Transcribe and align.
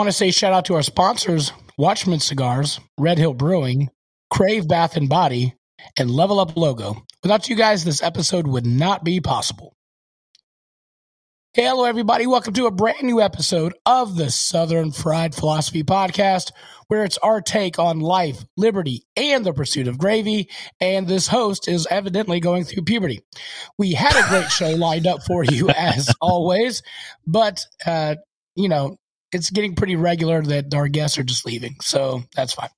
Want 0.00 0.08
to 0.08 0.12
say 0.12 0.30
shout 0.30 0.54
out 0.54 0.64
to 0.64 0.76
our 0.76 0.82
sponsors 0.82 1.52
Watchman 1.76 2.20
Cigars, 2.20 2.80
Red 2.96 3.18
Hill 3.18 3.34
Brewing, 3.34 3.90
Crave 4.30 4.66
Bath 4.66 4.96
and 4.96 5.10
Body, 5.10 5.56
and 5.98 6.10
Level 6.10 6.40
Up 6.40 6.56
Logo. 6.56 7.04
Without 7.22 7.50
you 7.50 7.54
guys, 7.54 7.84
this 7.84 8.02
episode 8.02 8.46
would 8.46 8.64
not 8.64 9.04
be 9.04 9.20
possible. 9.20 9.74
Hey, 11.52 11.64
hello, 11.64 11.84
everybody. 11.84 12.26
Welcome 12.26 12.54
to 12.54 12.64
a 12.64 12.70
brand 12.70 13.02
new 13.02 13.20
episode 13.20 13.74
of 13.84 14.16
the 14.16 14.30
Southern 14.30 14.90
Fried 14.90 15.34
Philosophy 15.34 15.82
Podcast, 15.82 16.52
where 16.88 17.04
it's 17.04 17.18
our 17.18 17.42
take 17.42 17.78
on 17.78 18.00
life, 18.00 18.42
liberty, 18.56 19.02
and 19.16 19.44
the 19.44 19.52
pursuit 19.52 19.86
of 19.86 19.98
gravy. 19.98 20.48
And 20.80 21.08
this 21.08 21.28
host 21.28 21.68
is 21.68 21.86
evidently 21.90 22.40
going 22.40 22.64
through 22.64 22.84
puberty. 22.84 23.20
We 23.76 23.92
had 23.92 24.16
a 24.16 24.26
great 24.30 24.50
show 24.50 24.70
lined 24.70 25.06
up 25.06 25.24
for 25.24 25.44
you, 25.44 25.68
as 25.76 26.10
always, 26.22 26.82
but, 27.26 27.66
uh, 27.84 28.14
you 28.56 28.70
know, 28.70 28.96
it's 29.32 29.50
getting 29.50 29.74
pretty 29.74 29.96
regular 29.96 30.42
that 30.42 30.74
our 30.74 30.88
guests 30.88 31.18
are 31.18 31.22
just 31.22 31.46
leaving. 31.46 31.76
So 31.80 32.22
that's 32.34 32.52
fine. 32.52 32.70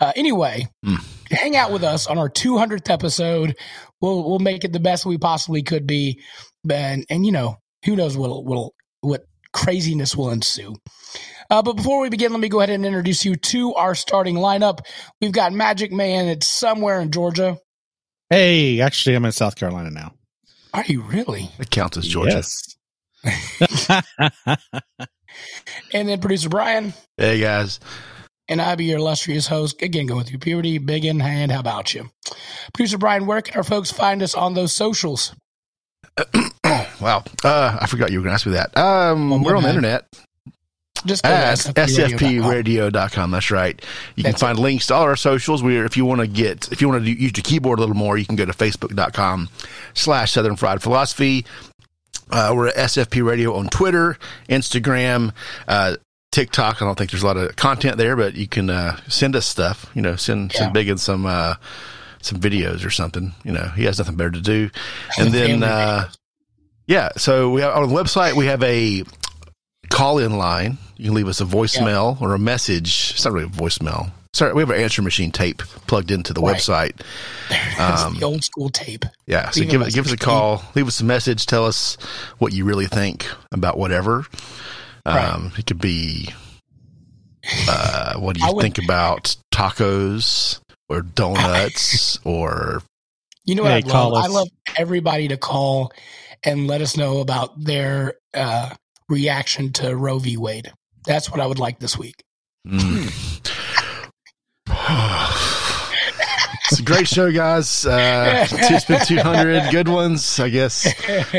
Uh, 0.00 0.12
anyway, 0.16 0.68
mm. 0.84 0.98
hang 1.30 1.56
out 1.56 1.72
with 1.72 1.84
us 1.84 2.06
on 2.06 2.18
our 2.18 2.30
200th 2.30 2.90
episode. 2.90 3.56
We'll, 4.00 4.28
we'll 4.28 4.38
make 4.38 4.64
it 4.64 4.72
the 4.72 4.80
best 4.80 5.04
we 5.04 5.18
possibly 5.18 5.62
could 5.62 5.86
be. 5.86 6.20
And, 6.68 7.04
and 7.10 7.26
you 7.26 7.32
know, 7.32 7.56
who 7.84 7.96
knows 7.96 8.16
what 8.16 8.44
will 8.44 8.74
what 9.00 9.22
craziness 9.52 10.16
will 10.16 10.30
ensue. 10.30 10.76
Uh, 11.50 11.60
but 11.60 11.74
before 11.74 12.00
we 12.00 12.08
begin, 12.08 12.32
let 12.32 12.40
me 12.40 12.48
go 12.48 12.60
ahead 12.60 12.70
and 12.70 12.86
introduce 12.86 13.24
you 13.24 13.36
to 13.36 13.74
our 13.74 13.94
starting 13.94 14.36
lineup. 14.36 14.80
We've 15.20 15.32
got 15.32 15.52
Magic 15.52 15.92
Man. 15.92 16.28
It's 16.28 16.48
somewhere 16.48 17.00
in 17.00 17.10
Georgia. 17.10 17.58
Hey, 18.30 18.80
actually, 18.80 19.16
I'm 19.16 19.24
in 19.26 19.32
South 19.32 19.56
Carolina 19.56 19.90
now. 19.90 20.14
Are 20.72 20.84
you 20.86 21.02
really? 21.02 21.50
It 21.58 21.70
counts 21.70 21.98
as 21.98 22.06
Georgia. 22.06 22.42
Yes. 22.42 22.76
and 25.92 26.08
then 26.08 26.20
producer 26.20 26.48
Brian. 26.48 26.94
Hey 27.16 27.40
guys. 27.40 27.80
And 28.48 28.60
I'll 28.60 28.76
be 28.76 28.86
your 28.86 28.98
illustrious 28.98 29.46
host. 29.46 29.80
Again, 29.82 30.06
going 30.06 30.24
through 30.24 30.38
puberty, 30.38 30.78
big 30.78 31.04
in 31.04 31.20
hand. 31.20 31.52
How 31.52 31.60
about 31.60 31.94
you? 31.94 32.10
Producer 32.74 32.98
Brian, 32.98 33.26
where 33.26 33.40
can 33.40 33.56
our 33.56 33.62
folks 33.62 33.90
find 33.90 34.22
us 34.22 34.34
on 34.34 34.54
those 34.54 34.72
socials? 34.72 35.34
wow. 37.00 37.24
Uh, 37.44 37.78
I 37.80 37.86
forgot 37.86 38.10
you 38.10 38.18
were 38.18 38.24
going 38.24 38.30
to 38.30 38.34
ask 38.34 38.46
me 38.46 38.52
that. 38.52 38.76
Um, 38.76 39.30
well, 39.30 39.42
we're 39.42 39.56
on 39.56 39.62
the 39.62 39.68
internet. 39.68 40.06
Just 41.04 41.24
at 41.26 41.58
sfpradio.com. 41.58 43.30
That's 43.30 43.50
right. 43.50 43.84
You 44.14 44.22
That's 44.22 44.34
can 44.34 44.48
find 44.48 44.58
it. 44.58 44.62
links 44.62 44.86
to 44.88 44.94
all 44.94 45.02
our 45.02 45.16
socials. 45.16 45.62
We 45.62 45.78
if 45.78 45.96
you 45.96 46.04
want 46.04 46.20
to 46.20 46.26
get 46.26 46.70
if 46.70 46.80
you 46.80 46.88
want 46.88 47.04
to 47.04 47.10
use 47.10 47.32
your 47.36 47.42
keyboard 47.42 47.78
a 47.78 47.82
little 47.82 47.96
more, 47.96 48.16
you 48.16 48.24
can 48.24 48.36
go 48.36 48.44
to 48.44 48.52
facebook.com 48.52 49.48
slash 49.94 50.32
Southern 50.32 50.56
Fried 50.56 50.80
Philosophy. 50.82 51.44
Uh, 52.32 52.54
we're 52.56 52.68
at 52.68 52.76
SFP 52.76 53.22
Radio 53.22 53.54
on 53.54 53.68
Twitter, 53.68 54.16
Instagram, 54.48 55.34
uh, 55.68 55.96
TikTok. 56.30 56.80
I 56.80 56.86
don't 56.86 56.96
think 56.96 57.10
there's 57.10 57.22
a 57.22 57.26
lot 57.26 57.36
of 57.36 57.54
content 57.56 57.98
there, 57.98 58.16
but 58.16 58.34
you 58.34 58.48
can 58.48 58.70
uh, 58.70 58.96
send 59.06 59.36
us 59.36 59.44
stuff. 59.44 59.90
You 59.94 60.00
know, 60.00 60.16
send 60.16 60.52
yeah. 60.54 60.60
send 60.60 60.72
Big 60.72 60.88
and 60.88 60.98
some 60.98 61.26
uh, 61.26 61.56
some 62.22 62.40
videos 62.40 62.86
or 62.86 62.90
something. 62.90 63.32
You 63.44 63.52
know, 63.52 63.68
he 63.76 63.84
has 63.84 63.98
nothing 63.98 64.16
better 64.16 64.30
to 64.30 64.40
do. 64.40 64.70
And 65.18 65.28
then 65.34 65.62
uh, 65.62 66.08
yeah, 66.86 67.10
so 67.18 67.50
we 67.50 67.60
have 67.60 67.76
on 67.76 67.86
the 67.86 67.94
website 67.94 68.32
we 68.32 68.46
have 68.46 68.62
a 68.62 69.04
call 69.90 70.18
in 70.18 70.38
line. 70.38 70.78
You 70.96 71.06
can 71.06 71.14
leave 71.14 71.28
us 71.28 71.42
a 71.42 71.44
voicemail 71.44 72.18
yeah. 72.18 72.26
or 72.26 72.34
a 72.34 72.38
message. 72.38 73.12
It's 73.12 73.24
not 73.26 73.34
really 73.34 73.46
a 73.46 73.50
voicemail. 73.50 74.10
Sorry, 74.34 74.54
we 74.54 74.62
have 74.62 74.70
an 74.70 74.80
answer 74.80 75.02
machine 75.02 75.30
tape 75.30 75.58
plugged 75.86 76.10
into 76.10 76.32
the 76.32 76.40
right. 76.40 76.56
website. 76.56 77.02
Um, 77.78 78.14
the 78.14 78.24
old 78.24 78.42
school 78.42 78.70
tape. 78.70 79.04
Yeah, 79.26 79.50
so 79.50 79.62
give, 79.64 79.86
give 79.92 80.06
us 80.06 80.12
a 80.12 80.16
call, 80.16 80.62
leave 80.74 80.86
us 80.86 81.00
a 81.00 81.04
message, 81.04 81.44
tell 81.44 81.66
us 81.66 81.98
what 82.38 82.54
you 82.54 82.64
really 82.64 82.86
think 82.86 83.26
about 83.50 83.76
whatever. 83.76 84.24
Um, 85.04 85.14
right. 85.44 85.58
It 85.58 85.66
could 85.66 85.80
be, 85.80 86.32
uh, 87.68 88.14
what 88.18 88.36
do 88.36 88.46
you 88.46 88.54
would, 88.54 88.62
think 88.62 88.78
about 88.78 89.36
tacos 89.52 90.60
or 90.88 91.02
donuts 91.02 92.18
or? 92.24 92.82
You 93.44 93.54
know 93.56 93.64
what 93.64 93.72
I 93.72 93.80
love? 93.80 94.14
I 94.14 94.26
love 94.28 94.48
everybody 94.76 95.28
to 95.28 95.36
call 95.36 95.92
and 96.42 96.66
let 96.66 96.80
us 96.80 96.96
know 96.96 97.20
about 97.20 97.62
their 97.62 98.14
uh, 98.32 98.70
reaction 99.10 99.72
to 99.72 99.94
Roe 99.94 100.18
v. 100.18 100.38
Wade. 100.38 100.72
That's 101.04 101.30
what 101.30 101.40
I 101.40 101.46
would 101.46 101.58
like 101.58 101.80
this 101.80 101.98
week. 101.98 102.22
Mm. 102.66 103.42
It's 106.70 106.80
a 106.80 106.82
great 106.82 107.08
show, 107.08 107.30
guys. 107.30 107.84
Uh, 107.86 108.46
it's 108.50 108.84
been 108.84 109.04
200 109.04 109.70
good 109.70 109.88
ones, 109.88 110.40
I 110.40 110.48
guess. 110.48 110.86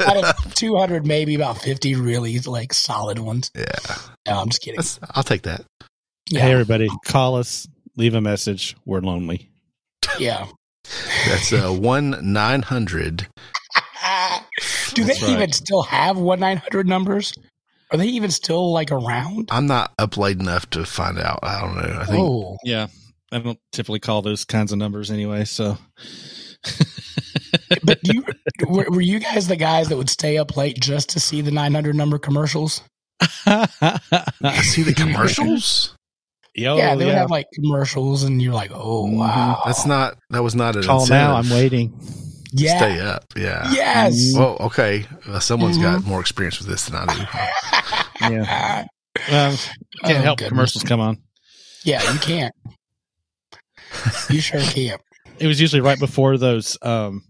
Out 0.00 0.16
of 0.16 0.54
200, 0.54 1.06
maybe 1.06 1.34
about 1.34 1.58
50 1.58 1.96
really 1.96 2.38
like 2.40 2.72
solid 2.72 3.18
ones. 3.18 3.50
Yeah. 3.54 3.64
No, 4.26 4.40
I'm 4.40 4.48
just 4.48 4.62
kidding. 4.62 4.76
That's, 4.76 4.98
I'll 5.10 5.22
take 5.22 5.42
that. 5.42 5.64
Yeah. 6.30 6.40
Hey, 6.40 6.52
everybody, 6.52 6.88
call 7.06 7.36
us, 7.36 7.66
leave 7.96 8.14
a 8.14 8.20
message. 8.20 8.76
We're 8.84 9.00
lonely. 9.00 9.50
Yeah. 10.18 10.46
That's 11.26 11.52
uh, 11.52 11.70
1 11.70 12.32
900. 12.32 13.26
Do 14.94 15.04
they 15.04 15.12
right. 15.12 15.22
even 15.22 15.52
still 15.52 15.82
have 15.82 16.18
1 16.18 16.40
900 16.40 16.86
numbers? 16.86 17.32
Are 17.92 17.98
they 17.98 18.06
even 18.06 18.30
still 18.30 18.72
like 18.72 18.90
around? 18.90 19.48
I'm 19.50 19.66
not 19.66 19.92
up 19.98 20.16
late 20.16 20.40
enough 20.40 20.68
to 20.70 20.86
find 20.86 21.18
out. 21.18 21.40
I 21.42 21.60
don't 21.60 21.76
know. 21.76 21.98
I 22.00 22.04
think. 22.06 22.18
Oh. 22.18 22.56
Yeah. 22.64 22.86
I 23.30 23.38
don't 23.38 23.58
typically 23.72 24.00
call 24.00 24.22
those 24.22 24.44
kinds 24.44 24.72
of 24.72 24.78
numbers 24.78 25.10
anyway. 25.10 25.44
So. 25.44 25.76
but 27.84 27.98
you 28.04 28.24
were, 28.66 28.86
were, 28.90 29.00
you 29.00 29.18
guys 29.18 29.46
the 29.48 29.56
guys 29.56 29.88
that 29.88 29.96
would 29.96 30.10
stay 30.10 30.38
up 30.38 30.56
late 30.56 30.80
just 30.80 31.10
to 31.10 31.20
see 31.20 31.40
the 31.40 31.50
900 31.50 31.94
number 31.94 32.18
commercials? 32.18 32.82
see 33.22 34.82
the 34.82 34.94
commercials? 34.96 35.94
Yo, 36.54 36.76
yeah, 36.76 36.94
they 36.94 37.04
yeah. 37.04 37.06
would 37.06 37.18
have 37.18 37.30
like 37.30 37.46
commercials, 37.54 38.24
and 38.24 38.42
you're 38.42 38.52
like, 38.52 38.70
"Oh 38.74 39.06
mm-hmm. 39.06 39.16
wow!" 39.16 39.62
That's 39.64 39.86
not. 39.86 40.18
That 40.28 40.42
was 40.42 40.54
not 40.54 40.76
an 40.76 40.82
call 40.82 41.00
incentive. 41.00 41.28
now. 41.28 41.36
I'm 41.36 41.48
waiting. 41.48 41.98
Yeah. 42.52 42.76
Stay 42.76 43.00
up. 43.00 43.24
Yeah. 43.36 43.70
Yes. 43.72 44.34
Well, 44.36 44.56
okay. 44.60 45.06
Uh, 45.26 45.40
someone's 45.40 45.78
mm-hmm. 45.78 45.96
got 45.96 46.04
more 46.04 46.20
experience 46.20 46.58
with 46.58 46.68
this 46.68 46.86
than 46.86 46.96
I 46.96 47.14
do. 47.14 48.30
yeah. 48.34 48.86
Well, 49.30 49.56
can't 50.04 50.18
oh, 50.18 50.22
help 50.22 50.38
goodness. 50.38 50.48
commercials 50.50 50.82
come 50.84 51.00
on. 51.00 51.18
Yeah, 51.84 52.02
you 52.12 52.18
can't. 52.20 52.54
you 54.30 54.40
sure 54.40 54.60
can't. 54.60 55.00
It 55.38 55.46
was 55.46 55.60
usually 55.60 55.80
right 55.80 55.98
before 55.98 56.38
those 56.38 56.78
um 56.82 57.22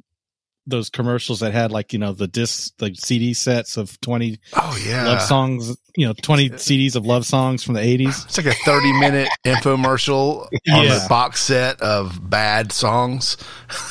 those 0.66 0.90
commercials 0.90 1.40
that 1.40 1.52
had 1.52 1.72
like 1.72 1.92
you 1.92 1.98
know 1.98 2.12
the 2.12 2.28
disc 2.28 2.72
the 2.78 2.94
CD 2.94 3.34
sets 3.34 3.76
of 3.76 4.00
twenty 4.00 4.38
oh 4.54 4.80
yeah 4.86 5.06
love 5.06 5.20
songs 5.20 5.76
you 5.96 6.06
know 6.06 6.12
twenty 6.22 6.50
CDs 6.50 6.94
of 6.96 7.04
love 7.04 7.26
songs 7.26 7.64
from 7.64 7.74
the 7.74 7.80
eighties. 7.80 8.24
It's 8.24 8.38
like 8.38 8.46
a 8.46 8.54
thirty 8.64 8.92
minute 8.92 9.28
infomercial 9.44 10.48
yeah. 10.64 10.76
on 10.76 10.84
the 10.86 11.06
box 11.08 11.42
set 11.42 11.80
of 11.80 12.30
bad 12.30 12.72
songs. 12.72 13.36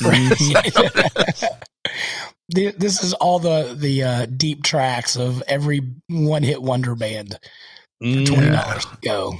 this 2.48 3.02
is 3.02 3.12
all 3.14 3.38
the 3.38 3.74
the 3.76 4.02
uh, 4.02 4.26
deep 4.26 4.62
tracks 4.62 5.16
of 5.16 5.42
every 5.46 5.80
one 6.08 6.42
hit 6.42 6.62
wonder 6.62 6.94
band 6.94 7.38
for 8.00 8.06
mm. 8.06 8.26
twenty 8.26 8.50
dollars 8.50 8.86
yeah. 9.02 9.10
go. 9.10 9.34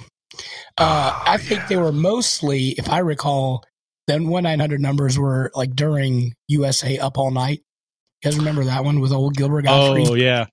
Uh, 0.79 1.13
oh, 1.15 1.23
I 1.27 1.37
think 1.37 1.61
yeah. 1.61 1.67
they 1.69 1.77
were 1.77 1.93
mostly, 1.93 2.71
if 2.71 2.89
I 2.89 2.99
recall, 2.99 3.65
then 4.07 4.29
one 4.29 4.43
nine 4.43 4.61
hundred 4.61 4.81
numbers 4.81 5.19
were 5.19 5.51
like 5.55 5.75
during 5.75 6.35
USA 6.49 6.99
Up 6.99 7.19
All 7.19 7.31
Night. 7.31 7.61
You 8.23 8.31
guys 8.31 8.39
remember 8.39 8.65
that 8.65 8.85
one 8.85 9.01
with 9.01 9.13
old 9.13 9.37
Gilbert 9.37 9.63
Gottfried? 9.63 10.09
Oh 10.09 10.15
yeah, 10.15 10.47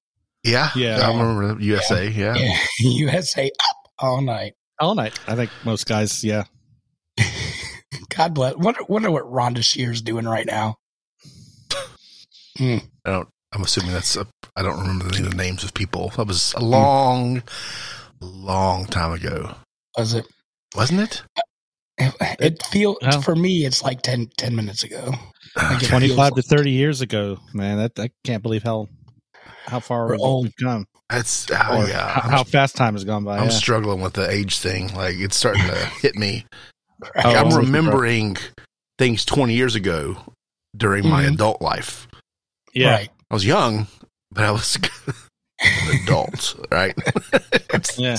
yeah, 0.43 0.69
yeah. 0.75 0.99
I 0.99 1.07
remember 1.07 1.61
USA. 1.61 2.07
Yeah, 2.07 2.35
yeah. 2.35 2.57
USA 2.79 3.51
Up 3.69 3.77
All 3.99 4.21
Night. 4.21 4.53
All 4.79 4.95
night. 4.95 5.19
I 5.27 5.35
think 5.35 5.51
most 5.65 5.85
guys. 5.87 6.23
Yeah. 6.23 6.45
God 8.15 8.33
bless. 8.33 8.55
Wonder, 8.55 8.79
wonder 8.87 9.11
what 9.11 9.23
Rhonda 9.23 9.63
Shear's 9.63 10.01
doing 10.01 10.25
right 10.25 10.45
now. 10.45 10.75
Mm. 12.57 12.83
I 13.05 13.09
don't. 13.11 13.29
I'm 13.53 13.63
assuming 13.63 13.91
that's. 13.91 14.17
I 14.17 14.61
don't 14.61 14.79
remember 14.79 15.07
any 15.07 15.25
of 15.25 15.31
the 15.31 15.37
names 15.37 15.63
of 15.63 15.73
people. 15.73 16.09
That 16.15 16.27
was 16.27 16.53
a 16.53 16.63
long, 16.63 17.41
mm. 17.41 17.43
long 18.21 18.85
time 18.85 19.13
ago. 19.13 19.55
Was 19.97 20.13
it? 20.13 20.25
Wasn't 20.75 21.01
it? 21.01 21.23
It 21.99 22.65
feels 22.67 22.97
well, 23.01 23.21
for 23.21 23.35
me, 23.35 23.65
it's 23.65 23.83
like 23.83 24.01
10, 24.01 24.29
10 24.37 24.55
minutes 24.55 24.83
ago. 24.83 25.13
Like 25.55 25.79
Twenty-five 25.87 26.35
to 26.35 26.41
thirty 26.41 26.71
years 26.71 27.01
ago, 27.01 27.39
man. 27.53 27.77
That 27.77 27.99
I 27.99 28.09
can't 28.23 28.43
believe 28.43 28.63
how 28.63 28.87
how 29.65 29.79
far 29.79 30.07
we've 30.07 30.55
come. 30.61 30.85
That's 31.09 31.49
oh, 31.51 31.85
yeah. 31.87 32.07
How, 32.07 32.29
how, 32.29 32.43
fast 32.43 32.75
time 32.75 32.93
has 32.93 33.03
gone 33.03 33.23
by. 33.23 33.37
I'm 33.37 33.45
yeah. 33.45 33.49
struggling 33.49 34.01
with 34.01 34.13
the 34.13 34.29
age 34.29 34.59
thing. 34.59 34.93
Like 34.93 35.15
it's 35.17 35.35
starting 35.35 35.63
to 35.63 35.75
hit 36.01 36.15
me. 36.15 36.45
Like, 37.15 37.25
oh, 37.25 37.29
I'm 37.29 37.57
remembering 37.57 38.37
things 38.97 39.25
20 39.25 39.53
years 39.53 39.75
ago 39.75 40.17
during 40.75 41.03
mm-hmm. 41.03 41.11
my 41.11 41.23
adult 41.23 41.61
life. 41.61 42.07
Yeah, 42.73 42.91
right. 42.91 43.09
I 43.31 43.33
was 43.33 43.45
young, 43.45 43.87
but 44.31 44.43
I 44.43 44.51
was 44.51 44.77
an 45.61 46.01
adult, 46.03 46.55
right? 46.69 46.95
yeah. 47.97 48.17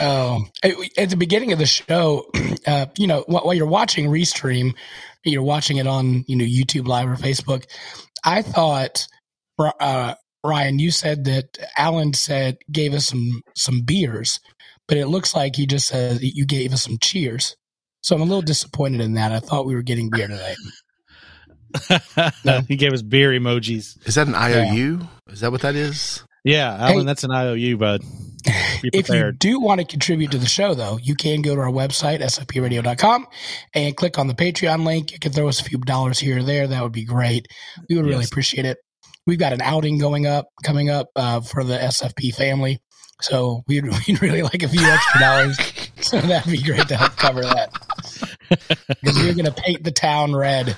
Uh, 0.00 0.38
at 0.98 1.10
the 1.10 1.16
beginning 1.16 1.52
of 1.52 1.58
the 1.58 1.66
show, 1.66 2.26
uh, 2.66 2.86
you 2.98 3.06
know, 3.06 3.24
while 3.26 3.54
you're 3.54 3.66
watching 3.66 4.06
Restream, 4.08 4.74
you're 5.24 5.42
watching 5.42 5.76
it 5.76 5.86
on, 5.86 6.24
you 6.26 6.36
know, 6.36 6.44
YouTube 6.44 6.86
Live 6.88 7.08
or 7.08 7.16
Facebook. 7.16 7.64
I 8.24 8.42
thought 8.42 9.06
uh, 9.58 10.14
Ryan, 10.44 10.78
you 10.78 10.90
said 10.90 11.24
that 11.24 11.58
Alan 11.76 12.14
said 12.14 12.56
gave 12.70 12.94
us 12.94 13.06
some 13.06 13.42
some 13.54 13.82
beers, 13.82 14.40
but 14.88 14.96
it 14.96 15.06
looks 15.06 15.34
like 15.34 15.56
he 15.56 15.66
just 15.66 15.88
said 15.88 16.16
that 16.16 16.34
you 16.34 16.44
gave 16.46 16.72
us 16.72 16.82
some 16.82 16.98
cheers. 17.00 17.56
So 18.02 18.16
I'm 18.16 18.22
a 18.22 18.24
little 18.24 18.42
disappointed 18.42 19.00
in 19.00 19.14
that. 19.14 19.30
I 19.30 19.38
thought 19.38 19.66
we 19.66 19.74
were 19.76 19.82
getting 19.82 20.10
beer 20.10 20.28
tonight. 20.28 20.56
No. 22.44 22.60
he 22.68 22.76
gave 22.76 22.92
us 22.92 23.00
beer 23.00 23.30
emojis. 23.30 23.96
Is 24.06 24.16
that 24.16 24.26
an 24.28 24.34
IOU? 24.34 25.00
Is 25.30 25.40
that 25.40 25.50
what 25.52 25.62
that 25.62 25.74
is? 25.74 26.22
Yeah, 26.44 26.74
Alan, 26.74 26.98
Hey. 26.98 27.04
that's 27.04 27.24
an 27.24 27.30
IOU, 27.32 27.78
bud. 27.78 28.02
If 28.44 29.08
you 29.08 29.32
do 29.32 29.60
want 29.60 29.80
to 29.80 29.86
contribute 29.86 30.30
to 30.32 30.38
the 30.38 30.46
show, 30.46 30.74
though, 30.74 30.98
you 30.98 31.14
can 31.14 31.42
go 31.42 31.54
to 31.54 31.60
our 31.60 31.70
website, 31.70 32.20
sfpradio.com, 32.20 33.26
and 33.74 33.96
click 33.96 34.18
on 34.18 34.26
the 34.26 34.34
Patreon 34.34 34.84
link. 34.84 35.12
You 35.12 35.18
can 35.18 35.32
throw 35.32 35.48
us 35.48 35.60
a 35.60 35.64
few 35.64 35.78
dollars 35.78 36.18
here 36.18 36.38
or 36.38 36.42
there. 36.42 36.66
That 36.66 36.82
would 36.82 36.92
be 36.92 37.04
great. 37.04 37.48
We 37.88 37.96
would 37.96 38.06
really 38.06 38.24
appreciate 38.24 38.64
it. 38.64 38.78
We've 39.26 39.38
got 39.38 39.52
an 39.52 39.62
outing 39.62 39.98
going 39.98 40.26
up, 40.26 40.48
coming 40.64 40.90
up 40.90 41.08
uh, 41.14 41.40
for 41.40 41.62
the 41.62 41.78
SFP 41.78 42.34
family. 42.34 42.80
So 43.20 43.62
we'd, 43.68 43.84
we'd 44.06 44.20
really 44.20 44.42
like 44.42 44.62
a 44.62 44.68
few 44.68 44.84
extra 44.84 45.20
dollars. 45.20 45.58
So 46.02 46.20
that'd 46.20 46.50
be 46.50 46.60
great 46.60 46.88
to 46.88 46.96
help 46.96 47.14
cover 47.14 47.42
that. 47.42 47.70
Because 48.48 49.16
we're 49.18 49.34
going 49.34 49.44
to 49.44 49.52
paint 49.52 49.84
the 49.84 49.92
town 49.92 50.34
red! 50.34 50.76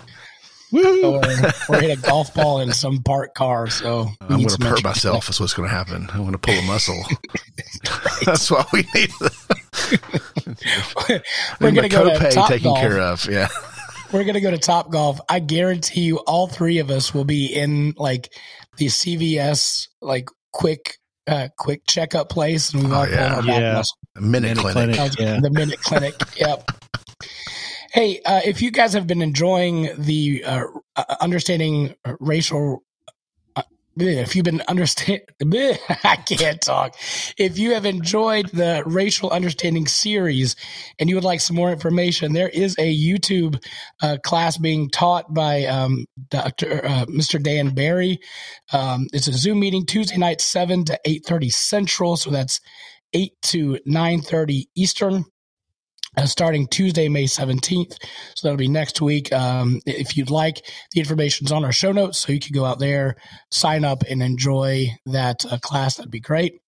Or, 0.74 1.22
or 1.68 1.80
hit 1.80 1.98
a 1.98 2.02
golf 2.02 2.32
ball 2.34 2.60
in 2.60 2.72
some 2.72 3.02
parked 3.02 3.34
car. 3.36 3.68
So 3.70 4.08
I'm 4.20 4.36
need 4.38 4.48
going 4.48 4.60
to 4.60 4.66
hurt 4.68 4.84
myself. 4.84 5.26
That's 5.26 5.40
what's 5.40 5.54
going 5.54 5.68
to 5.68 5.74
happen. 5.74 6.08
I'm 6.12 6.20
going 6.20 6.32
to 6.32 6.38
pull 6.38 6.54
a 6.54 6.62
muscle. 6.62 7.00
That's 8.26 8.50
why 8.50 8.64
we 8.72 8.84
need 8.94 9.10
We're 11.08 11.20
my 11.60 11.70
going 11.70 11.82
to 11.82 11.88
go 11.88 12.18
to 12.18 12.30
Top 12.30 12.48
taken 12.48 12.64
Golf. 12.64 12.78
care 12.78 12.98
of. 13.00 13.26
Yeah. 13.26 13.48
We're 14.12 14.22
gonna 14.24 14.40
go 14.40 14.50
to 14.52 14.58
Top 14.58 14.92
Golf. 14.92 15.18
I 15.28 15.40
guarantee 15.40 16.02
you, 16.02 16.18
all 16.18 16.46
three 16.46 16.78
of 16.78 16.88
us 16.88 17.12
will 17.12 17.24
be 17.24 17.46
in 17.46 17.94
like 17.96 18.32
the 18.76 18.86
CVS 18.86 19.88
like 20.00 20.28
quick 20.52 20.98
uh 21.26 21.48
quick 21.58 21.80
checkup 21.88 22.28
place, 22.28 22.72
and 22.72 22.84
we've 22.84 22.92
Oh, 22.92 22.96
all 22.96 23.08
yeah. 23.08 23.34
pulled 23.34 23.40
our 23.40 23.42
back 23.46 23.60
Yeah. 23.60 23.72
muscle. 23.74 23.98
Minute, 24.14 24.30
Minute 24.56 24.58
clinic. 24.58 24.96
clinic. 24.96 25.18
Yeah. 25.18 25.40
The 25.40 25.50
minute 25.50 25.80
clinic. 25.80 26.14
Yep. 26.36 26.70
Hey, 27.94 28.22
uh, 28.26 28.42
if 28.46 28.62
you 28.62 28.72
guys 28.72 28.94
have 28.94 29.08
been 29.08 29.22
enjoying 29.22 29.90
the 29.98 30.44
uh, 30.46 30.64
uh, 30.96 31.16
understanding 31.20 31.96
racial, 32.20 32.84
uh, 33.56 33.62
if 33.98 34.36
you've 34.36 34.46
been 34.46 34.62
understand, 34.68 35.22
I 36.04 36.16
can't 36.16 36.62
talk. 36.62 36.96
If 37.38 37.58
you 37.58 37.74
have 37.74 37.86
enjoyed 37.86 38.50
the 38.50 38.84
racial 38.86 39.30
understanding 39.30 39.86
series 39.88 40.56
and 41.00 41.10
you 41.10 41.16
would 41.16 41.24
like 41.24 41.40
some 41.42 41.56
more 41.56 41.72
information, 41.72 42.34
there 42.34 42.50
is 42.50 42.76
a 42.78 42.96
YouTube 42.96 43.64
uh, 44.02 44.18
class 44.24 44.58
being 44.58 44.90
taught 44.90 45.34
by 45.34 45.66
um, 45.66 46.06
Dr. 46.30 46.86
Uh, 46.86 47.06
Mr. 47.06 47.42
Dan 47.42 47.74
Barry. 47.74 48.20
Um, 48.72 49.08
it's 49.14 49.28
a 49.28 49.34
Zoom 49.34 49.60
meeting 49.60 49.86
Tuesday 49.86 50.18
night, 50.18 50.40
seven 50.42 50.84
to 50.86 51.00
eight 51.06 51.26
thirty 51.26 51.50
Central, 51.50 52.18
so 52.18 52.30
that's 52.30 52.60
eight 53.14 53.34
to 53.44 53.80
nine 53.86 54.22
thirty 54.22 54.68
Eastern 54.76 55.26
uh, 56.16 56.26
starting 56.26 56.66
Tuesday, 56.68 57.08
May 57.08 57.24
17th. 57.24 57.92
So 58.36 58.48
that'll 58.48 58.56
be 58.56 58.68
next 58.68 59.00
week. 59.00 59.32
Um, 59.32 59.80
if 59.86 60.16
you'd 60.16 60.30
like, 60.30 60.64
the 60.92 61.00
information's 61.00 61.52
on 61.52 61.64
our 61.64 61.72
show 61.72 61.92
notes, 61.92 62.18
so 62.18 62.32
you 62.32 62.40
can 62.40 62.52
go 62.52 62.64
out 62.64 62.78
there, 62.78 63.16
sign 63.50 63.84
up, 63.84 64.02
and 64.08 64.22
enjoy 64.22 64.88
that 65.06 65.44
uh, 65.50 65.58
class. 65.58 65.96
That'd 65.96 66.10
be 66.10 66.20
great. 66.20 66.60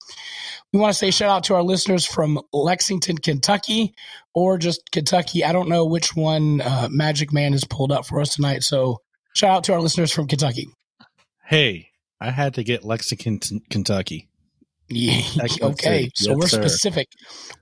We 0.73 0.81
want 0.81 0.93
to 0.93 0.99
say 0.99 1.11
shout 1.11 1.31
out 1.31 1.45
to 1.45 1.55
our 1.55 1.63
listeners 1.63 2.05
from 2.05 2.41
Lexington, 2.53 3.19
Kentucky, 3.19 3.95
or 4.35 4.59
just 4.59 4.91
Kentucky. 4.91 5.45
I 5.45 5.53
don't 5.53 5.69
know 5.69 5.85
which 5.87 6.15
one 6.15 6.61
uh, 6.61 6.89
Magic 6.91 7.33
Man 7.33 7.53
has 7.53 7.65
pulled 7.65 7.93
up 7.93 8.07
for 8.07 8.21
us 8.21 8.35
tonight. 8.35 8.63
So 8.63 9.01
shout 9.35 9.51
out 9.51 9.65
to 9.65 9.73
our 9.73 9.81
listeners 9.81 10.13
from 10.13 10.27
Kentucky. 10.27 10.69
Hey, 11.45 11.91
I 12.21 12.31
had 12.31 12.55
to 12.55 12.65
get 12.65 12.85
Lexington, 12.85 13.61
Kentucky. 13.71 14.29
Yeah, 14.89 15.21
okay, 15.63 16.11
so 16.15 16.31
Yes, 16.31 16.37
we're 16.39 16.47
sir. 16.49 16.63
specific. 16.63 17.09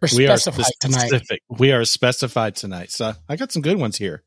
We're 0.02 0.08
We 0.16 0.26
are 0.28 0.36
specified 0.36 0.72
tonight. 0.80 1.22
We 1.48 1.72
are 1.72 1.84
specified 1.84 2.56
tonight. 2.56 2.90
So 2.90 3.14
I 3.28 3.36
got 3.36 3.50
some 3.52 3.62
good 3.62 3.78
ones 3.78 3.96
here. 3.96 4.22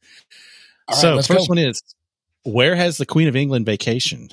All 0.88 0.96
right, 0.96 1.02
so 1.02 1.16
let's 1.16 1.28
first 1.28 1.48
go. 1.48 1.52
one 1.52 1.58
is 1.60 1.82
where 2.44 2.76
has 2.76 2.98
the 2.98 3.06
Queen 3.06 3.28
of 3.28 3.36
England 3.36 3.66
vacationed? 3.66 4.32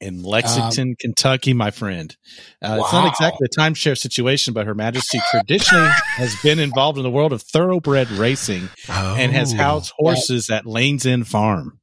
In 0.00 0.24
Lexington, 0.24 0.96
Kentucky, 0.98 1.52
my 1.54 1.70
friend. 1.70 2.16
Uh, 2.60 2.78
It's 2.80 2.92
not 2.92 3.06
exactly 3.08 3.46
a 3.46 3.60
timeshare 3.60 3.96
situation, 3.96 4.52
but 4.52 4.66
Her 4.66 4.74
Majesty 4.74 5.20
traditionally 5.30 5.90
has 6.16 6.34
been 6.42 6.58
involved 6.58 6.98
in 6.98 7.04
the 7.04 7.10
world 7.10 7.32
of 7.32 7.40
thoroughbred 7.40 8.10
racing 8.10 8.68
and 8.88 9.30
has 9.32 9.52
Oh. 9.54 9.56
housed 9.58 9.92
horses 9.96 10.50
at 10.50 10.66
Lanes 10.66 11.06
End 11.06 11.28
Farm. 11.28 11.78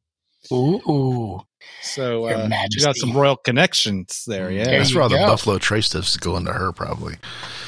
Ooh, 0.51 1.41
So 1.81 2.27
Your 2.29 2.37
uh, 2.37 2.49
you 2.71 2.81
got 2.81 2.95
some 2.95 3.11
royal 3.15 3.35
connections 3.35 4.23
there. 4.25 4.49
Yeah. 4.51 4.63
There 4.65 4.77
That's 4.79 4.93
where 4.93 5.03
all 5.03 5.09
the. 5.09 5.17
Buffalo 5.17 5.57
Trace 5.57 5.87
stuff's 5.87 6.17
going 6.17 6.45
to 6.45 6.53
her, 6.53 6.71
probably. 6.71 7.15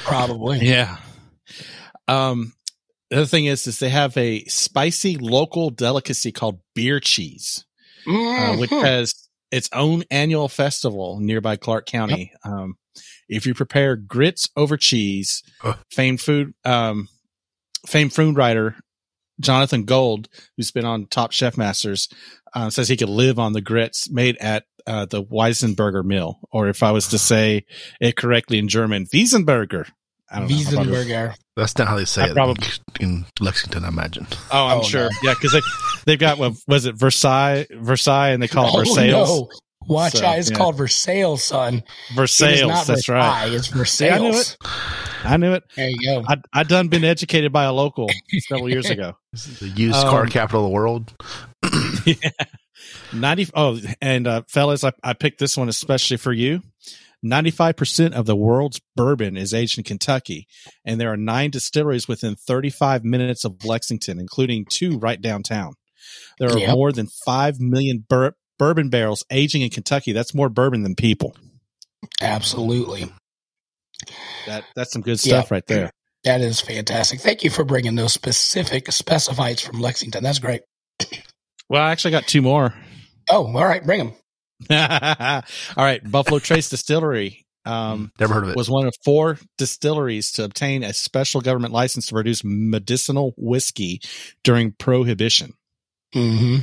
probably. 0.03 0.59
Yeah. 0.59 0.97
Um, 2.07 2.53
the 3.09 3.17
other 3.17 3.25
thing 3.25 3.45
is, 3.45 3.67
is 3.67 3.79
they 3.79 3.89
have 3.89 4.15
a 4.17 4.43
spicy 4.45 5.17
local 5.17 5.69
delicacy 5.69 6.31
called 6.31 6.59
beer 6.75 6.99
cheese, 6.99 7.65
uh, 8.07 8.55
which 8.55 8.69
Mhm. 8.69 8.83
has 8.83 9.13
its 9.51 9.69
own 9.73 10.03
annual 10.09 10.47
festival 10.47 11.19
nearby 11.19 11.57
Clark 11.57 11.85
County. 11.85 12.31
Um, 12.45 12.75
if 13.27 13.45
you 13.45 13.53
prepare 13.53 13.95
grits 13.97 14.47
over 14.55 14.77
cheese, 14.77 15.43
Huh. 15.59 15.75
famed 15.91 16.21
food, 16.21 16.53
um, 16.63 17.09
famed 17.85 18.13
food 18.13 18.37
writer 18.37 18.75
Jonathan 19.41 19.83
Gold, 19.83 20.29
who's 20.55 20.71
been 20.71 20.85
on 20.85 21.07
Top 21.07 21.31
Chef 21.31 21.57
Masters, 21.57 22.07
uh, 22.53 22.69
says 22.69 22.87
he 22.87 22.97
could 22.97 23.09
live 23.09 23.39
on 23.39 23.53
the 23.53 23.61
grits 23.61 24.09
made 24.09 24.37
at 24.37 24.63
uh, 24.87 25.05
the 25.05 25.23
Weisenberger 25.23 26.03
Mill, 26.03 26.39
or 26.51 26.67
if 26.69 26.81
I 26.83 26.91
was 26.91 27.09
to 27.09 27.17
say 27.19 27.65
it 27.99 28.15
correctly 28.15 28.57
in 28.59 28.67
German, 28.67 29.05
Wiesenberger. 29.13 29.87
I 30.33 30.39
don't 30.39 30.49
know. 30.49 30.55
I 30.57 30.73
probably- 30.73 30.93
Wiesenberger. 30.93 31.35
That's 31.57 31.77
not 31.77 31.87
how 31.89 31.97
they 31.97 32.05
say 32.05 32.23
I 32.23 32.27
it 32.29 32.33
probably- 32.33 32.67
in 32.99 33.25
Lexington, 33.39 33.83
I 33.83 33.89
imagine. 33.89 34.27
Oh, 34.51 34.65
I'm 34.67 34.79
Oh, 34.79 34.83
sure. 34.83 35.03
no. 35.03 35.09
Yeah, 35.23 35.33
because 35.33 35.51
they 35.51 35.61
they've 36.05 36.19
got 36.19 36.37
what 36.37 36.53
was 36.67 36.85
it 36.85 36.95
Versailles, 36.95 37.67
Versailles, 37.71 38.29
and 38.29 38.41
they 38.41 38.47
call 38.47 38.67
it 38.67 38.73
Oh, 38.73 38.79
Versailles. 38.79 39.11
no. 39.11 39.49
Watch 39.87 40.13
So, 40.13 40.25
out. 40.25 40.37
It's 40.39 40.49
yeah. 40.51 40.57
called 40.57 40.77
Versailles, 40.77 41.35
son. 41.35 41.75
It 41.75 41.83
is 42.09 42.15
Versailles. 42.15 42.67
not 42.67 42.85
That's 42.87 43.09
right. 43.09 43.47
Versailles. 43.49 43.55
It's 43.55 43.67
See, 43.67 43.77
Versailles. 43.77 44.13
I 44.15 44.17
knew 44.19 44.37
it. 44.37 44.57
I 45.23 45.37
knew 45.37 45.53
it. 45.53 45.63
There 45.75 45.89
you 45.89 45.97
go. 46.05 46.23
I 46.27 46.37
I 46.53 46.63
done 46.63 46.87
been 46.87 47.03
educated 47.03 47.51
by 47.51 47.63
a 47.65 47.73
local 47.73 48.07
several 48.47 48.69
years 48.69 48.89
ago. 48.89 49.17
The 49.59 49.67
used 49.75 49.95
car 49.95 50.23
Um, 50.23 50.29
capital 50.29 50.61
of 50.65 50.69
the 50.69 50.73
world. 50.73 51.13
yeah. 52.05 52.29
Ninety. 53.13 53.47
Oh, 53.53 53.79
and 54.01 54.27
uh, 54.27 54.41
fellas, 54.49 54.83
I, 54.83 54.91
I 55.03 55.13
picked 55.13 55.39
this 55.39 55.55
one 55.57 55.69
especially 55.69 56.17
for 56.17 56.33
you. 56.33 56.61
Ninety-five 57.23 57.75
percent 57.75 58.13
of 58.15 58.25
the 58.25 58.35
world's 58.35 58.81
bourbon 58.95 59.37
is 59.37 59.53
aged 59.53 59.77
in 59.77 59.83
Kentucky, 59.83 60.47
and 60.85 60.99
there 60.99 61.11
are 61.13 61.17
nine 61.17 61.51
distilleries 61.51 62.07
within 62.07 62.35
thirty-five 62.35 63.03
minutes 63.05 63.45
of 63.45 63.63
Lexington, 63.63 64.19
including 64.19 64.65
two 64.65 64.97
right 64.97 65.21
downtown. 65.21 65.73
There 66.39 66.49
are 66.49 66.57
Yep. 66.57 66.71
more 66.71 66.91
than 66.91 67.07
five 67.25 67.59
million 67.59 68.03
bur- 68.09 68.33
bourbon 68.61 68.89
barrels 68.89 69.25
aging 69.31 69.63
in 69.63 69.71
Kentucky. 69.71 70.11
That's 70.11 70.35
more 70.35 70.47
bourbon 70.47 70.83
than 70.83 70.93
people. 70.93 71.35
Absolutely. 72.21 73.11
That 74.45 74.63
that's 74.75 74.91
some 74.91 75.01
good 75.01 75.19
stuff 75.19 75.49
right 75.49 75.65
there. 75.65 75.89
That 76.25 76.41
is 76.41 76.61
fantastic. 76.61 77.21
Thank 77.21 77.43
you 77.43 77.49
for 77.49 77.63
bringing 77.65 77.95
those 77.95 78.13
specific 78.13 78.85
specifieds 78.85 79.65
from 79.65 79.79
Lexington. 79.81 80.23
That's 80.23 80.37
great. 80.37 80.61
Well, 81.69 81.81
I 81.81 81.89
actually 81.91 82.11
got 82.11 82.27
two 82.27 82.43
more. 82.43 82.75
Oh, 83.31 83.47
all 83.47 83.65
right. 83.65 83.83
Bring 83.83 83.97
them. 83.97 84.13
All 84.69 85.83
right, 85.83 86.01
Buffalo 86.03 86.37
Trace 86.37 86.69
Distillery. 86.69 87.47
Um, 87.65 88.11
Never 88.19 88.35
heard 88.35 88.43
of 88.43 88.49
it. 88.51 88.55
was 88.55 88.69
one 88.69 88.85
of 88.85 88.93
four 89.03 89.39
distilleries 89.57 90.33
to 90.33 90.43
obtain 90.43 90.83
a 90.83 90.93
special 90.93 91.41
government 91.41 91.73
license 91.73 92.05
to 92.07 92.13
produce 92.13 92.43
medicinal 92.43 93.33
whiskey 93.37 94.01
during 94.43 94.73
prohibition. 94.73 95.53
Mm-hmm. 96.13 96.57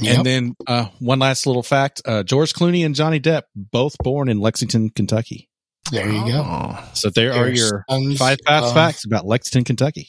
Yep. 0.00 0.16
And 0.16 0.26
then 0.26 0.56
uh, 0.66 0.86
one 0.98 1.18
last 1.20 1.46
little 1.46 1.62
fact: 1.62 2.02
uh, 2.04 2.22
George 2.24 2.52
Clooney 2.52 2.84
and 2.84 2.94
Johnny 2.94 3.20
Depp 3.20 3.42
both 3.54 3.96
born 3.98 4.28
in 4.28 4.40
Lexington, 4.40 4.90
Kentucky. 4.90 5.48
there 5.92 6.08
you 6.10 6.24
go. 6.26 6.42
Oh, 6.44 6.90
So 6.94 7.10
there 7.10 7.32
are 7.32 7.48
your 7.48 7.84
tons 7.88 8.18
five 8.18 8.38
fast 8.46 8.66
of- 8.66 8.74
facts 8.74 9.04
about 9.04 9.26
Lexington, 9.26 9.64
Kentucky. 9.64 10.08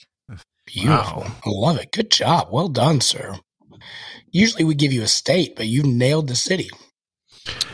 Beautiful. 0.65 1.21
Wow. 1.21 1.31
I 1.45 1.49
love 1.49 1.77
it. 1.77 1.91
Good 1.91 2.09
job. 2.09 2.47
Well 2.51 2.69
done, 2.69 2.99
sir. 2.99 3.35
Usually 4.31 4.63
we 4.63 4.73
give 4.73 4.91
you 4.91 5.03
a 5.03 5.07
state, 5.07 5.55
but 5.55 5.67
you 5.67 5.83
nailed 5.83 6.27
the 6.27 6.35
city. 6.35 6.69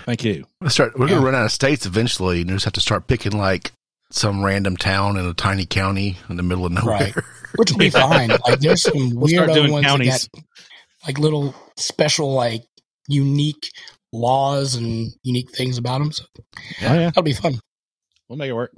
Thank 0.05 0.25
you. 0.25 0.45
Let's 0.59 0.73
start. 0.73 0.99
We're 0.99 1.07
going 1.07 1.21
to 1.21 1.25
run 1.25 1.35
out 1.35 1.45
of 1.45 1.51
states 1.53 1.85
eventually, 1.85 2.41
and 2.41 2.49
you 2.49 2.55
just 2.57 2.65
have 2.65 2.73
to 2.73 2.81
start 2.81 3.07
picking 3.07 3.31
like 3.37 3.71
some 4.11 4.43
random 4.43 4.75
town 4.75 5.15
in 5.15 5.25
a 5.25 5.33
tiny 5.33 5.65
county 5.65 6.17
in 6.27 6.35
the 6.35 6.43
middle 6.43 6.65
of 6.65 6.73
nowhere. 6.73 6.97
Right. 6.99 7.15
Which 7.55 7.71
will 7.71 7.77
be 7.77 7.89
fine. 7.91 8.29
Like 8.45 8.59
there's 8.59 8.83
some 8.83 9.11
We'll 9.15 9.29
start 9.29 9.49
weirdo 9.49 9.53
doing 9.53 9.71
ones 9.71 9.85
counties. 9.85 10.27
that 10.33 10.41
got 10.41 10.43
like 11.05 11.19
little 11.19 11.55
special, 11.77 12.33
like 12.33 12.63
unique 13.07 13.71
laws 14.13 14.75
and 14.75 15.11
unique 15.23 15.51
things 15.51 15.77
about 15.77 15.99
them. 15.99 16.11
So 16.11 16.25
Oh 16.37 16.93
yeah, 16.93 17.05
that'll 17.05 17.23
be 17.23 17.33
fun. 17.33 17.59
we'll 18.29 18.37
make 18.37 18.49
it 18.49 18.53
work. 18.53 18.71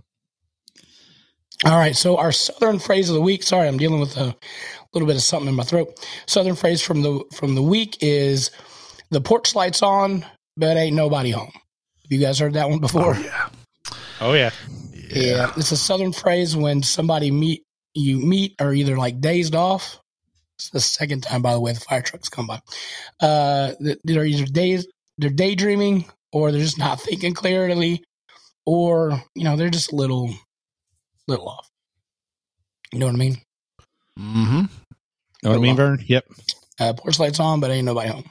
All 1.65 1.77
right. 1.77 1.95
So 1.95 2.17
our 2.17 2.31
southern 2.31 2.79
phrase 2.79 3.09
of 3.09 3.15
the 3.15 3.21
week. 3.21 3.43
Sorry, 3.43 3.67
I'm 3.67 3.77
dealing 3.77 3.99
with 3.99 4.17
a 4.17 4.35
little 4.93 5.07
bit 5.07 5.15
of 5.15 5.21
something 5.21 5.47
in 5.47 5.55
my 5.55 5.63
throat. 5.63 6.05
Southern 6.25 6.55
phrase 6.55 6.81
from 6.81 7.01
the 7.01 7.23
from 7.33 7.55
the 7.55 7.61
week 7.61 7.97
is 8.01 8.51
the 9.11 9.21
porch 9.21 9.55
lights 9.55 9.81
on, 9.81 10.25
but 10.57 10.75
ain't 10.77 10.95
nobody 10.95 11.31
home. 11.31 11.51
You 12.09 12.19
guys 12.19 12.39
heard 12.39 12.53
that 12.53 12.69
one 12.69 12.79
before? 12.79 13.15
Oh 13.15 13.19
yeah. 13.21 13.49
Oh 14.19 14.33
yeah. 14.33 14.51
Yeah. 15.09 15.51
It's 15.55 15.71
a 15.71 15.77
southern 15.77 16.11
phrase 16.11 16.55
when 16.55 16.83
somebody 16.83 17.31
meet 17.31 17.63
you 17.93 18.17
meet 18.17 18.55
are 18.59 18.73
either 18.73 18.97
like 18.97 19.21
dazed 19.21 19.55
off. 19.55 19.99
It's 20.57 20.69
the 20.69 20.79
second 20.79 21.21
time, 21.21 21.41
by 21.41 21.53
the 21.53 21.59
way, 21.59 21.73
the 21.73 21.79
fire 21.79 22.01
trucks 22.01 22.29
come 22.29 22.47
by. 22.47 22.61
Uh, 23.19 23.73
they're 24.03 24.25
either 24.25 24.45
dazed, 24.45 24.87
they're 25.17 25.29
daydreaming, 25.29 26.05
or 26.31 26.51
they're 26.51 26.61
just 26.61 26.77
not 26.77 27.01
thinking 27.01 27.33
clearly, 27.33 28.03
or 28.65 29.21
you 29.35 29.43
know 29.43 29.55
they're 29.55 29.69
just 29.69 29.91
a 29.91 29.95
little, 29.95 30.33
little 31.27 31.49
off. 31.49 31.69
You 32.91 32.99
know 32.99 33.07
what 33.07 33.15
I 33.15 33.17
mean? 33.17 33.37
Mm-hmm. 34.19 34.65
Know 35.43 35.49
what 35.49 35.55
I 35.55 35.61
mean, 35.61 35.75
Vern? 35.75 36.03
Yep. 36.05 36.25
Uh, 36.79 36.93
porch 36.93 37.19
lights 37.19 37.39
on, 37.39 37.59
but 37.59 37.71
ain't 37.71 37.85
nobody 37.85 38.09
home. 38.09 38.29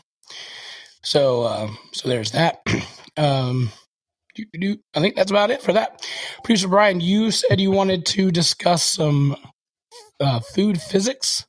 So, 1.02 1.42
uh, 1.42 1.68
so 1.92 2.08
there's 2.08 2.30
that. 2.32 2.60
um, 3.16 3.70
I 4.38 5.00
think 5.00 5.16
that's 5.16 5.30
about 5.30 5.50
it 5.50 5.62
for 5.62 5.72
that. 5.74 6.06
Producer 6.42 6.68
Brian, 6.68 7.00
you 7.00 7.30
said 7.30 7.60
you 7.60 7.70
wanted 7.70 8.06
to 8.06 8.30
discuss 8.30 8.82
some 8.82 9.36
uh, 10.20 10.40
food 10.40 10.80
physics. 10.80 11.44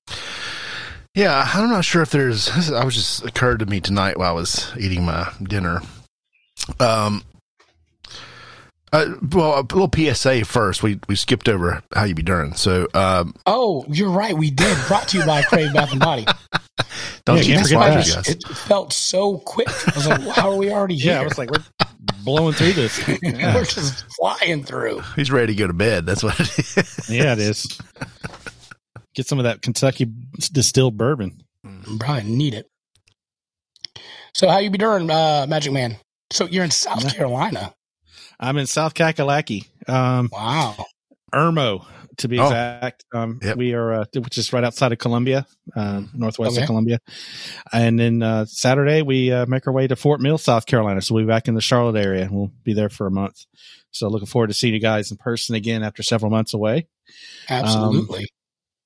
Yeah, 1.15 1.48
I'm 1.53 1.70
not 1.70 1.86
sure 1.86 2.01
if 2.01 2.10
there's. 2.10 2.72
I 2.72 2.84
was 2.84 2.96
just 2.96 3.24
occurred 3.24 3.60
to 3.60 3.65
me 3.67 3.79
tonight 3.79 4.17
while 4.17 4.29
I 4.29 4.34
was 4.34 4.72
eating 4.79 5.05
my 5.05 5.32
dinner. 5.43 5.82
Um, 6.79 7.24
uh, 8.91 9.13
well, 9.32 9.60
a 9.60 9.62
little 9.62 9.89
PSA 9.93 10.46
first. 10.46 10.82
We 10.82 11.00
we 11.08 11.15
skipped 11.15 11.48
over 11.48 11.84
how 11.93 12.05
you 12.05 12.15
be 12.15 12.24
doing. 12.24 12.53
So, 12.55 12.88
um, 12.96 13.36
oh, 13.46 13.86
you're 13.89 14.10
right. 14.10 14.36
We 14.36 14.50
did. 14.50 14.77
Brought 14.88 15.08
to 15.10 15.20
you 15.20 15.25
by 15.25 15.43
Crave 15.43 15.74
Bath 15.74 15.91
and 15.91 16.00
Body. 16.00 16.25
don't 17.25 17.38
Yeah, 17.38 17.43
you 17.43 17.53
can't 17.55 17.67
forget 17.67 18.05
forget 18.05 18.25
that. 18.25 18.29
It 18.29 18.43
felt 18.55 18.91
so 18.91 19.38
quick. 19.39 19.67
I 19.70 19.96
was 19.96 20.08
like, 20.08 20.22
how 20.29 20.51
are 20.51 20.58
we 20.58 20.72
already 20.72 20.96
here? 20.96 21.13
Yeah, 21.13 21.22
I 21.22 21.24
was 21.24 21.38
like, 21.38 21.51
we're 21.51 21.63
blowing 22.24 22.53
through 22.53 22.74
this. 22.74 23.08
Yeah, 23.08 23.53
We're 23.55 23.65
just 23.65 24.05
flying 24.15 24.63
through. 24.63 25.01
He's 25.15 25.32
ready 25.32 25.53
to 25.53 25.60
go 25.60 25.67
to 25.67 25.74
bed. 25.74 26.05
That's 26.05 26.24
what 26.24 26.39
it 26.39 26.60
is. 26.60 27.10
yeah 27.10 27.34
it 27.34 27.39
is. 27.39 27.79
Get 29.15 29.27
some 29.27 29.39
of 29.39 29.43
that 29.43 29.62
Kentucky 29.62 30.05
distilled 30.51 30.98
bourbon. 30.98 31.43
Probably 32.00 32.24
need 32.24 32.53
it. 32.53 32.67
So 34.34 34.50
how 34.50 34.58
you 34.58 34.70
be 34.70 34.77
doing, 34.77 35.10
uh, 35.10 35.46
Magic 35.48 35.72
Man? 35.72 35.98
So 36.32 36.46
you're 36.46 36.63
in 36.63 36.72
South 36.72 37.15
Carolina. 37.15 37.74
I'm 38.39 38.58
in 38.58 38.65
South 38.65 38.93
Kakalaki, 38.96 39.67
um, 39.88 40.29
Wow. 40.34 40.86
Irmo 41.34 41.86
to 42.17 42.27
be 42.27 42.39
Oh. 42.39 42.46
exact. 42.48 43.05
Um, 43.13 43.39
Yep. 43.41 43.58
We 43.58 43.74
are, 43.74 43.93
uh, 44.01 44.05
which 44.15 44.38
is 44.38 44.51
right 44.51 44.63
outside 44.63 44.91
of 44.91 44.98
Columbia, 44.98 45.46
um, 45.75 46.10
northwest 46.13 46.53
Okay. 46.53 46.63
of 46.63 46.67
Columbia. 46.67 47.00
And 47.72 48.00
then 48.00 48.22
uh, 48.24 48.46
Saturday 48.46 49.01
we 49.03 49.32
uh, 49.32 49.46
make 49.46 49.67
our 49.67 49.74
way 49.74 49.88
to 49.88 49.96
Fort 49.96 50.20
Mill, 50.22 50.38
South 50.38 50.65
Carolina. 50.65 51.01
So 51.01 51.13
we'll 51.15 51.24
be 51.24 51.27
back 51.27 51.48
in 51.48 51.53
the 51.53 51.62
Charlotte 51.62 52.00
area. 52.03 52.27
We'll 52.32 52.51
be 52.63 52.74
there 52.74 52.89
for 52.89 53.08
a 53.08 53.12
month. 53.12 53.46
So 53.91 54.10
looking 54.10 54.27
forward 54.27 54.48
to 54.48 54.53
seeing 54.53 54.74
you 54.74 54.79
guys 54.79 55.12
in 55.12 55.17
person 55.17 55.55
again 55.55 55.84
after 55.84 56.01
several 56.03 56.32
months 56.32 56.53
away. 56.53 56.88
Absolutely. 57.50 58.27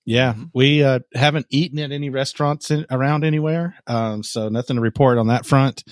Yeah, 0.10 0.34
Mhm. 0.36 0.52
we 0.54 0.84
uh, 0.84 1.00
haven't 1.14 1.48
eaten 1.50 1.80
at 1.80 1.92
any 1.92 2.10
restaurants 2.10 2.72
in, 2.72 2.86
around 2.90 3.26
anywhere, 3.26 3.76
um, 3.88 4.24
so 4.24 4.48
nothing 4.48 4.78
to 4.78 4.82
report 4.82 5.18
on 5.18 5.28
that 5.28 5.46
front. 5.46 5.84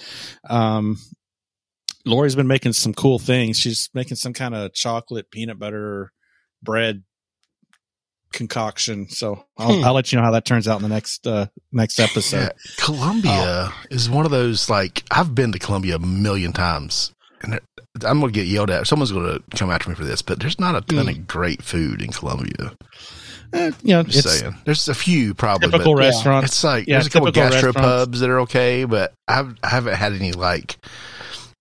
Um, 0.49 0.97
Lori's 2.05 2.35
been 2.35 2.47
making 2.47 2.71
some 2.73 2.93
cool 2.93 3.19
things. 3.19 3.59
She's 3.59 3.89
making 3.93 4.15
some 4.15 4.31
kind 4.31 4.55
of 4.55 4.73
chocolate 4.73 5.29
peanut 5.31 5.59
butter 5.59 6.13
bread 6.63 7.03
concoction. 8.31 9.09
So 9.09 9.43
I'll, 9.57 9.77
Hmm. 9.79 9.83
I'll 9.83 9.93
let 9.93 10.11
you 10.11 10.17
know 10.17 10.23
how 10.23 10.31
that 10.31 10.45
turns 10.45 10.67
out 10.67 10.77
in 10.77 10.83
the 10.83 10.89
next 10.93 11.25
uh, 11.27 11.47
next 11.71 11.99
episode. 11.99 12.37
Yeah, 12.37 12.49
Columbia 12.77 13.73
is 13.89 14.09
one 14.09 14.25
of 14.25 14.31
those 14.31 14.69
like 14.69 15.03
I've 15.11 15.33
been 15.35 15.51
to 15.51 15.59
Columbia 15.59 15.95
a 15.95 15.99
million 15.99 16.53
times, 16.53 17.13
and 17.41 17.59
I'm 18.05 18.19
gonna 18.19 18.31
get 18.31 18.47
yelled 18.47 18.69
at. 18.69 18.87
Someone's 18.87 19.11
gonna 19.11 19.39
come 19.55 19.71
after 19.71 19.89
me 19.89 19.95
for 19.95 20.05
this, 20.05 20.21
but 20.21 20.39
there's 20.39 20.59
not 20.59 20.75
a 20.75 20.81
ton 20.81 21.09
of 21.09 21.27
great 21.27 21.61
food 21.63 22.01
in 22.01 22.11
Columbia. 22.11 22.75
Eh, 23.53 23.71
you 23.83 23.93
know, 23.95 24.03
Just 24.03 24.25
it's 24.25 24.39
saying, 24.39 24.55
there's 24.65 24.87
a 24.87 24.93
few 24.95 25.33
probably, 25.33 25.67
typical 25.69 25.93
but 25.95 26.01
Yeah. 26.01 26.07
restaurants. 26.09 26.47
it's 26.51 26.63
like 26.63 26.87
Yeah, 26.87 26.95
there's 26.95 27.07
a 27.07 27.09
couple 27.09 27.31
typical 27.31 27.51
gastro 27.51 27.73
pubs 27.73 28.19
that 28.19 28.29
are 28.29 28.39
okay, 28.41 28.83
but 28.85 29.13
I've, 29.27 29.55
I 29.63 29.69
haven't 29.69 29.95
had 29.95 30.13
any 30.13 30.31
like 30.33 30.77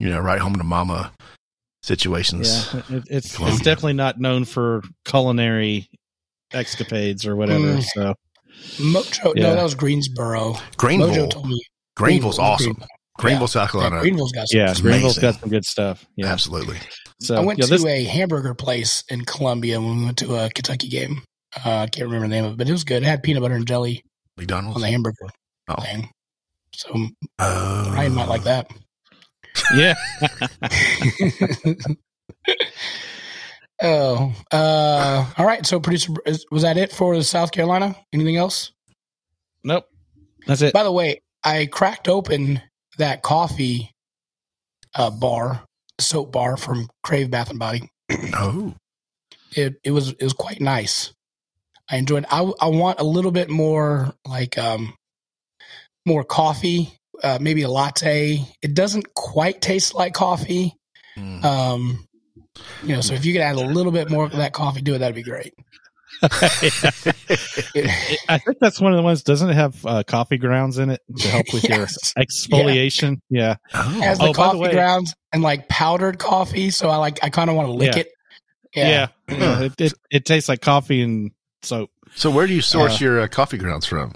you 0.00 0.08
know 0.10 0.20
right 0.20 0.40
home 0.40 0.56
to 0.56 0.64
mama 0.64 1.12
situations. 1.82 2.70
Yeah, 2.72 2.82
it, 2.96 3.04
it's 3.10 3.36
Columbia. 3.36 3.54
it's 3.54 3.64
definitely 3.64 3.92
not 3.94 4.18
known 4.18 4.44
for 4.44 4.82
culinary 5.04 5.88
escapades 6.52 7.26
or 7.26 7.36
whatever. 7.36 7.64
Mm. 7.76 7.82
So 7.94 8.14
Mojo, 8.78 9.32
Yeah. 9.36 9.42
no, 9.44 9.54
that 9.56 9.62
was 9.62 9.74
Greensboro. 9.74 10.56
Greenville, 10.76 11.10
Mojo 11.10 11.30
told 11.30 11.48
me 11.48 11.60
Greenville's 11.96 12.36
Greenville, 12.36 12.52
awesome. 12.52 12.66
Greenville. 12.72 12.88
Greenville, 13.18 13.46
South 13.48 13.68
Yeah, 13.68 13.80
Carolina, 13.80 14.00
Greenville's 14.00 14.32
got 14.32 14.48
some. 14.48 14.58
yeah, 14.60 14.70
It's 14.72 14.80
Greenville's 14.80 15.18
amazing. 15.18 15.32
got 15.32 15.40
some 15.40 15.50
good 15.50 15.64
stuff. 15.64 16.04
Yeah, 16.16 16.32
absolutely. 16.32 16.78
so 17.20 17.36
I 17.36 17.40
went 17.40 17.58
yeah, 17.60 17.66
to 17.66 17.70
this, 17.70 17.84
a 17.84 18.04
hamburger 18.04 18.54
place 18.54 19.04
in 19.08 19.24
Columbia 19.24 19.80
when 19.80 19.98
we 19.98 20.04
went 20.06 20.18
to 20.18 20.34
a 20.34 20.50
Kentucky 20.50 20.88
game. 20.88 21.22
Uh, 21.64 21.80
I 21.80 21.86
can't 21.86 22.06
remember 22.06 22.26
the 22.28 22.34
name 22.34 22.44
of 22.44 22.52
it, 22.52 22.58
but 22.58 22.68
it 22.68 22.72
was 22.72 22.84
good. 22.84 23.02
It 23.02 23.06
had 23.06 23.22
peanut 23.22 23.42
butter 23.42 23.54
and 23.54 23.66
jelly 23.66 24.02
McDonald's. 24.36 24.76
on 24.76 24.82
the 24.82 24.88
hamburger 24.88 25.28
Oh. 25.68 25.80
thing. 25.82 26.10
So 26.74 26.88
Oh. 27.38 27.92
Ryan 27.94 28.14
might 28.14 28.28
like 28.28 28.44
that. 28.44 28.70
yeah. 29.76 29.94
oh, 33.82 34.34
uh, 34.52 35.32
all 35.38 35.46
right. 35.46 35.64
So, 35.66 35.80
producer, 35.80 36.12
is- 36.26 36.44
was 36.50 36.62
that 36.62 36.76
it 36.76 36.92
for 36.92 37.20
South 37.22 37.52
Carolina? 37.52 37.94
Anything 38.12 38.36
else? 38.36 38.72
Nope. 39.62 39.86
That's 40.46 40.62
it. 40.62 40.72
By 40.74 40.82
the 40.84 40.92
way, 40.92 41.22
I 41.44 41.66
cracked 41.66 42.08
open 42.08 42.60
that 42.98 43.22
coffee 43.22 43.90
uh, 44.94 45.10
bar, 45.10 45.64
soap 46.00 46.32
bar 46.32 46.56
from 46.56 46.88
Crave 47.02 47.30
Bath 47.30 47.50
and 47.50 47.58
Body. 47.58 47.88
Oh, 48.34 48.74
It 49.56 49.76
it 49.84 49.90
was 49.92 50.10
it 50.10 50.22
was 50.22 50.32
quite 50.34 50.60
nice. 50.60 51.12
I 51.90 51.96
enjoyed. 51.98 52.24
I 52.30 52.50
I 52.60 52.68
want 52.68 53.00
a 53.00 53.04
little 53.04 53.30
bit 53.30 53.50
more 53.50 54.14
like 54.26 54.56
um 54.58 54.94
more 56.06 56.24
coffee, 56.24 56.98
uh, 57.22 57.38
maybe 57.40 57.62
a 57.62 57.70
latte. 57.70 58.40
It 58.62 58.74
doesn't 58.74 59.14
quite 59.14 59.60
taste 59.60 59.94
like 59.94 60.14
coffee. 60.14 60.74
Mm. 61.18 61.44
Um, 61.44 62.08
you 62.82 62.94
know, 62.94 63.00
so 63.00 63.14
if 63.14 63.24
you 63.24 63.32
could 63.32 63.42
add 63.42 63.56
a 63.56 63.66
little 63.66 63.92
bit 63.92 64.10
more 64.10 64.24
of 64.24 64.32
that 64.32 64.52
coffee 64.52 64.82
to 64.82 64.94
it, 64.94 64.98
that'd 64.98 65.14
be 65.14 65.22
great. 65.22 65.54
I 66.22 66.28
think 68.38 68.58
that's 68.60 68.80
one 68.80 68.92
of 68.92 68.96
the 68.96 69.02
ones. 69.02 69.22
Doesn't 69.22 69.50
it 69.50 69.54
have 69.54 69.84
uh, 69.86 70.02
coffee 70.06 70.38
grounds 70.38 70.78
in 70.78 70.90
it 70.90 71.00
to 71.18 71.28
help 71.28 71.46
with 71.52 71.64
Yes. 71.68 72.12
your 72.16 72.24
exfoliation? 72.24 73.18
Yeah. 73.30 73.56
oh. 73.74 73.82
has 74.00 74.18
the 74.18 74.24
Oh, 74.24 74.26
by 74.28 74.32
the 74.32 74.34
coffee 74.34 74.58
way- 74.58 74.72
grounds 74.72 75.14
and 75.32 75.42
like 75.42 75.68
powdered 75.68 76.18
coffee. 76.18 76.70
So 76.70 76.88
I 76.88 76.96
like 76.96 77.18
I 77.22 77.30
kind 77.30 77.50
of 77.50 77.56
want 77.56 77.68
to 77.68 77.72
lick 77.74 77.94
Yeah. 77.94 78.00
it. 78.00 78.08
Yeah. 78.74 79.08
Yeah. 79.28 79.36
Yeah, 79.38 79.60
It, 79.64 79.72
it, 79.80 79.92
it 80.10 80.24
tastes 80.24 80.48
like 80.48 80.60
coffee 80.60 81.02
and 81.02 81.30
soap. 81.64 81.90
So 82.14 82.30
where 82.30 82.46
do 82.46 82.54
you 82.54 82.60
source 82.62 83.00
Uh, 83.00 83.04
your 83.04 83.20
uh, 83.22 83.28
coffee 83.28 83.58
grounds 83.58 83.86
from? 83.86 84.14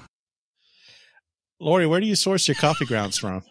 Lori, 1.61 1.87
where 1.87 2.01
do 2.01 2.07
you 2.07 2.15
source 2.15 2.47
your 2.47 2.55
coffee 2.55 2.85
grounds 2.87 3.19
from? 3.19 3.43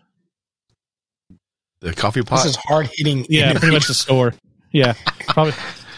The 1.81 1.93
coffee 1.93 2.21
This 2.21 2.29
pot. 2.29 2.45
is 2.45 2.55
hard 2.55 2.89
hitting. 2.93 3.25
Yeah, 3.29 3.53
pretty 3.53 3.73
much 3.73 3.87
the 3.87 3.93
store. 3.93 4.33
Yeah, 4.71 4.93
probably. 5.27 5.53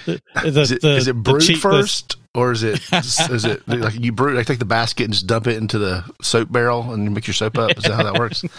The, 0.06 0.22
the, 0.52 0.62
is, 0.62 0.72
it, 0.72 0.82
the- 0.82 0.96
is 0.98 1.08
it 1.08 1.16
brewed 1.16 1.42
cheap- 1.42 1.56
the- 1.58 1.62
first, 1.62 2.18
or 2.34 2.52
is 2.52 2.64
it 2.64 2.82
is 2.94 3.46
it 3.46 3.68
like 3.68 3.94
you 3.94 4.12
brew? 4.12 4.34
Like 4.36 4.48
take 4.48 4.60
the 4.60 4.66
basket 4.66 5.06
and 5.06 5.14
just 5.14 5.28
dump 5.28 5.48
it 5.48 5.58
into 5.58 5.78
the 5.78 6.04
soap 6.22 6.52
barrel 6.52 6.92
and 6.92 7.04
you 7.04 7.12
mix 7.12 7.28
your 7.28 7.34
soap 7.36 7.58
up. 7.58 7.78
Is 7.78 7.84
that 7.84 7.94
how 7.94 8.04
that 8.04 8.16
works? 8.20 8.44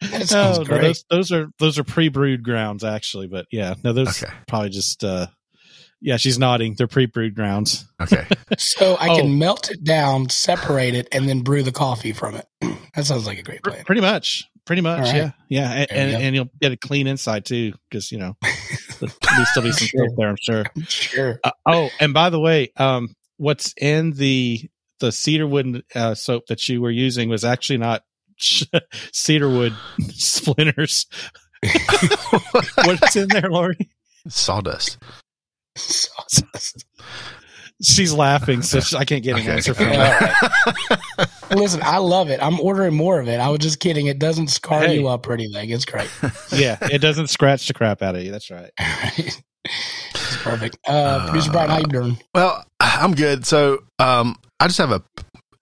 That 0.00 0.28
sounds 0.28 0.58
no, 0.60 0.76
no, 0.76 0.80
those, 0.80 1.04
those 1.10 1.32
are 1.32 1.48
those 1.58 1.76
are 1.76 1.82
pre-brewed 1.82 2.44
grounds 2.44 2.84
actually, 2.84 3.26
but 3.26 3.46
yeah, 3.50 3.74
no, 3.82 3.92
those 3.92 4.22
Okay. 4.22 4.32
probably 4.46 4.68
just. 4.70 5.02
uh 5.02 5.26
Yeah, 6.04 6.16
she's 6.16 6.36
nodding. 6.38 6.74
They're 6.76 6.88
pre-brewed 6.88 7.34
grounds. 7.34 7.84
Okay. 8.00 8.26
So 8.58 8.96
I 8.96 9.08
Oh. 9.10 9.16
can 9.16 9.38
melt 9.38 9.70
it 9.70 9.82
down, 9.82 10.28
separate 10.28 10.94
it, 10.94 11.08
and 11.12 11.26
then 11.28 11.40
brew 11.40 11.62
the 11.62 11.72
coffee 11.72 12.12
from 12.12 12.34
it. 12.34 12.46
That 12.94 13.06
sounds 13.06 13.26
like 13.26 13.38
a 13.38 13.42
great 13.42 13.62
plan. 13.62 13.84
Pretty 13.86 14.02
much. 14.02 14.44
Pretty 14.66 14.82
much. 14.82 14.98
All 14.98 15.04
right. 15.06 15.14
Yeah. 15.16 15.30
Yeah. 15.48 15.70
And, 15.72 15.88
There 15.88 16.08
you 16.08 16.14
and, 16.16 16.22
and 16.24 16.34
you'll 16.36 16.50
get 16.60 16.72
a 16.72 16.76
clean 16.76 17.06
inside 17.06 17.46
too, 17.46 17.72
because 17.88 18.12
you 18.12 18.18
know 18.18 18.36
there'll 19.00 19.46
still 19.46 19.62
be 19.62 19.72
some 19.72 19.88
Sure. 19.88 20.06
soap 20.08 20.16
there. 20.18 20.28
I'm 20.28 20.36
sure. 20.40 20.64
Sure. 20.88 21.40
Uh, 21.42 21.50
oh, 21.66 21.88
and 22.00 22.12
by 22.12 22.28
the 22.30 22.38
way, 22.38 22.70
um, 22.76 23.14
what's 23.38 23.72
in 23.80 24.10
the 24.12 24.68
the 25.00 25.10
cedarwood 25.10 25.82
uh, 25.94 26.14
soap 26.14 26.46
that 26.48 26.68
you 26.68 26.82
were 26.82 26.90
using 26.90 27.28
was 27.30 27.44
actually 27.44 27.78
not 27.78 28.02
cedarwood 29.12 29.74
splinters. 30.10 31.06
What's 32.84 33.16
in 33.16 33.28
there, 33.28 33.48
Lori? 33.50 33.90
Sawdust. 34.28 34.98
She's 37.82 38.12
laughing, 38.12 38.62
so 38.62 38.96
I 38.96 39.04
can't 39.04 39.24
get 39.24 39.34
an 39.34 39.40
Okay. 39.42 39.50
answer 39.52 39.74
from 39.74 39.88
All 39.88 39.94
her. 39.96 40.32
right. 41.18 41.28
Listen, 41.50 41.80
I 41.82 41.98
love 41.98 42.30
it. 42.30 42.40
I'm 42.40 42.60
ordering 42.60 42.94
more 42.94 43.18
of 43.18 43.26
it. 43.28 43.40
I 43.40 43.48
was 43.48 43.58
just 43.58 43.80
kidding. 43.80 44.06
It 44.06 44.18
doesn't 44.20 44.48
scar 44.48 44.82
Hey. 44.82 45.00
you 45.00 45.08
up 45.08 45.26
or 45.26 45.32
anything. 45.32 45.70
It's 45.70 45.84
great. 45.84 46.08
Yeah, 46.52 46.76
it 46.82 46.98
doesn't 46.98 47.28
scratch 47.28 47.66
the 47.66 47.74
crap 47.74 48.02
out 48.02 48.14
of 48.14 48.22
you. 48.22 48.30
That's 48.30 48.50
right. 48.50 48.70
it's 48.78 50.36
perfect. 50.42 50.78
Uh, 50.86 51.24
Producer 51.24 51.50
Brian, 51.50 51.70
how 51.70 51.78
you 51.78 51.84
doing? 51.84 52.18
Well, 52.34 52.64
I'm 52.78 53.14
good. 53.14 53.46
So, 53.46 53.82
um, 53.98 54.36
I 54.60 54.66
just 54.68 54.78
have 54.78 54.92
a, 54.92 55.02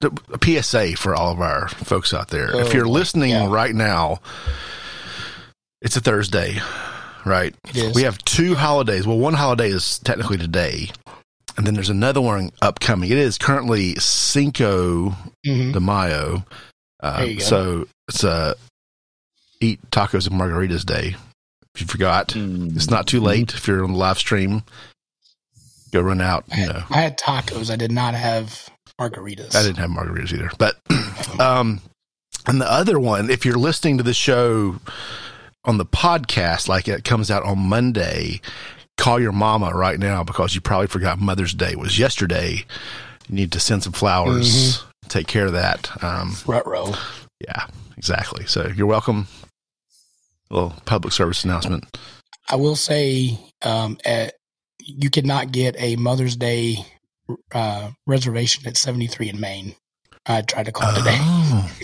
a 0.03 0.63
PSA 0.63 0.97
for 0.97 1.15
all 1.15 1.33
of 1.33 1.41
our 1.41 1.69
folks 1.69 2.13
out 2.13 2.29
there. 2.29 2.51
Oh, 2.53 2.59
if 2.59 2.75
you're 2.75 2.89
listening 2.89 3.31
yeah. 3.31 3.47
right 3.49 3.75
now, 3.75 4.19
It's 5.81 5.97
a 5.97 6.01
Thursday, 6.01 6.59
right? 7.25 7.55
It 7.69 7.77
is. 7.77 7.95
We 7.95 8.03
have 8.03 8.19
two 8.25 8.55
holidays. 8.55 9.07
Well, 9.07 9.19
one 9.19 9.35
holiday 9.35 9.69
is 9.71 9.99
technically 10.01 10.39
today, 10.39 10.91
and 11.57 11.67
then 11.67 11.75
there's 11.75 11.91
another 11.91 12.21
one 12.21 12.51
upcoming. 12.63 13.11
It 13.11 13.19
is 13.19 13.39
currently 13.39 13.95
Cinco 13.97 15.15
Mhm. 15.47 15.73
de 15.73 15.81
Mayo. 15.81 16.45
There 17.03 17.11
Uh, 17.13 17.23
you 17.25 17.39
go. 17.39 17.45
so 17.45 17.89
it's 18.09 18.25
a 18.25 18.55
eat 19.61 19.81
tacos 19.91 20.27
and 20.31 20.41
margaritas 20.41 20.85
day. 20.85 21.17
If 21.75 21.83
you 21.83 21.87
forgot, 21.87 22.29
Mm. 22.29 22.75
it's 22.77 22.91
not 22.91 23.07
too 23.07 23.21
late. 23.21 23.55
If 23.55 23.67
you're 23.69 23.85
on 23.85 23.93
the 23.93 23.99
live 23.99 24.19
stream, 24.19 24.63
go 25.93 26.01
run 26.01 26.21
out. 26.21 26.45
I 26.51 26.57
You 26.57 26.63
had, 26.65 26.75
know, 26.75 26.85
I 26.91 27.01
had 27.01 27.19
tacos. 27.19 27.71
I 27.71 27.77
did 27.77 27.93
not 27.93 28.15
have 28.15 28.69
margaritas. 29.01 29.55
I 29.55 29.63
didn't 29.63 29.79
have 29.79 29.91
margaritas 29.91 30.33
either. 30.33 30.51
But 30.59 30.79
um 31.41 31.81
and 32.47 32.61
the 32.61 32.71
other 32.71 32.99
one, 32.99 33.31
if 33.31 33.45
you're 33.45 33.59
listening 33.59 33.99
to 33.99 34.03
the 34.03 34.15
show 34.15 34.77
on 35.65 35.79
the 35.79 35.85
podcast, 35.87 36.69
like 36.69 36.89
it 36.89 37.05
comes 37.05 37.31
out 37.31 37.43
on 37.45 37.59
Monday, 37.59 38.41
call 38.97 39.21
your 39.21 39.33
mama 39.33 39.73
right 39.75 39.99
now 39.99 40.23
because 40.25 40.55
you 40.55 40.61
probably 40.61 40.87
forgot 40.87 41.19
Mother's 41.21 41.55
Day 41.55 41.75
was 41.77 41.99
yesterday. 41.99 42.65
You 43.29 43.35
need 43.35 43.53
to 43.53 43.61
send 43.61 43.83
some 43.83 43.93
flowers. 43.93 44.83
Take 45.09 45.27
care 45.27 45.47
of 45.47 45.53
that. 45.53 45.91
Um, 46.03 46.35
Rutro. 46.47 46.95
yeah, 47.41 47.67
exactly. 47.97 48.47
So 48.47 48.69
you're 48.75 48.87
welcome. 48.87 49.27
little 50.51 50.75
public 50.85 51.13
service 51.13 51.45
announcement. 51.45 51.97
I 52.49 52.57
will 52.57 52.77
say, 52.77 53.39
um, 53.63 53.99
at, 54.05 54.35
you 54.81 55.11
cannot 55.11 55.53
get 55.53 55.77
a 55.79 55.95
Mother's 55.97 56.37
Day 56.37 56.85
uh, 57.53 57.91
reservation 58.07 58.67
at 58.67 58.77
73 58.77 59.29
in 59.31 59.41
Maine. 59.41 59.75
I 60.27 60.43
tried 60.43 60.67
to 60.67 60.73
call 60.73 60.93
today, 60.95 61.17
Oh. 61.21 61.71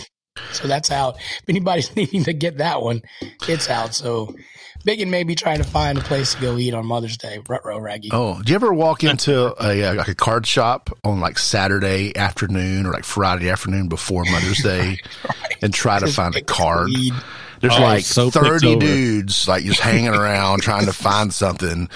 so 0.57 0.67
that's 0.67 0.91
out. 0.91 1.17
If 1.17 1.43
anybody's 1.47 1.95
needing 1.95 2.23
to 2.25 2.33
get 2.33 2.57
that 2.57 2.81
one, 2.81 3.01
it's 3.47 3.69
out. 3.69 3.93
So 3.93 4.35
Biggin 4.83 5.09
may 5.09 5.23
be 5.23 5.35
trying 5.35 5.57
to 5.57 5.63
find 5.63 5.97
a 5.97 6.01
place 6.01 6.35
to 6.35 6.41
go 6.41 6.57
eat 6.57 6.73
on 6.73 6.85
Mother's 6.85 7.17
Day. 7.17 7.39
Rutro 7.47 7.79
Raggy. 7.79 8.09
Oh, 8.11 8.41
do 8.41 8.51
you 8.51 8.55
ever 8.55 8.73
walk 8.73 9.03
into 9.03 9.53
a 9.63 9.83
uh, 9.83 9.93
like 9.95 10.07
a 10.07 10.15
card 10.15 10.45
shop 10.45 10.89
on 11.03 11.19
like 11.19 11.37
Saturday 11.39 12.15
afternoon 12.15 12.85
or 12.85 12.91
like 12.93 13.03
Friday 13.03 13.49
afternoon 13.49 13.87
before 13.89 14.23
Mother's 14.25 14.61
Day 14.63 14.97
and 15.61 15.73
try 15.73 15.99
to 15.99 16.05
Just 16.05 16.15
find 16.17 16.35
a 16.35 16.41
card? 16.41 16.89
lead. 16.89 17.13
There's 17.59 17.73
Oh, 17.75 17.81
like 17.81 18.03
so 18.05 18.29
30 18.29 18.75
dudes 18.77 19.47
like 19.47 19.63
just 19.63 19.79
hanging 19.79 20.09
around 20.13 20.61
trying 20.61 20.85
to 20.85 20.93
find 20.93 21.33
something 21.33 21.89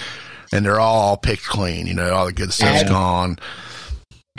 and 0.51 0.65
they're 0.65 0.79
all 0.79 1.17
picked 1.17 1.43
clean, 1.45 1.85
you 1.87 1.93
know, 1.93 2.11
all 2.13 2.25
the 2.25 2.33
good 2.33 2.51
stuff's 2.51 2.81
Yeah. 2.81 2.89
gone. 2.89 3.37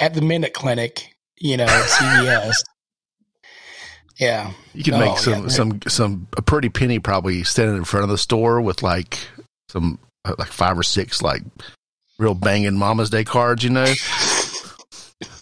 at 0.00 0.14
the 0.14 0.21
Minute 0.21 0.52
Clinic, 0.52 1.14
you 1.38 1.57
know, 1.57 1.64
at 1.64 1.85
CVS. 1.88 2.55
Yeah. 4.19 4.52
You 4.75 4.85
can 4.85 4.95
Oh, 4.95 4.99
make 4.99 5.19
some 5.19 5.42
yeah. 5.45 5.49
some 5.49 5.81
some 5.88 6.28
a 6.37 6.42
pretty 6.42 6.69
penny 6.69 6.99
probably 6.99 7.42
standing 7.45 7.76
in 7.76 7.85
front 7.85 8.04
of 8.04 8.11
the 8.11 8.19
store 8.19 8.61
with 8.61 8.83
like 8.83 9.19
some 9.69 9.99
uh, 10.25 10.35
like 10.38 10.49
five 10.52 10.78
or 10.78 10.83
six 10.83 11.23
like 11.23 11.42
real 12.19 12.35
banging 12.35 12.76
Mama's 12.78 13.11
Day 13.11 13.25
cards, 13.25 13.64
you 13.64 13.71
know. 13.71 13.87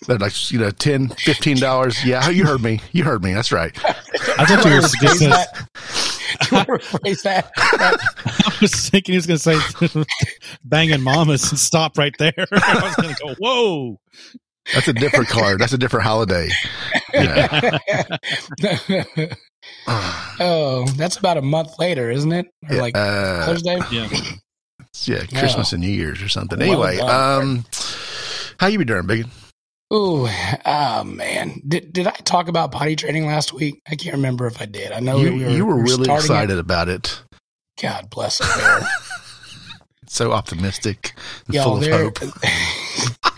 They're 0.06 0.18
like 0.18 0.50
you 0.50 0.58
know 0.58 0.70
10 0.70 1.08
15 1.10 1.58
dollars. 1.58 2.04
Yeah, 2.04 2.28
you 2.30 2.44
heard 2.46 2.62
me. 2.62 2.80
You 2.92 3.04
heard 3.04 3.22
me. 3.22 3.32
That's 3.34 3.52
right. 3.52 3.72
I 3.84 4.44
thought 4.46 4.64
you 4.64 4.74
were 4.74 4.80
just 4.80 4.96
Rephrase 4.98 5.20
gonna, 5.20 5.30
that. 5.30 5.68
Do 6.40 6.46
you 6.50 6.56
want 6.56 6.66
to 6.68 6.72
rephrase 6.74 7.22
that? 7.22 7.50
That- 7.56 8.00
I 8.46 8.56
was 8.60 8.88
thinking 8.90 9.12
he 9.12 9.16
was 9.18 9.26
going 9.26 9.38
to 9.38 9.88
say 9.88 10.04
banging 10.64 11.02
mamas 11.02 11.50
and 11.50 11.58
stop 11.58 11.96
right 11.98 12.14
there. 12.18 12.32
I 12.50 12.80
was 12.82 12.94
going 12.96 13.14
to 13.14 13.22
go, 13.22 13.34
whoa. 13.38 14.00
That's 14.74 14.88
a 14.88 14.92
different 14.92 15.28
card. 15.28 15.60
That's 15.60 15.72
a 15.74 15.78
different 15.78 16.06
holiday. 16.06 16.48
Yeah. 17.12 18.16
oh, 20.40 20.86
that's 20.96 21.16
about 21.16 21.36
a 21.36 21.42
month 21.42 21.78
later, 21.78 22.10
isn't 22.10 22.32
it? 22.32 22.46
Or 22.68 22.76
like 22.76 22.96
uh, 22.96 23.46
Thursday? 23.46 23.78
Yeah. 23.90 24.08
yeah, 25.04 25.24
Christmas 25.38 25.72
and 25.72 25.82
New 25.82 25.90
Year's 25.90 26.22
or 26.22 26.28
something. 26.28 26.58
Well 26.58 26.68
Anyway, 26.84 26.96
done. 26.98 27.42
um, 27.42 27.64
how 28.58 28.66
you 28.68 28.78
be 28.78 28.84
doing, 28.84 29.06
Big? 29.06 29.26
Ooh, 29.92 30.28
oh 30.66 31.04
man. 31.04 31.60
Did 31.66 31.92
did 31.92 32.06
I 32.06 32.12
talk 32.12 32.46
about 32.48 32.70
potty 32.72 32.94
training 32.96 33.26
last 33.26 33.52
week? 33.52 33.82
I 33.90 33.96
can't 33.96 34.14
remember 34.16 34.46
if 34.46 34.60
I 34.62 34.66
did. 34.66 34.92
I 34.92 35.00
know 35.00 35.18
You, 35.18 35.32
we 35.34 35.44
were, 35.44 35.50
you 35.50 35.66
were 35.66 35.76
really 35.82 36.04
starting 36.04 36.12
it. 36.14 36.18
excited 36.26 36.58
about 36.58 36.88
it. 36.88 37.22
God 37.82 38.08
bless 38.10 38.40
it. 38.40 38.46
So 40.06 40.32
optimistic 40.32 41.12
and 41.46 41.54
Y'all, 41.54 41.64
full 41.64 41.76
of 41.76 41.82
there. 41.82 42.02
hope. 42.02 42.18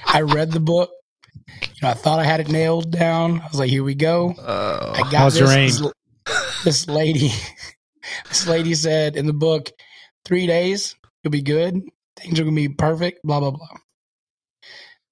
I 0.06 0.22
read 0.22 0.52
the 0.52 0.58
book. 0.60 0.88
You 1.34 1.68
know, 1.82 1.88
I 1.88 1.94
thought 1.94 2.18
I 2.18 2.24
had 2.24 2.40
it 2.40 2.48
nailed 2.48 2.90
down. 2.90 3.40
I 3.40 3.48
was 3.48 3.58
like, 3.58 3.70
here 3.70 3.84
we 3.84 3.94
go. 3.94 4.32
Uh, 4.32 4.92
I 4.94 5.00
got 5.10 5.14
How's 5.14 5.34
this. 5.34 5.80
your? 5.80 5.92
This, 6.26 6.64
this 6.64 6.88
lady, 6.88 7.30
this 8.28 8.46
lady 8.46 8.74
said 8.74 9.16
in 9.16 9.26
the 9.26 9.32
book, 9.32 9.70
three 10.24 10.46
days, 10.46 10.94
you'll 11.22 11.30
be 11.30 11.42
good. 11.42 11.80
Things 12.16 12.38
are 12.38 12.44
gonna 12.44 12.54
be 12.56 12.68
perfect. 12.68 13.20
Blah 13.24 13.40
blah 13.40 13.50
blah. 13.52 13.68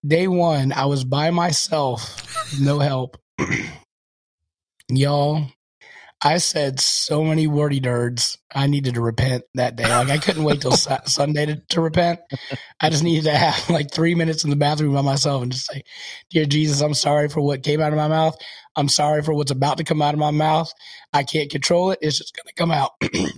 Day 0.07 0.29
one, 0.29 0.73
I 0.73 0.87
was 0.87 1.05
by 1.05 1.31
myself, 1.31 2.59
no 2.59 2.79
help. 2.79 3.19
Y'all, 4.89 5.47
I 6.23 6.37
said 6.39 6.81
so 6.81 7.25
many 7.25 7.47
wordy 7.47 7.81
dirds. 7.81 8.37
I 8.55 8.67
needed 8.67 8.95
to 8.95 9.01
repent 9.01 9.45
that 9.55 9.77
day. 9.77 9.85
Like 9.85 10.11
I 10.11 10.19
couldn't 10.19 10.45
wait 10.45 10.61
till 10.61 10.73
Su- 10.73 10.95
Sunday 11.07 11.47
to, 11.47 11.57
to 11.71 11.81
repent. 11.81 12.21
I 12.81 12.91
just 12.91 13.03
needed 13.03 13.25
to 13.25 13.35
have 13.37 13.71
like 13.71 13.91
three 13.91 14.15
minutes 14.15 14.45
in 14.45 14.51
the 14.51 14.57
bathroom 14.57 14.93
by 14.93 15.01
myself 15.01 15.43
and 15.43 15.51
just 15.53 15.67
say, 15.67 15.83
"Dear 16.31 16.45
Jesus, 16.45 16.83
I'm 16.83 16.93
sorry 16.95 17.29
for 17.31 17.41
what 17.41 17.63
came 17.63 17.81
out 17.81 17.93
of 17.93 17.97
my 17.99 18.09
mouth. 18.09 18.37
I'm 18.77 18.89
sorry 18.89 19.23
for 19.23 19.33
what's 19.33 19.51
about 19.51 19.79
to 19.79 19.85
come 19.85 20.03
out 20.03 20.15
of 20.15 20.21
my 20.21 20.31
mouth. 20.31 20.71
I 21.13 21.23
can't 21.23 21.51
control 21.51 21.91
it. 21.91 21.99
It's 22.03 22.19
just 22.19 22.37
going 22.37 22.47
to 22.47 22.55
come 22.55 22.71
out, 22.71 22.91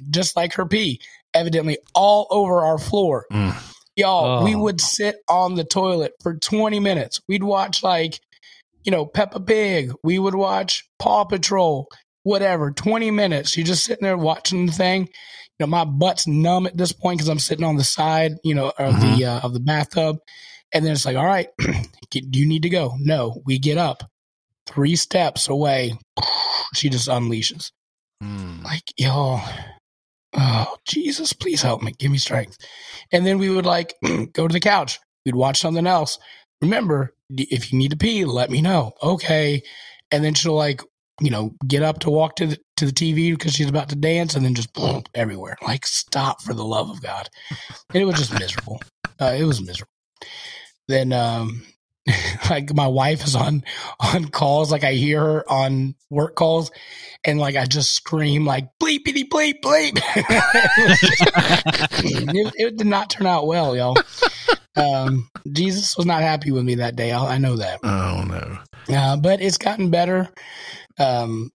just 0.11 0.35
like 0.37 0.55
her 0.55 0.67
pee, 0.67 1.01
evidently 1.35 1.79
all 1.95 2.27
over 2.31 2.61
our 2.65 2.79
floor. 2.79 3.27
Mm. 3.33 3.55
Y'all, 3.95 4.41
Oh. 4.41 4.45
we 4.45 4.55
would 4.55 4.81
sit 4.81 5.17
on 5.29 5.55
the 5.55 5.65
toilet 5.65 6.13
for 6.23 6.35
20 6.37 6.81
minutes. 6.81 7.21
We'd 7.29 7.43
watch 7.45 7.83
like, 7.83 8.21
you 8.85 8.91
know, 8.91 9.07
Peppa 9.07 9.39
Pig. 9.41 9.93
We 10.03 10.19
would 10.19 10.35
watch 10.35 10.89
Paw 10.99 11.25
Patrol, 11.25 11.89
whatever. 12.23 12.71
20 12.71 13.11
minutes. 13.11 13.57
You're 13.57 13.67
just 13.67 13.85
sitting 13.85 14.05
there 14.05 14.17
watching 14.17 14.67
the 14.67 14.73
thing. 14.73 15.03
You 15.59 15.67
know, 15.67 15.67
my 15.67 15.85
butt's 15.85 16.27
numb 16.27 16.67
at 16.67 16.77
this 16.77 16.93
point 16.93 17.19
because 17.19 17.29
I'm 17.29 17.39
sitting 17.39 17.65
on 17.65 17.77
the 17.77 17.85
side, 17.85 18.33
you 18.43 18.55
know, 18.55 18.73
of 18.79 19.01
the 19.01 19.25
uh, 19.27 19.41
of 19.41 19.53
the 19.53 19.61
bathtub. 19.61 20.17
And 20.73 20.85
then 20.85 20.93
it's 20.93 21.05
like, 21.05 21.17
all 21.17 21.27
right, 21.27 21.49
do 22.11 22.39
you 22.39 22.47
need 22.47 22.63
to 22.63 22.71
go? 22.71 22.95
No, 22.99 23.43
we 23.45 23.59
get 23.59 23.79
up 23.79 24.03
three 24.67 24.97
steps 24.97 25.49
away. 25.49 25.95
She 26.75 26.89
just 26.89 27.07
unleashes 27.07 27.71
mm. 28.23 28.63
like, 28.65 28.85
y'all, 28.97 29.41
oh, 30.35 30.77
Jesus, 30.87 31.33
please 31.33 31.63
help 31.63 31.83
me. 31.83 31.93
Give 31.99 32.11
me 32.11 32.19
strength. 32.19 32.57
And 33.11 33.27
then 33.27 33.39
we 33.39 33.51
would 33.51 33.67
like 33.67 33.95
go 34.33 34.49
to 34.49 34.53
the 34.53 34.61
couch. 34.61 34.99
We'd 35.25 35.35
watch 35.35 35.61
something 35.61 35.87
else. 35.87 36.19
Remember, 36.61 37.15
if 37.31 37.73
you 37.73 37.79
need 37.79 37.91
to 37.91 37.97
pee, 37.97 38.25
let 38.25 38.51
me 38.51 38.61
know. 38.61 38.93
Okay. 39.03 39.63
And 40.11 40.25
then 40.25 40.35
she'll 40.35 40.55
like, 40.55 40.83
you 41.21 41.31
know, 41.31 41.55
get 41.67 41.83
up 41.83 42.01
to 42.01 42.11
walk 42.11 42.37
to 42.37 42.47
the 42.47 42.59
to 42.77 42.87
the 42.87 42.93
TV 42.93 43.33
because 43.33 43.53
she's 43.53 43.69
about 43.69 43.89
to 43.91 43.97
dance, 43.97 44.35
and 44.35 44.45
then 44.45 44.55
just 44.55 44.73
boom 44.73 45.03
everywhere. 45.15 45.57
Like, 45.63 45.87
stop 45.87 46.43
for 46.43 46.55
the 46.55 46.65
love 46.65 46.91
of 46.91 47.03
God. 47.03 47.29
And 47.93 48.03
it 48.03 48.05
was 48.07 48.17
just 48.17 48.33
miserable. 48.39 48.81
Uh, 49.21 49.35
it 49.39 49.45
was 49.45 49.61
miserable. 49.61 49.91
Then, 50.89 51.13
um, 51.13 51.63
like 52.51 52.75
my 52.75 52.89
wife 52.89 53.25
is 53.25 53.37
on 53.37 53.63
on 54.01 54.27
calls, 54.31 54.73
like 54.73 54.83
I 54.85 54.95
hear 54.95 55.21
her 55.21 55.51
on 55.53 55.95
work 56.11 56.35
calls, 56.35 56.71
and 57.25 57.39
like 57.39 57.55
I 57.57 57.67
just 57.67 57.93
scream 57.95 58.45
like 58.45 58.69
bleepity 58.83 59.29
bleep 59.29 59.61
bleep. 59.63 60.01
it, 62.05 62.53
it- 62.57 62.77
did 62.77 62.87
not 62.87 63.11
turn 63.11 63.27
out 63.27 63.47
well, 63.47 63.77
y'all. 63.77 63.97
Um, 64.75 65.29
Jesus 65.53 65.97
was 65.97 66.07
not 66.07 66.23
happy 66.23 66.51
with 66.51 66.65
me 66.65 66.77
that 66.77 66.97
day. 66.97 67.13
I, 67.13 67.35
I 67.35 67.39
know 67.39 67.57
that, 67.57 67.81
Oh 67.85 68.25
no. 68.27 68.59
uh, 68.97 69.17
but 69.19 69.41
it's 69.43 69.59
gotten 69.59 69.91
better. 69.91 70.29
Um, 70.99 71.51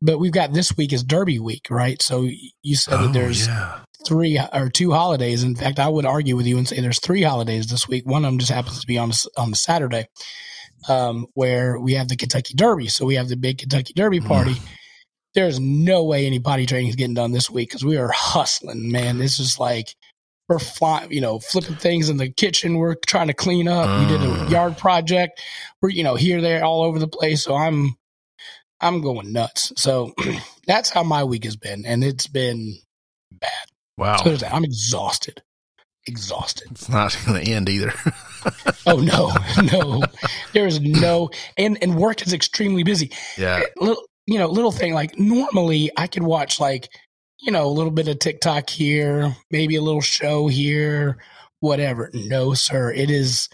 but 0.00 0.18
we've 0.18 0.32
got 0.32 0.52
this 0.52 0.76
week 0.76 0.92
is 0.92 1.02
Derby 1.04 1.38
week, 1.38 1.68
right? 1.70 2.00
So 2.02 2.28
you 2.62 2.76
said 2.76 2.94
Oh, 2.94 3.06
that 3.06 3.12
there's 3.12 3.46
yeah. 3.46 3.80
three 4.06 4.40
or 4.52 4.68
two 4.68 4.92
holidays. 4.92 5.42
In 5.42 5.54
fact, 5.56 5.78
I 5.78 5.88
would 5.88 6.04
argue 6.06 6.36
with 6.36 6.46
you 6.46 6.58
and 6.58 6.68
say 6.68 6.80
there's 6.80 7.00
three 7.00 7.22
holidays 7.22 7.66
this 7.68 7.88
week. 7.88 8.06
One 8.06 8.24
of 8.24 8.30
them 8.30 8.38
just 8.38 8.52
happens 8.52 8.80
to 8.80 8.86
be 8.86 8.98
on 8.98 9.10
a, 9.10 9.40
on 9.40 9.50
the 9.50 9.56
Saturday, 9.56 10.08
um, 10.88 11.26
where 11.34 11.78
we 11.78 11.94
have 11.94 12.08
the 12.08 12.16
Kentucky 12.16 12.54
Derby. 12.54 12.88
So 12.88 13.06
we 13.06 13.14
have 13.16 13.28
the 13.28 13.36
big 13.36 13.58
Kentucky 13.58 13.92
Derby 13.94 14.20
party. 14.20 14.56
There's 15.34 15.58
no 15.58 16.04
way 16.04 16.26
any 16.26 16.40
potty 16.40 16.66
training 16.66 16.90
is 16.90 16.96
getting 16.96 17.14
done 17.14 17.32
this 17.32 17.48
week 17.48 17.70
because 17.70 17.84
we 17.84 17.96
are 17.96 18.10
hustling, 18.12 18.92
man. 18.92 19.16
This 19.18 19.38
is 19.40 19.58
like 19.58 19.94
we're 20.48 20.58
flying, 20.58 21.10
you 21.10 21.22
know, 21.22 21.38
flipping 21.38 21.76
things 21.76 22.10
in 22.10 22.18
the 22.18 22.28
kitchen. 22.28 22.76
We're 22.76 22.96
trying 23.06 23.28
to 23.28 23.32
clean 23.32 23.66
up. 23.68 23.88
we 24.00 24.06
did 24.06 24.20
a 24.20 24.26
Mm. 24.26 24.50
yard 24.50 24.76
project. 24.76 25.40
We're 25.80 25.88
you 25.90 26.02
know 26.04 26.16
here, 26.16 26.42
there, 26.42 26.62
all 26.64 26.82
over 26.82 26.98
the 26.98 27.08
place. 27.08 27.42
So 27.44 27.54
I'm 27.54 27.96
I'm 28.82 29.00
going 29.00 29.32
nuts. 29.32 29.72
So 29.76 30.12
that's 30.66 30.90
how 30.90 31.02
my 31.02 31.24
week 31.24 31.44
has 31.44 31.56
been, 31.56 31.84
and 31.86 32.04
it's 32.04 32.26
been 32.26 32.76
bad. 33.30 33.50
Wow. 33.96 34.16
So. 34.16 34.46
I'm 34.46 34.64
exhausted. 34.64 35.42
Exhausted. 36.06 36.68
It's 36.72 36.88
not 36.88 37.16
going 37.26 37.44
to 37.44 37.50
end 37.50 37.68
either. 37.68 37.92
Oh 38.84 38.96
no, 38.96 39.30
no. 39.72 40.02
There 40.52 40.66
is 40.66 40.80
no 40.80 41.30
and 41.56 41.78
and 41.80 41.94
work 41.94 42.26
is 42.26 42.32
extremely 42.32 42.82
busy. 42.82 43.12
yeah. 43.38 43.60
Eh, 43.62 43.66
little 43.80 44.02
you 44.26 44.36
know, 44.36 44.48
little 44.48 44.72
thing 44.72 44.92
like 44.94 45.16
normally 45.16 45.92
I 45.96 46.08
could 46.08 46.24
watch 46.24 46.58
like 46.58 46.88
you 47.42 47.50
know, 47.50 47.66
a 47.66 47.68
little 47.68 47.90
bit 47.90 48.08
of 48.08 48.18
TikTok 48.20 48.70
here, 48.70 49.36
maybe 49.50 49.76
a 49.76 49.82
little 49.82 50.00
show 50.00 50.46
here, 50.46 51.18
whatever. 51.60 52.10
No, 52.14 52.54
sir. 52.54 52.92
It 52.92 53.10
is 53.10 53.48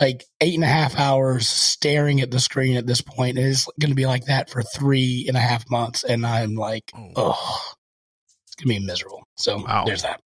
like 0.00 0.24
eight 0.40 0.54
and 0.54 0.64
a 0.64 0.68
half 0.68 0.96
hours 0.98 1.48
staring 1.48 2.20
at 2.20 2.30
the 2.30 2.40
screen 2.40 2.76
at 2.76 2.86
this 2.86 3.00
point. 3.00 3.38
It 3.38 3.44
is 3.44 3.66
going 3.80 3.90
to 3.90 3.96
be 3.96 4.06
like 4.06 4.24
that 4.26 4.48
for 4.50 4.62
three 4.62 5.26
and 5.28 5.36
a 5.36 5.40
half 5.40 5.68
months. 5.70 6.04
And 6.04 6.26
I'm 6.26 6.54
like, 6.54 6.90
oh, 6.94 7.60
it's 8.46 8.54
going 8.56 8.74
to 8.74 8.80
be 8.80 8.86
miserable. 8.86 9.22
So 9.36 9.58
Wow. 9.58 9.84
there's 9.84 10.02
that. 10.02 10.20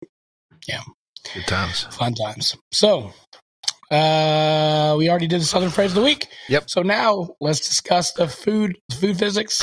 Yeah. 0.67 0.81
Good 1.33 1.47
times. 1.47 1.83
Fun 1.91 2.13
times. 2.13 2.55
So, 2.71 3.11
uh, 3.91 4.95
we 4.97 5.09
already 5.09 5.27
did 5.27 5.41
the 5.41 5.45
Southern 5.45 5.69
phrase 5.69 5.91
of 5.91 5.95
the 5.95 6.01
week. 6.03 6.27
Yep. 6.49 6.69
So 6.69 6.81
now 6.81 7.29
let's 7.39 7.59
discuss 7.59 8.13
the 8.13 8.27
food, 8.27 8.77
food 8.99 9.17
physics. 9.19 9.61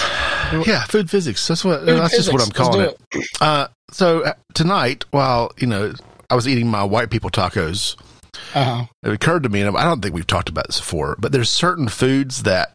Yeah, 0.66 0.84
food 0.84 1.10
physics. 1.10 1.46
That's 1.48 1.64
what. 1.64 1.80
Food 1.80 1.98
that's 1.98 2.14
just 2.14 2.32
what 2.32 2.42
I'm 2.42 2.50
physics. 2.50 2.58
Calling 2.58 2.94
do 3.10 3.18
it. 3.20 3.26
Uh, 3.40 3.68
so 3.90 4.22
uh, 4.24 4.34
tonight, 4.54 5.04
while 5.10 5.52
you 5.58 5.66
know, 5.66 5.92
I 6.30 6.34
was 6.34 6.46
eating 6.46 6.68
my 6.68 6.84
white 6.84 7.10
people 7.10 7.30
tacos. 7.30 7.96
Uh-huh. 8.54 8.86
It 9.02 9.12
occurred 9.12 9.42
to 9.44 9.48
me, 9.48 9.62
and 9.62 9.76
I 9.76 9.84
don't 9.84 10.00
think 10.02 10.14
we've 10.14 10.26
talked 10.26 10.48
about 10.48 10.66
this 10.66 10.78
before, 10.78 11.16
but 11.18 11.32
there's 11.32 11.48
certain 11.50 11.88
foods 11.88 12.42
that 12.42 12.74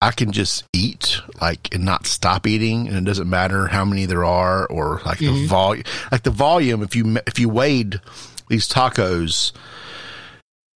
I 0.00 0.10
can 0.10 0.30
just 0.32 0.64
eat, 0.72 1.20
like, 1.40 1.74
and 1.74 1.84
not 1.84 2.06
stop 2.06 2.46
eating, 2.46 2.86
and 2.88 2.96
it 2.96 3.04
doesn't 3.04 3.28
matter 3.30 3.66
how 3.68 3.84
many 3.84 4.06
there 4.06 4.24
are, 4.24 4.66
or 4.66 5.00
like 5.06 5.18
the 5.18 5.26
Mhm. 5.26 5.46
volume, 5.46 5.84
like 6.12 6.22
the 6.22 6.30
volume. 6.30 6.82
If 6.82 6.94
you 6.94 7.18
if 7.26 7.38
you 7.38 7.48
weighed 7.48 8.00
these 8.48 8.68
tacos 8.68 9.52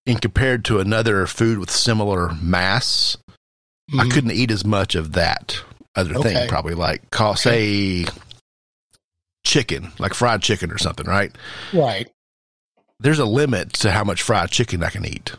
and 0.07 0.21
compared 0.21 0.65
to 0.67 0.81
another 0.81 1.27
food 1.27 1.59
with 1.59 1.71
similar 1.71 2.35
mass, 2.41 3.17
I 3.93 4.05
Mhm. 4.05 4.11
couldn't 4.11 4.31
eat 4.33 4.51
as 4.51 4.65
much 4.65 4.95
of 4.95 5.13
that 5.13 5.63
other 5.95 6.15
Okay. 6.17 6.35
thing. 6.35 6.49
Probably 6.49 6.75
like 6.75 7.03
say 7.37 8.07
chicken, 9.45 9.93
like 9.99 10.15
fried 10.15 10.43
chicken 10.43 10.71
or 10.71 10.79
something, 10.79 11.07
right? 11.07 11.35
Right. 11.73 12.09
There's 13.01 13.19
a 13.19 13.25
limit 13.25 13.73
to 13.75 13.91
how 13.91 14.05
much 14.05 14.23
fried 14.23 14.51
chicken 14.51 14.83
I 14.85 14.91
can 14.91 15.05
eat. 15.07 15.33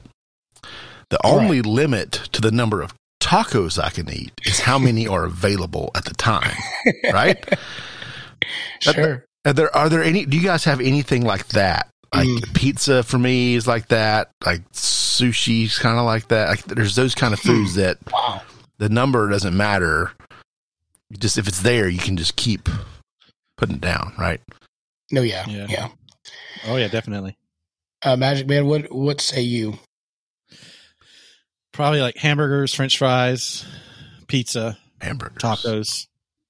The 1.09 1.17
Right. 1.23 1.31
only 1.33 1.61
limit 1.61 2.11
to 2.31 2.41
the 2.41 2.51
number 2.51 2.81
of 2.81 2.93
tacos 3.21 3.81
I 3.81 3.89
can 3.89 4.09
eat 4.11 4.31
is 4.45 4.61
how 4.61 4.79
many 4.79 5.07
are 5.07 5.25
available 5.25 5.91
at 5.95 6.05
the 6.05 6.13
time, 6.13 6.55
right? 7.13 7.37
Sure. 8.81 9.25
Are 9.45 9.53
there 9.53 9.75
are 9.75 9.89
there 9.89 10.03
any? 10.03 10.25
Do 10.25 10.37
you 10.37 10.43
guys 10.43 10.63
have 10.65 10.81
anything 10.81 11.23
like 11.23 11.47
that? 11.49 11.87
Like 12.13 12.27
Mm. 12.27 12.53
pizza 12.53 13.03
for 13.03 13.17
me 13.17 13.55
is 13.55 13.67
like 13.67 13.87
that. 13.87 14.29
Like 14.45 14.61
sushi's 14.73 15.79
kind 15.79 15.97
of 15.97 16.05
like 16.05 16.27
that. 16.29 16.49
Like 16.49 16.63
there's 16.65 16.95
those 16.95 17.15
kind 17.15 17.33
of 17.33 17.39
Hmm. 17.41 17.47
foods 17.47 17.75
that 17.75 17.97
Wow. 18.11 18.41
the 18.79 18.89
number 18.89 19.29
doesn't 19.29 19.55
matter. 19.55 20.11
Just 21.17 21.37
if 21.37 21.47
it's 21.47 21.61
there, 21.61 21.87
you 21.89 21.99
can 21.99 22.17
just 22.17 22.35
keep 22.35 22.69
putting 23.57 23.75
it 23.75 23.81
down, 23.81 24.13
right? 24.17 24.41
No, 25.11 25.21
yeah. 25.21 25.45
Yeah. 25.47 25.67
Yeah. 25.69 25.87
Oh 26.67 26.75
yeah, 26.77 26.87
definitely. 26.87 27.35
Uh, 28.03 28.15
Magic 28.15 28.47
Man, 28.47 28.65
what 28.65 28.91
what 28.91 29.21
say 29.21 29.41
you? 29.41 29.77
Probably 31.73 32.01
like 32.01 32.17
hamburgers, 32.17 32.73
French 32.73 32.97
fries, 32.97 33.65
pizza, 34.27 34.77
Hamburgers, 34.99 35.37
tacos. 35.41 36.07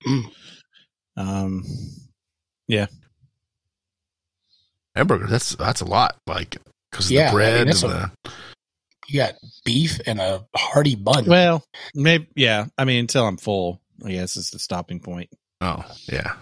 Mm. 0.08 0.32
Um, 1.18 1.64
hamburger. 4.96 5.28
That's 5.28 5.56
that's 5.56 5.82
a 5.82 5.86
lot. 5.86 6.16
Like 6.28 6.58
because 6.92 7.12
Yeah, 7.12 7.20
the 7.20 7.26
mean, 7.26 7.34
bread 7.36 7.68
that's 7.68 7.84
and 7.84 7.92
a- 7.92 8.12
the 8.26 8.32
You 9.10 9.20
got 9.20 9.34
beef 9.66 10.00
and 10.06 10.20
a 10.20 10.46
hearty 10.56 10.96
bun. 10.96 11.26
well, 11.26 11.64
maybe 11.94 12.28
yeah. 12.36 12.66
I 12.78 12.86
mean, 12.86 13.00
until 13.02 13.26
I'm 13.28 13.38
full, 13.38 13.82
I 14.06 14.12
guess 14.12 14.38
is 14.38 14.50
the 14.52 14.60
stopping 14.60 15.00
point. 15.00 15.30
oh 15.62 15.84
yeah. 16.08 16.34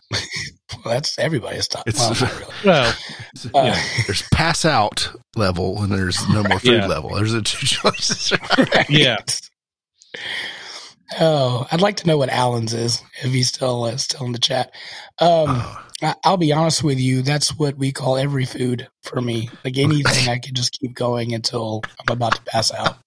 Well, 0.90 0.98
that's 0.98 1.20
everybody's 1.20 1.66
stuff. 1.66 1.84
It's- 1.86 2.00
Well, 2.22 2.32
not 2.32 2.40
really. 2.40 2.54
Well, 2.66 2.94
Uh, 3.54 3.64
yeah. 3.68 3.84
there's 4.08 4.24
pass 4.34 4.66
out 4.66 5.12
level 5.36 5.82
and 5.84 5.92
there's 5.92 6.28
no 6.30 6.44
more 6.44 6.60
food 6.60 6.82
Yeah. 6.82 6.88
level. 6.88 7.12
There's 7.16 7.32
the 7.32 7.42
two 7.44 7.66
choices. 7.68 8.34
right. 8.58 8.90
Yeah. 8.90 9.18
Oh, 11.20 11.68
I'd 11.72 11.82
like 11.82 11.98
to 11.98 12.08
know 12.08 12.18
what 12.18 12.30
Allen's 12.30 12.74
is 12.74 13.02
if 13.24 13.32
he's 13.32 13.48
still 13.50 13.84
uh, 13.86 13.98
still 13.98 14.26
in 14.26 14.32
the 14.32 14.40
chat. 14.40 14.72
Um, 15.20 15.46
Oh, 15.50 15.86
I, 16.02 16.16
I'll 16.24 16.38
be 16.38 16.54
honest 16.54 16.84
with 16.84 17.00
you. 17.00 17.22
That's 17.22 17.58
what 17.58 17.78
we 17.78 17.92
call 17.92 18.18
every 18.18 18.46
food 18.46 18.88
for 19.04 19.22
me. 19.22 19.50
Like 19.66 19.78
anything, 19.78 20.30
I 20.30 20.38
could 20.40 20.56
just 20.56 20.72
keep 20.80 20.94
going 20.96 21.34
until 21.34 21.82
I'm 22.08 22.14
about 22.14 22.36
to 22.36 22.42
pass 22.44 22.72
out. 22.74 22.98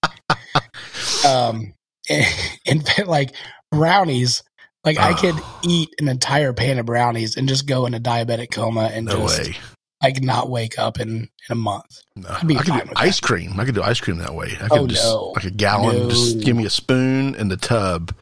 Um, 1.25 1.73
and, 2.09 3.07
like 3.07 3.33
brownies, 3.71 4.43
like 4.83 4.97
I 4.99 5.13
could 5.13 5.35
Oh. 5.37 5.59
eat 5.63 5.93
an 5.99 6.07
entire 6.07 6.53
pan 6.53 6.79
of 6.79 6.85
brownies 6.85 7.37
and 7.37 7.47
just 7.47 7.65
go 7.67 7.85
in 7.85 7.93
a 7.93 7.99
diabetic 7.99 8.51
coma 8.51 8.89
and 8.93 9.05
no 9.05 9.27
just 9.27 9.39
way. 9.39 9.55
like 10.01 10.21
not 10.21 10.49
wake 10.49 10.77
up 10.77 10.99
in 10.99 11.09
in 11.09 11.29
a 11.51 11.55
month. 11.55 11.99
No. 12.15 12.29
I 12.29 12.39
could 12.41 12.65
do 12.65 12.81
ice 12.95 13.19
cream. 13.19 13.59
I 13.59 13.65
could 13.65 13.75
do 13.75 13.83
ice 13.83 13.99
cream 14.01 14.17
that 14.17 14.33
way. 14.35 14.57
I 14.61 14.67
could 14.67 14.79
Oh, 14.79 14.87
just 14.87 15.03
no. 15.03 15.33
like 15.35 15.45
a 15.45 15.51
gallon. 15.51 16.09
Just 16.09 16.39
give 16.41 16.55
me 16.55 16.65
a 16.65 16.69
spoon 16.69 17.35
and 17.35 17.49
the 17.51 17.57
tub. 17.57 18.13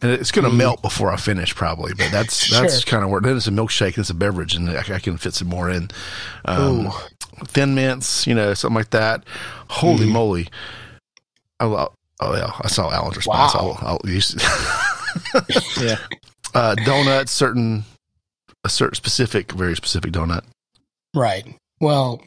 And 0.00 0.12
it's 0.12 0.30
going 0.30 0.44
to 0.44 0.50
Mm. 0.52 0.56
melt 0.58 0.80
before 0.82 1.12
I 1.12 1.16
finish, 1.16 1.52
probably. 1.56 1.92
But 1.92 2.12
that's 2.12 2.48
that's 2.50 2.80
Sure. 2.82 2.90
kind 2.90 3.02
of 3.04 3.10
where. 3.10 3.20
Then 3.20 3.36
it's 3.36 3.48
a 3.48 3.50
milkshake. 3.50 3.98
It's 3.98 4.10
a 4.10 4.14
beverage, 4.14 4.54
and 4.54 4.70
I, 4.70 4.78
I 4.94 4.98
can 5.00 5.16
fit 5.18 5.34
some 5.34 5.48
more 5.48 5.68
in. 5.68 5.90
Um, 6.44 6.92
thin 7.46 7.74
mints, 7.74 8.24
you 8.24 8.34
know, 8.34 8.54
something 8.54 8.76
like 8.76 8.90
that. 8.90 9.24
Holy 9.68 10.06
Mhm. 10.06 10.10
moly! 10.12 10.48
I 11.58 11.64
love. 11.64 11.92
Oh 12.20 12.34
yeah, 12.36 12.52
I 12.62 12.68
saw 12.68 12.92
Alan's 12.92 13.16
response. 13.16 13.54
Wow. 13.54 13.76
I'll, 13.82 13.98
I'll 14.04 14.10
use 14.10 14.34
yeah. 15.80 15.96
uh, 16.54 16.74
donuts, 16.76 17.32
certain 17.32 17.84
a 18.64 18.68
certain 18.68 18.94
specific, 18.94 19.52
very 19.52 19.76
specific 19.76 20.12
donut. 20.12 20.42
Right. 21.14 21.46
Well, 21.80 22.22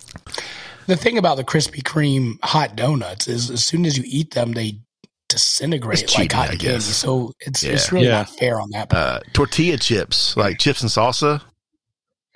the 0.88 0.96
thing 0.96 1.17
about 1.17 1.38
the 1.38 1.44
Krispy 1.44 1.82
Kreme 1.84 2.38
hot 2.44 2.76
donuts 2.76 3.28
is 3.28 3.50
as 3.52 3.63
soon 3.65 3.86
as 3.86 3.98
you 3.98 4.04
eat 4.08 4.32
them, 4.34 4.54
they 4.54 4.80
disintegrate 5.30 6.02
It's 6.04 6.13
like 6.17 6.24
cheating, 6.32 6.38
hot 6.38 6.46
I 6.48 6.50
candy. 6.52 6.65
guess. 6.65 6.86
So 6.86 7.34
it's 7.39 7.63
Yeah. 7.63 7.72
it's 7.74 7.91
really 7.91 8.08
Yeah. 8.08 8.20
not 8.20 8.30
fair 8.38 8.60
on 8.60 8.70
that. 8.72 8.89
part. 8.89 9.02
Uh, 9.04 9.20
tortilla 9.34 9.78
chips, 9.78 10.36
like 10.38 10.58
chips 10.60 10.82
and 10.82 10.89
salsa, 10.89 11.41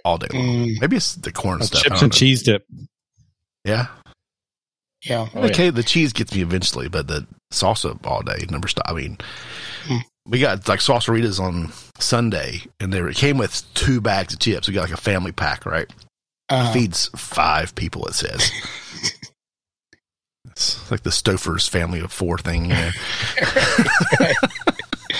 all 0.03 0.17
day 0.17 0.27
long. 0.33 0.43
Mm, 0.47 0.81
Maybe 0.81 0.97
it's 0.97 1.15
the 1.15 1.31
corn 1.31 1.61
stuff. 1.63 1.81
Chips 1.83 2.01
and 2.01 2.11
know. 2.11 2.17
cheese 2.17 2.43
dip. 2.43 2.65
Yeah. 3.63 3.87
yeah. 5.01 5.27
Oh, 5.33 5.39
yeah. 5.39 5.45
okay, 5.47 5.69
the 5.71 5.83
cheese 5.83 6.13
gets 6.13 6.33
me 6.35 6.41
eventually, 6.41 6.87
but 6.89 7.07
the 7.07 7.25
salsa 7.51 7.97
all 8.05 8.21
day 8.21 8.45
never 8.49 8.67
stop. 8.67 8.85
I 8.87 8.93
mean, 8.93 9.17
Hmm. 9.87 9.97
We 10.27 10.39
got 10.39 10.67
like 10.67 10.79
salsaritas 10.79 11.39
on 11.39 11.71
Sunday, 11.99 12.61
and 12.79 12.91
they 12.91 13.01
were, 13.01 13.09
it 13.09 13.17
came 13.17 13.37
with 13.37 13.63
two 13.73 14.01
bags 14.01 14.33
of 14.33 14.39
chips. 14.39 14.67
We 14.67 14.73
got 14.73 14.89
like 14.89 14.97
a 14.97 15.01
family 15.01 15.31
pack, 15.31 15.65
right? 15.65 15.91
Uh, 16.49 16.73
Feeds 16.73 17.09
five 17.15 17.75
people. 17.75 18.05
It 18.07 18.13
says. 18.15 18.51
it's 20.45 20.89
like 20.91 21.03
the 21.03 21.09
Stouffer's 21.11 21.67
family 21.67 21.99
of 21.99 22.11
four 22.11 22.37
thing. 22.37 22.65
You 22.65 22.75
know? 22.75 22.91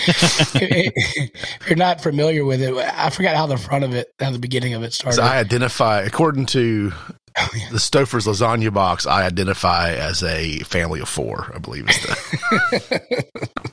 if 0.08 1.68
you're 1.68 1.76
not 1.76 2.00
familiar 2.00 2.44
with 2.44 2.60
it, 2.62 2.74
I 2.74 3.10
forgot 3.10 3.36
how 3.36 3.46
the 3.46 3.56
front 3.56 3.84
of 3.84 3.94
it, 3.94 4.12
how 4.20 4.30
the 4.30 4.38
beginning 4.38 4.74
of 4.74 4.82
it 4.82 4.92
started. 4.92 5.16
So 5.16 5.22
I 5.22 5.38
identify, 5.38 6.02
according 6.02 6.46
to 6.46 6.92
Oh, 7.38 7.48
yeah. 7.54 7.68
the 7.70 7.76
Stouffer's 7.76 8.26
lasagna 8.26 8.72
box, 8.72 9.06
I 9.06 9.26
identify 9.26 9.92
as 9.92 10.22
a 10.22 10.58
family 10.60 11.00
of 11.00 11.08
four. 11.08 11.52
I 11.54 11.58
believe 11.58 11.88
is 11.88 11.96
the 12.02 13.24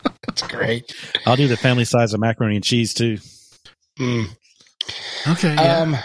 That's 0.27 0.41
great. 0.43 0.93
I'll 1.25 1.35
do 1.35 1.47
the 1.47 1.55
family 1.57 1.85
size 1.85 2.13
of 2.13 2.19
macaroni 2.19 2.55
and 2.55 2.63
cheese 2.63 2.93
too. 2.93 3.19
Mm. 3.99 4.25
okay. 5.27 5.55
Um, 5.55 5.95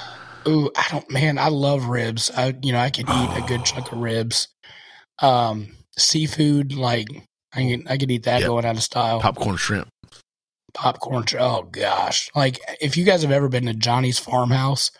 ooh, 0.46 0.70
I 0.76 0.86
don't, 0.90 1.10
man, 1.10 1.38
I 1.38 1.48
love 1.48 1.86
ribs. 1.86 2.30
I, 2.36 2.54
you 2.62 2.72
know, 2.72 2.78
I 2.78 2.90
could 2.90 3.08
eat 3.08 3.30
a 3.36 3.44
good 3.48 3.64
chunk 3.64 3.90
of 3.90 3.98
ribs. 3.98 4.48
Um, 5.20 5.74
seafood, 5.96 6.74
like 6.74 7.08
I 7.52 7.58
can, 7.60 7.88
I 7.88 7.96
could 7.96 8.10
eat 8.10 8.24
that 8.24 8.40
Yep. 8.40 8.48
going 8.48 8.64
out 8.66 8.76
of 8.76 8.82
style. 8.82 9.20
Popcorn 9.20 9.56
shrimp. 9.56 9.88
popcorn. 10.74 11.24
tr- 11.24 11.38
Oh 11.40 11.62
gosh, 11.62 12.30
like 12.36 12.60
if 12.80 12.96
you 12.96 13.04
guys 13.04 13.22
have 13.22 13.32
ever 13.32 13.48
been 13.48 13.66
to 13.66 13.74
Johnny's 13.74 14.18
Farmhouse, 14.18 14.92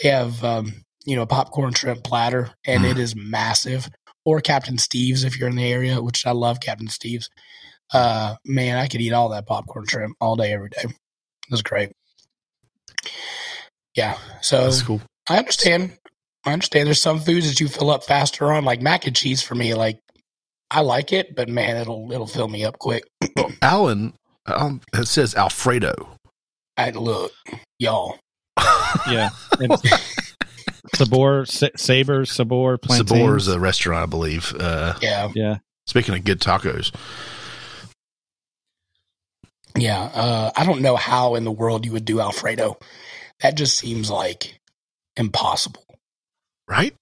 they 0.00 0.10
have 0.10 0.44
um, 0.44 0.82
you 1.08 1.16
know 1.16 1.22
a 1.22 1.26
popcorn 1.26 1.72
shrimp 1.72 2.04
platter, 2.04 2.50
and 2.66 2.84
Mm. 2.84 2.90
it 2.92 2.98
is 2.98 3.16
massive. 3.16 3.88
Or 4.24 4.40
Captain 4.42 4.76
Steve's 4.76 5.24
if 5.24 5.38
you're 5.38 5.48
in 5.48 5.56
the 5.56 5.72
area, 5.72 6.02
which 6.02 6.26
I 6.26 6.32
love 6.32 6.60
Captain 6.60 6.88
Steve's. 6.88 7.30
Uh, 7.94 8.34
man, 8.44 8.76
I 8.76 8.86
could 8.86 9.00
eat 9.00 9.14
all 9.14 9.30
that 9.30 9.46
popcorn 9.46 9.86
shrimp 9.88 10.16
all 10.20 10.36
day, 10.36 10.52
every 10.52 10.68
day. 10.68 10.82
It 10.84 11.50
was 11.50 11.62
great. 11.62 11.92
Yeah, 13.94 14.18
so 14.42 14.64
That's 14.64 14.82
cool. 14.82 15.00
I 15.30 15.38
understand. 15.38 15.96
I 16.44 16.52
understand. 16.52 16.86
There's 16.86 17.00
some 17.00 17.20
foods 17.20 17.48
that 17.48 17.58
you 17.60 17.68
fill 17.68 17.90
up 17.90 18.04
faster 18.04 18.52
on, 18.52 18.64
like 18.64 18.82
mac 18.82 19.06
and 19.06 19.16
cheese. 19.16 19.42
For 19.42 19.54
me, 19.54 19.72
like 19.74 19.98
I 20.70 20.82
like 20.82 21.12
it, 21.12 21.34
but 21.34 21.48
man, 21.48 21.76
it'll 21.78 22.12
it'll 22.12 22.26
fill 22.26 22.48
me 22.48 22.64
up 22.64 22.78
quick. 22.78 23.04
Alan, 23.62 24.12
um, 24.46 24.80
it 24.92 25.08
says 25.08 25.34
Alfredo. 25.34 26.16
I 26.76 26.90
look, 26.90 27.32
y'all. 27.78 28.18
Yeah. 29.10 29.30
And 30.92 31.08
Sabor, 31.08 31.46
Sa- 31.46 31.68
Saber, 31.76 32.24
Sabor, 32.24 32.78
plantains. 32.78 33.08
Sabor's 33.10 33.48
a 33.48 33.58
restaurant, 33.60 34.02
I 34.02 34.06
believe. 34.06 34.54
Uh, 34.58 34.94
Yeah, 35.02 35.30
Yeah. 35.34 35.56
speaking 35.86 36.14
of 36.14 36.24
good 36.24 36.40
tacos, 36.40 36.92
Yeah, 39.76 40.00
uh, 40.02 40.50
I 40.56 40.64
don't 40.64 40.80
know 40.82 40.96
how 40.96 41.34
in 41.36 41.44
the 41.44 41.52
world 41.52 41.86
you 41.86 41.92
would 41.92 42.04
do 42.04 42.20
Alfredo. 42.20 42.78
That 43.40 43.54
just 43.56 43.78
seems 43.78 44.10
like 44.10 44.58
impossible. 45.16 45.84
Right? 46.66 46.94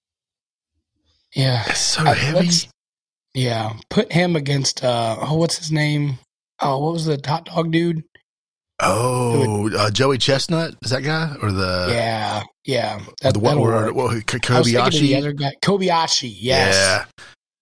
Yeah, 1.35 1.64
It's 1.68 1.79
so 1.81 2.03
Uh, 2.07 2.14
heavy. 2.14 2.51
yeah. 3.35 3.75
Put 3.88 4.12
him 4.12 4.37
against 4.37 4.85
uh, 4.85 5.16
oh, 5.20 5.35
what's 5.37 5.57
his 5.59 5.72
name? 5.72 6.18
Oh, 6.61 6.79
what 6.79 6.92
was 6.92 7.07
the 7.07 7.20
hot 7.25 7.46
dog 7.46 7.70
dude? 7.72 8.05
Oh, 8.80 9.70
uh, 9.74 9.90
Joey 9.90 10.18
Chestnut 10.18 10.74
is 10.82 10.90
that 10.90 11.02
guy 11.02 11.34
or 11.40 11.50
the 11.50 11.86
yeah, 11.90 12.42
yeah. 12.66 13.00
That, 13.22 13.32
the 13.34 13.40
what 13.40 13.56
word? 13.58 13.86
work. 13.86 13.94
Well, 13.94 14.20
K- 14.26 14.38
I 14.54 14.58
was 14.58 14.70
thinking 14.70 14.84
of 14.86 14.92
the 14.92 15.16
other 15.16 15.32
guy, 15.32 15.52
Kobayashi. 15.62 16.30
Yes, 16.38 16.74
Yeah. 16.74 17.04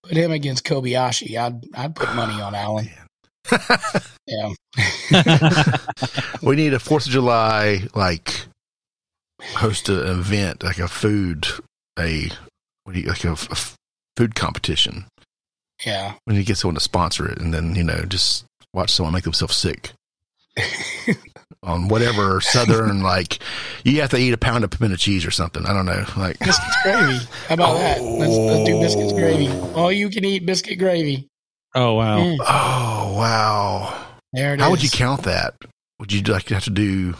put 0.02 0.16
him 0.16 0.32
against 0.32 0.64
Kobayashi. 0.64 1.36
I'd 1.38 1.64
I'd 1.74 1.94
put 1.94 2.12
money 2.14 2.40
on 2.42 2.54
Allen. 2.54 2.90
Yeah, 4.26 4.52
we 6.42 6.56
need 6.56 6.72
a 6.72 6.78
Fourth 6.78 7.04
of 7.06 7.12
July 7.12 7.82
like 7.94 8.46
host 9.56 9.90
an 9.90 9.98
event 10.06 10.62
like 10.62 10.78
a 10.78 10.88
food 10.88 11.46
a 11.98 12.30
what 12.84 12.94
do 12.94 13.00
you 13.00 13.08
like 13.08 13.22
a, 13.24 13.32
a 13.32 13.56
food 14.16 14.34
competition. 14.34 15.04
yeah. 15.84 16.14
We 16.26 16.32
need 16.34 16.40
to 16.40 16.46
get 16.46 16.56
someone 16.56 16.74
to 16.76 16.80
sponsor 16.80 17.28
it, 17.28 17.36
and 17.38 17.52
then 17.52 17.74
you 17.74 17.84
know 17.84 18.04
just 18.08 18.46
watch 18.72 18.90
someone 18.90 19.12
make 19.12 19.24
themselves 19.24 19.56
sick 19.56 19.92
on 21.62 21.88
whatever 21.88 22.40
southern 22.40 23.02
like 23.02 23.38
you 23.84 24.00
have 24.00 24.10
to 24.10 24.16
eat 24.18 24.32
a 24.32 24.38
pound 24.38 24.64
of 24.64 24.70
pimento 24.70 24.96
cheese 24.96 25.24
or 25.26 25.30
something. 25.30 25.64
I 25.66 25.72
don't 25.72 25.86
know. 25.86 26.04
Like 26.16 26.38
biscuits 26.38 26.76
gravy. 26.82 27.18
How 27.48 27.54
about 27.54 27.78
that? 27.78 28.02
Let's, 28.02 28.32
let's 28.36 28.68
do 28.68 28.80
biscuits 28.80 29.12
gravy. 29.12 29.48
All 29.74 29.90
you 29.90 30.10
can 30.10 30.24
eat 30.24 30.44
biscuit 30.46 30.78
gravy. 30.78 31.28
Oh 31.74 31.94
wow. 31.94 32.18
Mm, 32.18 32.36
oh 32.40 33.14
wow, 33.18 34.06
there 34.32 34.54
it 34.54 34.60
is. 34.60 34.62
how 34.62 34.70
would 34.70 34.82
you 34.82 34.90
count 34.90 35.22
that? 35.24 35.54
Would 35.98 36.12
you 36.12 36.22
like 36.22 36.48
have 36.50 36.64
to 36.64 36.70
do? 36.70 37.14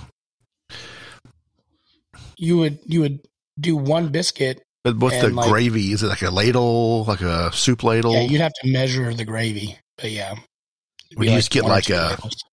You 2.36 2.58
would 2.58 2.78
you 2.84 3.00
would 3.00 3.20
do 3.58 3.76
one 3.76 4.08
biscuit. 4.08 4.62
But 4.82 4.98
what's 4.98 5.20
the 5.20 5.30
like- 5.30 5.48
gravy? 5.48 5.92
Is 5.92 6.02
it 6.02 6.08
like 6.08 6.22
a 6.22 6.30
ladle, 6.30 7.04
like 7.04 7.22
a 7.22 7.50
soup 7.52 7.82
ladle? 7.82 8.12
Yeah, 8.12 8.20
you'd 8.20 8.40
have 8.42 8.52
to 8.62 8.70
measure 8.70 9.14
the 9.14 9.24
gravy. 9.24 9.78
But 9.96 10.10
yeah, 10.10 10.32
It'd 10.32 11.18
Would 11.18 11.24
be 11.24 11.30
you 11.30 11.36
just 11.38 11.50
get 11.50 11.64
like 11.64 11.88
a- 11.88 11.94
ladles. 12.10 12.44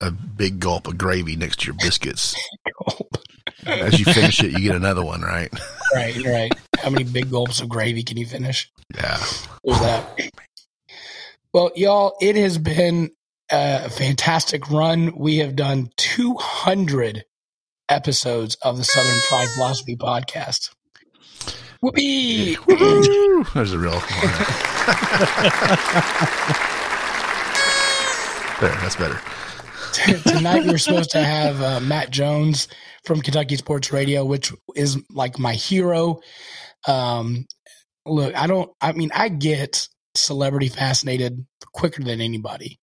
A 0.00 0.10
big 0.10 0.60
gulp 0.60 0.86
of 0.86 0.96
gravy 0.98 1.36
next 1.36 1.60
to 1.60 1.66
your 1.66 1.76
biscuits. 1.80 2.34
As 3.66 3.98
you 3.98 4.06
finish 4.06 4.42
it, 4.42 4.52
you 4.52 4.60
get 4.60 4.74
another 4.74 5.04
one, 5.04 5.20
right? 5.22 5.52
right, 5.94 6.16
right. 6.24 6.52
How 6.78 6.90
many 6.90 7.04
big 7.04 7.30
gulps 7.30 7.60
of 7.60 7.68
gravy 7.68 8.02
can 8.02 8.16
you 8.16 8.26
finish? 8.26 8.70
Yeah. 8.94 9.22
There's 9.64 9.80
that. 9.80 10.30
Well, 11.52 11.70
y'all, 11.76 12.16
it 12.20 12.36
has 12.36 12.56
been 12.58 13.10
a 13.50 13.90
fantastic 13.90 14.70
run. 14.70 15.12
We 15.16 15.38
have 15.38 15.56
done 15.56 15.90
200 15.96 17.24
episodes 17.88 18.56
of 18.62 18.78
the 18.78 18.84
Southern 18.84 19.20
Fried 19.28 19.48
Philosophy 19.56 19.96
podcast. 19.96 20.70
Whoopee! 21.82 22.56
Woo! 22.66 23.44
There's 23.54 23.72
a 23.72 23.78
real. 23.78 23.98
One. 23.98 24.06
There, 28.60 28.68
that's 28.82 28.96
better. 28.96 29.18
Tonight 30.24 30.64
we 30.64 30.70
were 30.70 30.78
supposed 30.78 31.10
to 31.10 31.22
have 31.22 31.60
uh, 31.60 31.80
Matt 31.80 32.10
Jones 32.10 32.68
from 33.04 33.20
Kentucky 33.20 33.56
Sports 33.56 33.92
Radio, 33.92 34.24
which 34.24 34.52
is 34.76 34.98
like 35.10 35.38
my 35.38 35.54
hero. 35.54 36.20
Um, 36.86 37.46
look, 38.06 38.34
I 38.36 38.46
don't. 38.46 38.70
I 38.80 38.92
mean, 38.92 39.10
I 39.12 39.28
get 39.28 39.88
celebrity 40.14 40.68
fascinated 40.68 41.44
quicker 41.72 42.04
than 42.04 42.20
anybody. 42.20 42.78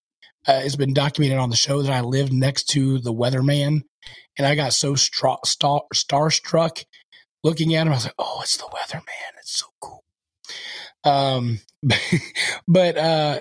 Uh, 0.45 0.61
it's 0.63 0.75
been 0.75 0.93
documented 0.93 1.37
on 1.37 1.49
the 1.49 1.55
show 1.55 1.81
that 1.81 1.93
I 1.93 2.01
lived 2.01 2.33
next 2.33 2.65
to 2.71 2.99
the 2.99 3.13
weatherman, 3.13 3.83
and 4.37 4.45
I 4.45 4.55
got 4.55 4.73
so 4.73 4.95
stra- 4.95 5.37
star- 5.45 5.85
starstruck 5.95 6.83
looking 7.43 7.73
at 7.73 7.87
him. 7.87 7.93
I 7.93 7.95
was 7.95 8.05
like, 8.05 8.15
"Oh, 8.19 8.39
it's 8.41 8.57
the 8.57 8.65
weatherman! 8.65 9.37
It's 9.39 9.57
so 9.57 9.67
cool." 9.79 10.03
Um, 11.05 11.59
but 12.67 12.97
uh, 12.97 13.39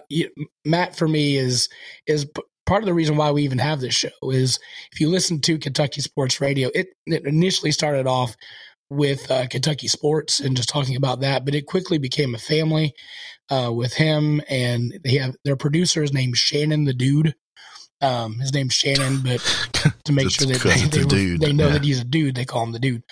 Matt 0.65 0.95
for 0.95 1.09
me 1.09 1.37
is 1.37 1.69
is 2.07 2.27
part 2.67 2.83
of 2.83 2.87
the 2.87 2.95
reason 2.95 3.17
why 3.17 3.31
we 3.31 3.43
even 3.43 3.59
have 3.59 3.81
this 3.81 3.95
show 3.95 4.31
is 4.31 4.59
if 4.93 5.01
you 5.01 5.09
listen 5.09 5.41
to 5.43 5.59
Kentucky 5.59 6.01
Sports 6.01 6.41
Radio, 6.41 6.71
it, 6.75 6.89
it 7.07 7.25
initially 7.25 7.71
started 7.71 8.07
off 8.07 8.37
with 8.91 9.31
uh, 9.31 9.47
Kentucky 9.49 9.89
sports 9.89 10.41
and 10.41 10.57
just 10.57 10.69
talking 10.69 10.97
about 10.97 11.21
that, 11.21 11.45
but 11.45 11.55
it 11.55 11.67
quickly 11.67 11.99
became 11.99 12.35
a 12.35 12.39
family 12.39 12.95
uh, 13.51 13.71
with 13.73 13.95
him, 13.95 14.41
and 14.49 14.99
they 15.05 15.15
have 15.15 15.35
their 15.45 15.57
producer 15.57 16.03
is 16.03 16.13
named 16.13 16.37
Shannon 16.37 16.85
the 16.85 16.95
Dude. 16.95 17.35
Um, 18.03 18.39
his 18.41 18.53
name's 18.53 18.75
Shannon, 18.75 19.23
but 19.23 19.41
to 20.05 20.13
make 20.13 20.31
sure 20.31 20.47
that 20.47 20.61
they, 20.91 21.03
they, 21.03 21.37
they 21.37 21.53
know 21.53 21.69
yeah. 21.69 21.73
that 21.73 21.85
he's 21.85 22.01
a 22.01 22.05
dude, 22.05 22.35
they 22.35 22.45
call 22.45 22.63
him 22.63 22.73
the 22.73 22.79
dude. 22.79 23.03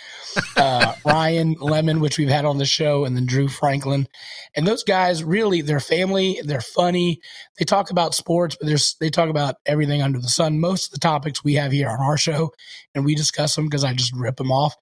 Uh, 0.57 0.95
Ryan 1.07 1.55
Lemond, 1.57 2.01
which 2.01 2.19
we've 2.19 2.29
had 2.29 2.45
on 2.45 2.59
the 2.59 2.67
show, 2.67 3.07
and 3.07 3.17
then 3.17 3.25
Drew 3.25 3.49
Franklin, 3.49 4.07
and 4.55 4.67
those 4.67 4.85
guys 4.85 5.25
really 5.25 5.63
they're 5.63 5.81
family. 5.81 6.39
They're 6.45 6.61
funny. 6.61 7.21
They 7.59 7.65
talk 7.65 7.91
about 7.91 8.15
sports, 8.15 8.57
but 8.61 8.67
there's 8.67 8.97
they 9.01 9.09
talk 9.09 9.31
about 9.31 9.57
everything 9.65 10.03
under 10.03 10.21
the 10.21 10.29
sun. 10.29 10.61
Most 10.61 10.89
of 10.89 10.93
the 10.93 11.01
topics 11.01 11.43
we 11.43 11.55
have 11.55 11.73
here 11.73 11.89
on 11.89 12.01
our 12.01 12.19
show, 12.19 12.53
and 12.95 13.07
we 13.07 13.15
discuss 13.15 13.57
them 13.57 13.65
because 13.65 13.85
I 13.85 13.95
just 13.95 14.13
rip 14.15 14.37
them 14.37 14.53
off. 14.53 14.77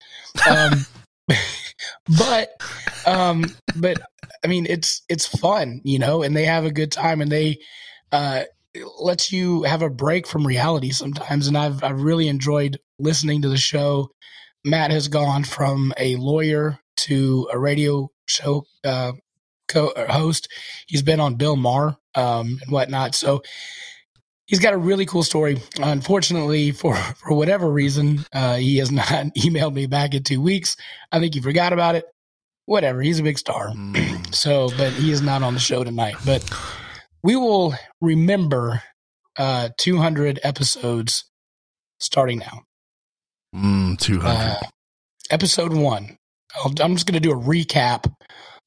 Um, 0.50 0.84
but 2.18 2.50
um, 3.06 3.44
but 3.76 4.00
I 4.44 4.48
mean, 4.48 4.66
it's 4.68 5.02
it's 5.08 5.26
fun, 5.26 5.80
you 5.84 6.00
know, 6.00 6.22
and 6.22 6.36
they 6.36 6.44
have 6.44 6.64
a 6.64 6.72
good 6.72 6.90
time, 6.90 7.20
and 7.20 7.30
they 7.30 7.58
uh, 8.10 8.42
lets 9.00 9.32
you 9.32 9.64
have 9.64 9.82
a 9.82 9.90
break 9.90 10.26
from 10.26 10.46
reality 10.46 10.90
sometimes. 10.90 11.46
And 11.46 11.56
I've 11.56 11.82
I've 11.82 12.02
really 12.02 12.28
enjoyed 12.28 12.78
listening 12.98 13.42
to 13.42 13.48
the 13.48 13.56
show. 13.56 14.10
Matt 14.64 14.90
has 14.90 15.08
gone 15.08 15.44
from 15.44 15.92
a 15.96 16.16
lawyer 16.16 16.78
to 16.96 17.48
a 17.52 17.58
radio 17.58 18.10
show 18.26 18.64
uh, 18.84 19.12
co- 19.68 19.88
uh, 19.88 20.12
host. 20.12 20.48
He's 20.86 21.02
been 21.02 21.20
on 21.20 21.34
Bill 21.34 21.56
Maher 21.56 21.96
um, 22.14 22.58
and 22.62 22.70
whatnot. 22.70 23.14
So 23.14 23.42
he's 24.46 24.60
got 24.60 24.74
a 24.74 24.78
really 24.78 25.06
cool 25.06 25.22
story. 25.22 25.60
Unfortunately, 25.80 26.70
for 26.70 26.94
for 27.16 27.34
whatever 27.34 27.70
reason, 27.70 28.24
uh, 28.32 28.56
he 28.56 28.78
has 28.78 28.90
not 28.90 29.08
emailed 29.38 29.74
me 29.74 29.86
back 29.86 30.14
in 30.14 30.22
two 30.22 30.40
weeks. 30.40 30.76
I 31.10 31.18
think 31.18 31.34
he 31.34 31.40
forgot 31.40 31.72
about 31.72 31.94
it. 31.94 32.04
Whatever. 32.66 33.02
He's 33.02 33.18
a 33.18 33.24
big 33.24 33.38
star. 33.38 33.70
Mm. 33.70 34.18
So, 34.32 34.70
but 34.78 34.94
he 34.94 35.12
is 35.12 35.20
not 35.20 35.42
on 35.42 35.52
the 35.52 35.60
show 35.60 35.84
tonight. 35.84 36.14
But 36.24 36.42
we 37.22 37.36
will 37.36 37.74
remember 38.00 38.82
uh, 39.38 39.70
200 39.78 40.40
episodes 40.42 41.24
starting 42.00 42.38
now. 42.38 42.62
Mm, 43.54 43.98
200. 43.98 44.26
Uh, 44.28 44.60
episode 45.30 45.72
one. 45.72 46.16
I'll, 46.56 46.72
I'm 46.80 46.94
just 46.94 47.06
going 47.06 47.14
to 47.14 47.20
do 47.20 47.32
a 47.32 47.36
recap 47.42 48.12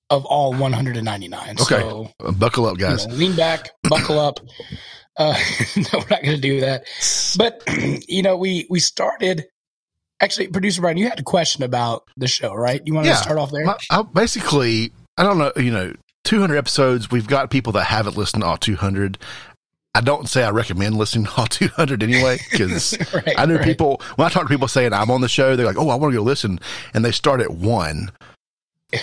of 0.10 0.26
all 0.26 0.52
199. 0.54 1.50
Okay. 1.62 1.64
So, 1.64 2.12
Uh, 2.24 2.32
Buckle 2.32 2.66
up, 2.68 2.78
you 2.80 2.86
guys. 2.86 3.08
know, 3.08 3.16
lean 3.16 3.36
back, 3.36 3.70
buckle 3.84 4.20
up. 4.20 4.40
Uh, 5.18 5.34
no, 5.78 5.84
we're 5.94 6.10
not 6.10 6.22
going 6.24 6.36
to 6.36 6.42
do 6.42 6.60
that. 6.60 6.84
But 7.38 7.64
you 8.10 8.22
know, 8.22 8.36
we 8.36 8.68
we 8.70 8.82
started. 8.82 9.46
Actually, 10.20 10.50
producer 10.50 10.82
Brian, 10.82 10.98
you 10.98 11.08
had 11.08 11.22
a 11.22 11.24
question 11.24 11.64
about 11.64 12.04
the 12.18 12.28
show, 12.28 12.54
right? 12.54 12.82
You 12.84 12.94
want 12.96 13.08
Yeah. 13.08 13.14
to 13.14 13.20
start 13.24 13.38
off 13.40 13.50
there? 13.50 13.64
My- 13.64 13.78
I, 13.90 14.02
basically, 14.02 14.92
I 15.18 15.24
don't 15.24 15.38
know, 15.38 15.54
you 15.56 15.72
know, 15.72 15.94
200 16.26 16.58
episodes. 16.58 17.10
We've 17.10 17.28
got 17.28 17.50
people 17.50 17.72
that 17.74 17.86
haven't 17.86 18.18
listened 18.18 18.44
to 18.44 18.48
all 18.48 18.58
200. 18.58 19.18
I 19.94 20.02
don't 20.02 20.28
say 20.28 20.44
I 20.44 20.50
recommend 20.50 20.98
listening 20.98 21.26
to 21.26 21.32
all 21.38 21.46
200 21.48 22.04
anyway, 22.04 22.38
because 22.52 22.98
right, 23.14 23.34
I 23.38 23.46
know 23.46 23.56
right. 23.56 23.64
people, 23.64 24.02
when 24.18 24.26
I 24.26 24.30
talk 24.30 24.44
to 24.44 24.50
people 24.50 24.68
saying 24.68 24.92
I'm 24.92 25.10
on 25.10 25.22
the 25.22 25.30
show, 25.30 25.56
they're 25.56 25.66
like, 25.66 25.78
oh, 25.78 25.90
I 25.90 25.96
want 25.96 26.12
to 26.12 26.18
go 26.18 26.24
listen. 26.24 26.60
And 26.94 27.06
they 27.06 27.12
start 27.12 27.40
at 27.40 27.52
one. 27.52 28.12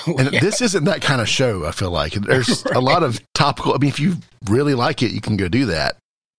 And 0.07 0.33
Yeah. 0.33 0.41
this 0.41 0.61
isn't 0.63 0.85
that 0.85 1.03
kind 1.03 1.21
of 1.21 1.29
show, 1.29 1.67
I 1.67 1.73
feel 1.73 1.91
like. 1.91 2.13
There's 2.27 2.65
a 2.67 2.81
lot 2.81 3.03
of 3.03 3.21
topical. 3.35 3.75
I 3.75 3.79
mean, 3.79 3.89
if 3.91 3.99
you 4.01 4.17
really 4.49 4.75
like 4.75 5.03
it, 5.03 5.11
you 5.13 5.21
can 5.21 5.37
go 5.37 5.49
do 5.49 5.67
that. 5.67 5.97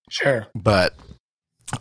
Sure. 0.10 0.48
But 0.56 0.94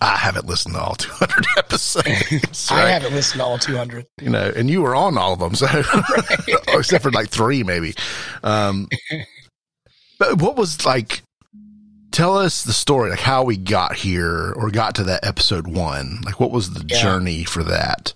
I 0.01 0.17
haven't 0.17 0.47
listened 0.47 0.75
to 0.75 0.81
all 0.81 0.95
200 0.97 1.47
episodes. 1.59 2.71
I 2.71 2.89
haven't 2.91 3.13
listened 3.13 3.41
to 3.41 3.45
all 3.45 3.59
200. 3.59 4.07
you 4.21 4.31
know, 4.31 4.53
and 4.55 4.71
you 4.71 4.83
were 4.83 4.95
on 4.95 5.17
all 5.19 5.33
of 5.35 5.39
them, 5.39 5.55
so 5.55 5.67
except 6.69 7.03
for 7.03 7.11
like 7.11 7.29
three, 7.29 7.63
maybe. 7.63 7.95
Um, 8.43 8.89
but 10.19 10.41
what 10.41 10.57
was 10.57 10.85
like? 10.87 11.23
Tell 12.11 12.37
us 12.37 12.63
the 12.65 12.75
story, 12.75 13.09
like 13.11 13.21
how 13.21 13.43
we 13.43 13.57
got 13.57 13.95
here 13.97 14.53
or 14.53 14.71
got 14.71 14.95
to 14.97 15.05
that 15.05 15.25
episode 15.27 15.67
one. 15.67 16.21
Like, 16.25 16.39
what 16.39 16.51
was 16.51 16.75
the 16.75 16.85
Yeah. 16.89 17.01
journey 17.03 17.45
for 17.45 17.63
that? 17.65 18.13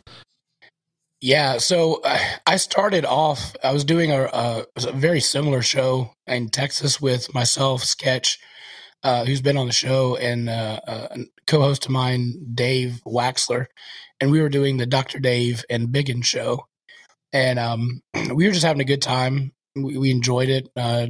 Yeah, 1.22 1.56
so 1.56 2.02
uh, 2.04 2.18
I 2.46 2.56
started 2.58 3.06
off. 3.06 3.56
I 3.64 3.72
was 3.72 3.84
doing 3.84 4.12
a, 4.12 4.24
a, 4.24 4.66
a 4.86 4.92
very 4.92 5.20
similar 5.20 5.62
show 5.62 6.10
in 6.26 6.50
Texas 6.50 7.00
with 7.00 7.32
myself, 7.34 7.84
Sketch, 7.84 8.38
uh, 9.02 9.24
who's 9.24 9.40
been 9.40 9.56
on 9.56 9.66
the 9.66 9.72
show, 9.72 10.16
and 10.16 10.50
uh, 10.50 10.78
uh, 10.86 11.08
co-host 11.46 11.87
of 11.87 11.92
mine, 11.92 12.35
Dave 12.54 13.00
Waxler, 13.06 13.66
and 14.20 14.30
we 14.30 14.40
were 14.40 14.48
doing 14.48 14.76
the 14.76 14.87
Doctor 14.87 15.18
Dave 15.18 15.64
and 15.70 15.92
Biggin 15.92 16.22
show, 16.22 16.66
and 17.32 17.59
um, 17.59 18.00
we 18.35 18.46
were 18.46 18.52
just 18.52 18.64
having 18.64 18.80
a 18.82 18.85
good 18.85 19.02
time. 19.02 19.52
We, 19.74 19.98
we 19.98 20.11
enjoyed 20.11 20.48
it. 20.48 20.68
Uh, 20.76 21.09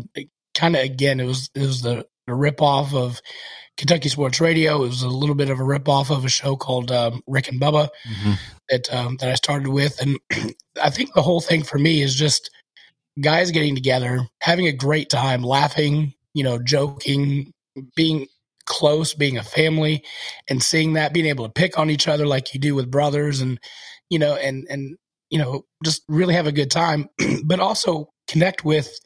kind 0.54 0.76
of 0.76 0.82
again, 0.82 1.20
it 1.20 1.24
was 1.26 1.50
it 1.54 1.60
was 1.60 1.82
the, 1.82 2.06
the 2.26 2.34
rip 2.34 2.60
off 2.60 2.94
of 2.94 3.20
Kentucky 3.76 4.08
Sports 4.08 4.40
Radio. 4.40 4.76
It 4.82 4.88
was 4.88 5.02
a 5.02 5.08
little 5.08 5.34
bit 5.34 5.50
of 5.50 5.60
a 5.60 5.62
ripoff 5.62 6.10
of 6.10 6.24
a 6.24 6.28
show 6.28 6.56
called 6.56 6.90
um, 6.90 7.22
Rick 7.26 7.48
and 7.48 7.60
Bubba 7.60 7.88
Mm-hmm. 8.08 8.32
that 8.68 8.92
um, 8.94 9.16
that 9.20 9.30
I 9.30 9.34
started 9.34 9.68
with, 9.68 10.00
and 10.00 10.18
I 10.82 10.90
think 10.90 11.12
the 11.14 11.22
whole 11.22 11.40
thing 11.40 11.62
for 11.62 11.78
me 11.78 12.02
is 12.02 12.14
just 12.14 12.50
guys 13.20 13.50
getting 13.50 13.74
together, 13.74 14.20
having 14.40 14.66
a 14.66 14.72
great 14.72 15.08
time, 15.08 15.42
laughing, 15.42 16.12
you 16.34 16.44
know, 16.44 16.58
joking, 16.58 17.52
being 17.94 18.26
close, 18.66 19.14
being 19.14 19.38
a 19.38 19.42
family, 19.42 20.04
and 20.48 20.62
seeing 20.62 20.94
that, 20.94 21.14
being 21.14 21.26
able 21.26 21.46
to 21.46 21.52
pick 21.52 21.78
on 21.78 21.90
each 21.90 22.08
other 22.08 22.26
like 22.26 22.52
you 22.54 22.60
do 22.60 22.74
with 22.74 22.90
brothers, 22.90 23.40
and 23.40 23.58
you 24.10 24.18
know, 24.18 24.34
and 24.34 24.66
and 24.68 24.96
you 25.30 25.38
know, 25.38 25.64
just 25.84 26.02
really 26.08 26.34
have 26.34 26.46
a 26.46 26.52
good 26.52 26.70
time, 26.70 27.08
but 27.44 27.60
also 27.60 28.10
connect 28.28 28.64
with 28.64 28.98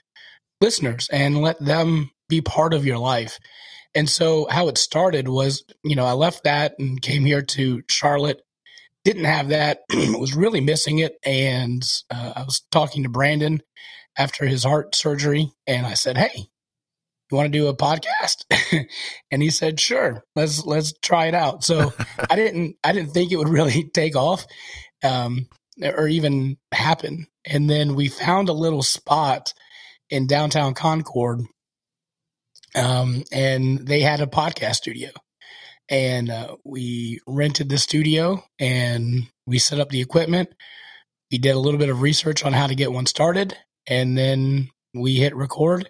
listeners 0.61 1.09
and 1.13 1.41
let 1.41 1.59
them 1.65 2.11
be 2.29 2.41
part 2.41 2.75
of 2.75 2.85
your 2.87 2.99
life. 2.99 3.39
And 3.95 4.09
so, 4.09 4.47
how 4.49 4.69
it 4.69 4.79
started 4.79 5.29
was, 5.29 5.65
you 5.83 5.97
know, 5.97 6.05
I 6.05 6.13
left 6.13 6.45
that 6.45 6.75
and 6.79 7.01
came 7.03 7.25
here 7.25 7.43
to 7.43 7.83
Charlotte. 7.89 8.41
Didn't 9.05 9.25
have 9.25 9.49
that, 9.49 9.81
was 9.93 10.37
really 10.37 10.61
missing 10.61 10.99
it. 10.99 11.15
And 11.25 11.83
uh, 12.11 12.35
I 12.37 12.43
was 12.43 12.63
talking 12.71 13.03
to 13.03 13.09
Brandon 13.09 13.63
after 14.17 14.47
his 14.47 14.63
heart 14.63 14.95
surgery, 14.95 15.51
and 15.67 15.87
I 15.87 15.95
said, 15.95 16.19
"Hey, 16.19 16.50
you 17.31 17.37
want 17.37 17.53
to 17.53 17.59
do 17.59 17.69
a 17.69 17.77
podcast?" 17.77 18.45
and 19.31 19.43
he 19.43 19.51
said, 19.51 19.81
"Sure, 19.81 20.25
let's 20.37 20.65
let's 20.65 20.93
try 21.01 21.27
it 21.27 21.35
out." 21.35 21.65
So 21.65 21.93
I 22.31 22.37
didn't 22.37 22.77
I 22.85 22.93
didn't 22.93 23.13
think 23.13 23.33
it 23.33 23.37
would 23.37 23.49
really 23.61 23.85
take 23.85 24.17
off, 24.17 24.47
um, 25.03 25.49
or 25.83 26.09
even 26.09 26.57
happen. 26.73 27.27
And 27.45 27.71
then 27.71 27.95
we 27.95 28.09
found 28.09 28.49
a 28.49 28.55
little 28.55 28.83
spot 28.83 29.55
in 30.11 30.27
downtown 30.27 30.75
Concord 30.75 31.41
um, 32.75 33.25
and 33.33 33.87
they 33.87 34.01
had 34.01 34.21
a 34.21 34.27
podcast 34.27 34.77
studio. 34.77 35.11
And 35.89 36.31
uh, 36.31 36.57
we 36.65 37.21
rented 37.27 37.69
the 37.69 37.79
studio 37.79 38.45
and 38.59 39.27
we 39.47 39.59
set 39.59 39.81
up 39.81 39.89
the 39.89 40.01
equipment. 40.01 40.51
We 41.33 41.39
did 41.39 41.51
a 41.51 41.59
little 41.59 41.81
bit 41.81 41.89
of 41.89 42.01
research 42.03 42.45
on 42.45 42.53
how 42.53 42.69
to 42.69 42.75
get 42.75 42.93
one 42.93 43.07
started, 43.07 43.57
and 43.87 44.19
then 44.19 44.69
we 44.95 45.17
hit 45.17 45.35
record. 45.35 45.89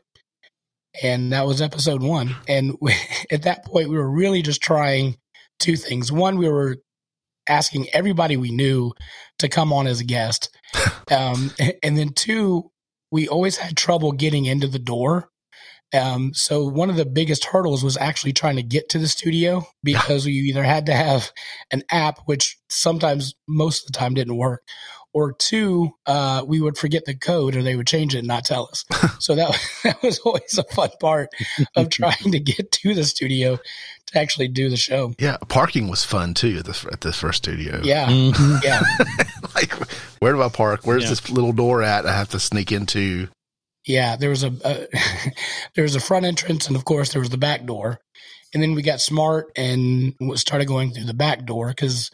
And 1.02 1.32
that 1.32 1.46
was 1.46 1.62
episode 1.62 2.02
one. 2.02 2.34
And 2.48 2.76
we, 2.80 2.94
at 3.30 3.42
that 3.42 3.64
point, 3.64 3.88
we 3.88 3.96
were 3.96 4.10
really 4.10 4.42
just 4.42 4.62
trying 4.62 5.16
two 5.58 5.76
things. 5.76 6.10
One, 6.10 6.38
we 6.38 6.48
were 6.48 6.78
asking 7.48 7.88
everybody 7.92 8.36
we 8.36 8.50
knew 8.50 8.92
to 9.38 9.48
come 9.48 9.72
on 9.72 9.86
as 9.86 10.00
a 10.00 10.04
guest. 10.04 10.50
Um, 11.10 11.50
and 11.82 11.98
then 11.98 12.10
two, 12.10 12.70
we 13.10 13.26
always 13.26 13.56
had 13.56 13.76
trouble 13.76 14.12
getting 14.12 14.44
into 14.44 14.68
the 14.68 14.78
door. 14.78 15.28
Um, 15.92 16.32
so 16.34 16.64
one 16.64 16.88
of 16.88 16.94
the 16.94 17.04
biggest 17.04 17.46
hurdles 17.46 17.82
was 17.82 17.96
actually 17.96 18.32
trying 18.32 18.54
to 18.56 18.62
get 18.62 18.88
to 18.90 18.98
the 19.00 19.08
studio 19.08 19.66
because 19.82 20.24
you 20.24 20.44
either 20.44 20.62
had 20.62 20.86
to 20.86 20.94
have 20.94 21.32
an 21.72 21.82
app, 21.90 22.20
which 22.26 22.56
sometimes 22.68 23.34
most 23.48 23.82
of 23.82 23.86
the 23.92 23.98
time 23.98 24.14
didn't 24.14 24.36
work, 24.36 24.62
or 25.12 25.32
two, 25.32 25.90
uh, 26.06 26.44
we 26.46 26.60
would 26.60 26.78
forget 26.78 27.04
the 27.04 27.14
code 27.16 27.56
or 27.56 27.62
they 27.62 27.74
would 27.76 27.86
change 27.86 28.14
it 28.14 28.18
and 28.18 28.28
not 28.28 28.44
tell 28.44 28.68
us. 28.70 28.84
so 29.18 29.34
that, 29.34 29.58
that 29.84 30.02
was 30.02 30.18
always 30.20 30.56
a 30.58 30.64
fun 30.64 30.90
part 31.00 31.28
of 31.76 31.88
trying 31.90 32.30
to 32.32 32.38
get 32.40 32.70
to 32.72 32.94
the 32.94 33.04
studio 33.04 33.58
to 34.06 34.18
actually 34.18 34.48
do 34.48 34.68
the 34.68 34.76
show. 34.76 35.12
Yeah, 35.18 35.36
parking 35.48 35.88
was 35.88 36.04
fun 36.04 36.34
too 36.34 36.56
at 36.58 36.64
the, 36.64 36.88
at 36.92 37.00
this 37.00 37.16
first 37.18 37.38
studio. 37.38 37.80
Yeah. 37.82 38.08
Mhm. 38.08 38.62
Yeah. 38.64 38.82
like 39.54 39.72
where 40.20 40.32
do 40.32 40.42
I 40.42 40.48
park? 40.48 40.80
Where's 40.84 41.04
Yeah. 41.04 41.10
this 41.10 41.30
little 41.30 41.52
door 41.52 41.82
at? 41.82 42.06
I 42.06 42.12
have 42.12 42.28
to 42.30 42.40
sneak 42.40 42.72
into. 42.72 43.28
Yeah, 43.86 44.16
there 44.16 44.28
was 44.30 44.44
a, 44.44 44.52
a 44.64 44.86
there 45.74 45.82
was 45.84 45.96
a 45.96 46.00
front 46.00 46.26
entrance, 46.26 46.66
and 46.66 46.76
of 46.76 46.84
course 46.84 47.12
there 47.12 47.20
was 47.20 47.30
the 47.30 47.38
back 47.38 47.64
door. 47.64 47.98
And 48.52 48.62
then 48.62 48.74
we 48.74 48.82
got 48.82 49.00
smart 49.00 49.50
and 49.56 50.14
started 50.34 50.66
going 50.66 50.92
through 50.92 51.04
the 51.04 51.14
back 51.14 51.46
door 51.46 51.68
because 51.68 52.10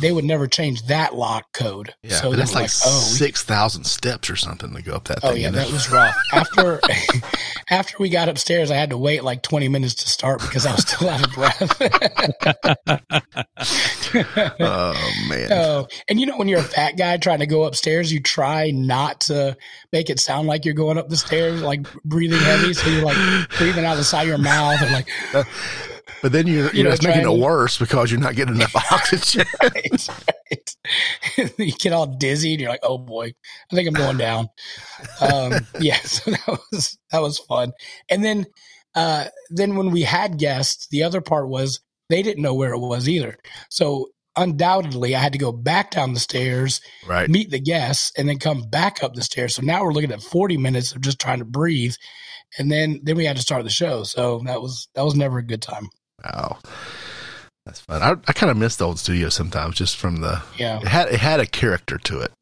they 0.00 0.12
would 0.12 0.24
never 0.24 0.46
change 0.46 0.86
that 0.86 1.14
lock 1.16 1.52
code. 1.52 1.92
Yeah, 2.02 2.20
so 2.20 2.32
that's 2.32 2.54
were 2.54 2.60
like, 2.60 2.70
oh, 2.86 3.00
six 3.00 3.42
thousand 3.42 3.84
steps 3.84 4.30
or 4.30 4.36
something 4.36 4.72
to 4.74 4.82
go 4.82 4.94
up 4.94 5.08
that 5.08 5.18
oh 5.24 5.32
thing. 5.32 5.42
yeah, 5.42 5.50
that 5.50 5.72
was 5.72 5.90
rough. 5.90 6.14
After 6.32 6.80
after 7.70 7.96
we 7.98 8.08
got 8.08 8.28
upstairs, 8.28 8.70
I 8.70 8.76
had 8.76 8.90
to 8.90 8.98
wait 8.98 9.24
like 9.24 9.42
twenty 9.42 9.66
minutes 9.68 9.94
to 9.94 10.08
start 10.08 10.40
because 10.40 10.66
I 10.66 10.72
was 10.72 10.82
still 10.88 11.08
out 11.08 11.26
of 11.26 11.34
breath. 11.34 11.80
oh 14.60 15.12
man, 15.28 15.52
Oh, 15.52 15.88
and 16.08 16.20
you 16.20 16.26
know 16.26 16.36
when 16.36 16.46
you're 16.48 16.60
a 16.60 16.64
fat 16.64 16.96
guy 16.96 17.16
trying 17.16 17.40
to 17.40 17.46
go 17.46 17.64
upstairs, 17.64 18.12
you 18.12 18.20
try 18.20 18.70
not 18.70 19.20
to 19.22 19.56
make 19.92 20.10
it 20.10 20.20
sound 20.20 20.46
like 20.46 20.64
you're 20.64 20.74
going 20.74 20.98
up 20.98 21.08
the 21.08 21.16
stairs, 21.16 21.60
like 21.62 21.92
breathing 22.04 22.38
heavy. 22.38 22.72
So 22.72 22.88
you're 22.88 23.04
like 23.04 23.48
breathing 23.58 23.84
out 23.84 23.96
the 23.96 24.04
side 24.04 24.22
of 24.22 24.28
your 24.28 24.38
mouth 24.38 24.80
and 24.80 24.92
like, 24.92 25.08
but 26.22 26.32
then 26.32 26.46
you're 26.46 26.66
you 26.66 26.78
you 26.78 26.82
know 26.82 26.90
know, 26.90 26.94
it's 26.94 27.04
making 27.04 27.22
it 27.22 27.38
worse 27.38 27.78
because 27.78 28.10
you're 28.10 28.20
not 28.20 28.34
getting 28.34 28.56
enough 28.56 28.74
oxygen. 28.92 29.46
right, 29.62 30.08
right. 30.08 30.76
you 31.58 31.72
get 31.72 31.92
all 31.92 32.06
dizzy 32.06 32.52
and 32.52 32.60
you're 32.60 32.70
like, 32.70 32.80
oh 32.82 32.98
boy, 32.98 33.32
I 33.70 33.74
think 33.74 33.88
I'm 33.88 33.94
going 33.94 34.16
down. 34.16 34.48
Um, 35.20 35.52
yeah, 35.80 35.96
so 35.96 36.30
that 36.30 36.58
was 36.70 36.98
that 37.10 37.22
was 37.22 37.38
fun. 37.38 37.72
And 38.08 38.24
then 38.24 38.46
uh, 38.94 39.26
then 39.50 39.76
when 39.76 39.90
we 39.90 40.02
had 40.02 40.38
guests, 40.38 40.88
the 40.88 41.02
other 41.02 41.20
part 41.20 41.48
was 41.48 41.80
they 42.08 42.22
didn't 42.22 42.42
know 42.42 42.54
where 42.54 42.72
it 42.72 42.78
was 42.78 43.08
either. 43.08 43.36
So 43.68 44.08
undoubtedly, 44.36 45.14
I 45.14 45.20
had 45.20 45.32
to 45.32 45.38
go 45.38 45.52
back 45.52 45.90
down 45.90 46.14
the 46.14 46.20
stairs, 46.20 46.80
right. 47.06 47.28
meet 47.28 47.50
the 47.50 47.60
guests, 47.60 48.12
and 48.16 48.28
then 48.28 48.38
come 48.38 48.62
back 48.70 49.02
up 49.02 49.14
the 49.14 49.22
stairs. 49.22 49.54
So 49.54 49.62
now 49.62 49.82
we're 49.82 49.92
looking 49.92 50.12
at 50.12 50.22
40 50.22 50.56
minutes 50.56 50.92
of 50.92 51.00
just 51.00 51.20
trying 51.20 51.38
to 51.40 51.44
breathe. 51.44 51.94
And 52.58 52.70
then 52.70 53.00
then 53.02 53.16
we 53.16 53.24
had 53.24 53.36
to 53.36 53.42
start 53.42 53.64
the 53.64 53.70
show. 53.70 54.02
So 54.04 54.40
that 54.46 54.60
was 54.62 54.88
that 54.94 55.04
was 55.04 55.14
never 55.14 55.38
a 55.38 55.42
good 55.46 55.62
time. 55.62 55.88
Wow. 56.24 56.58
That's 57.64 57.80
fun. 57.80 58.00
I, 58.02 58.12
I 58.28 58.32
kind 58.32 58.50
of 58.50 58.56
miss 58.56 58.76
the 58.76 58.86
old 58.86 58.98
studio 58.98 59.28
sometimes, 59.28 59.74
just 59.76 59.96
from 59.96 60.20
the 60.20 60.40
Yeah, 60.56 60.80
it 60.80 60.86
had 60.88 61.08
it 61.08 61.20
had 61.20 61.40
a 61.40 61.46
character 61.46 61.98
to 61.98 62.20
it. 62.20 62.32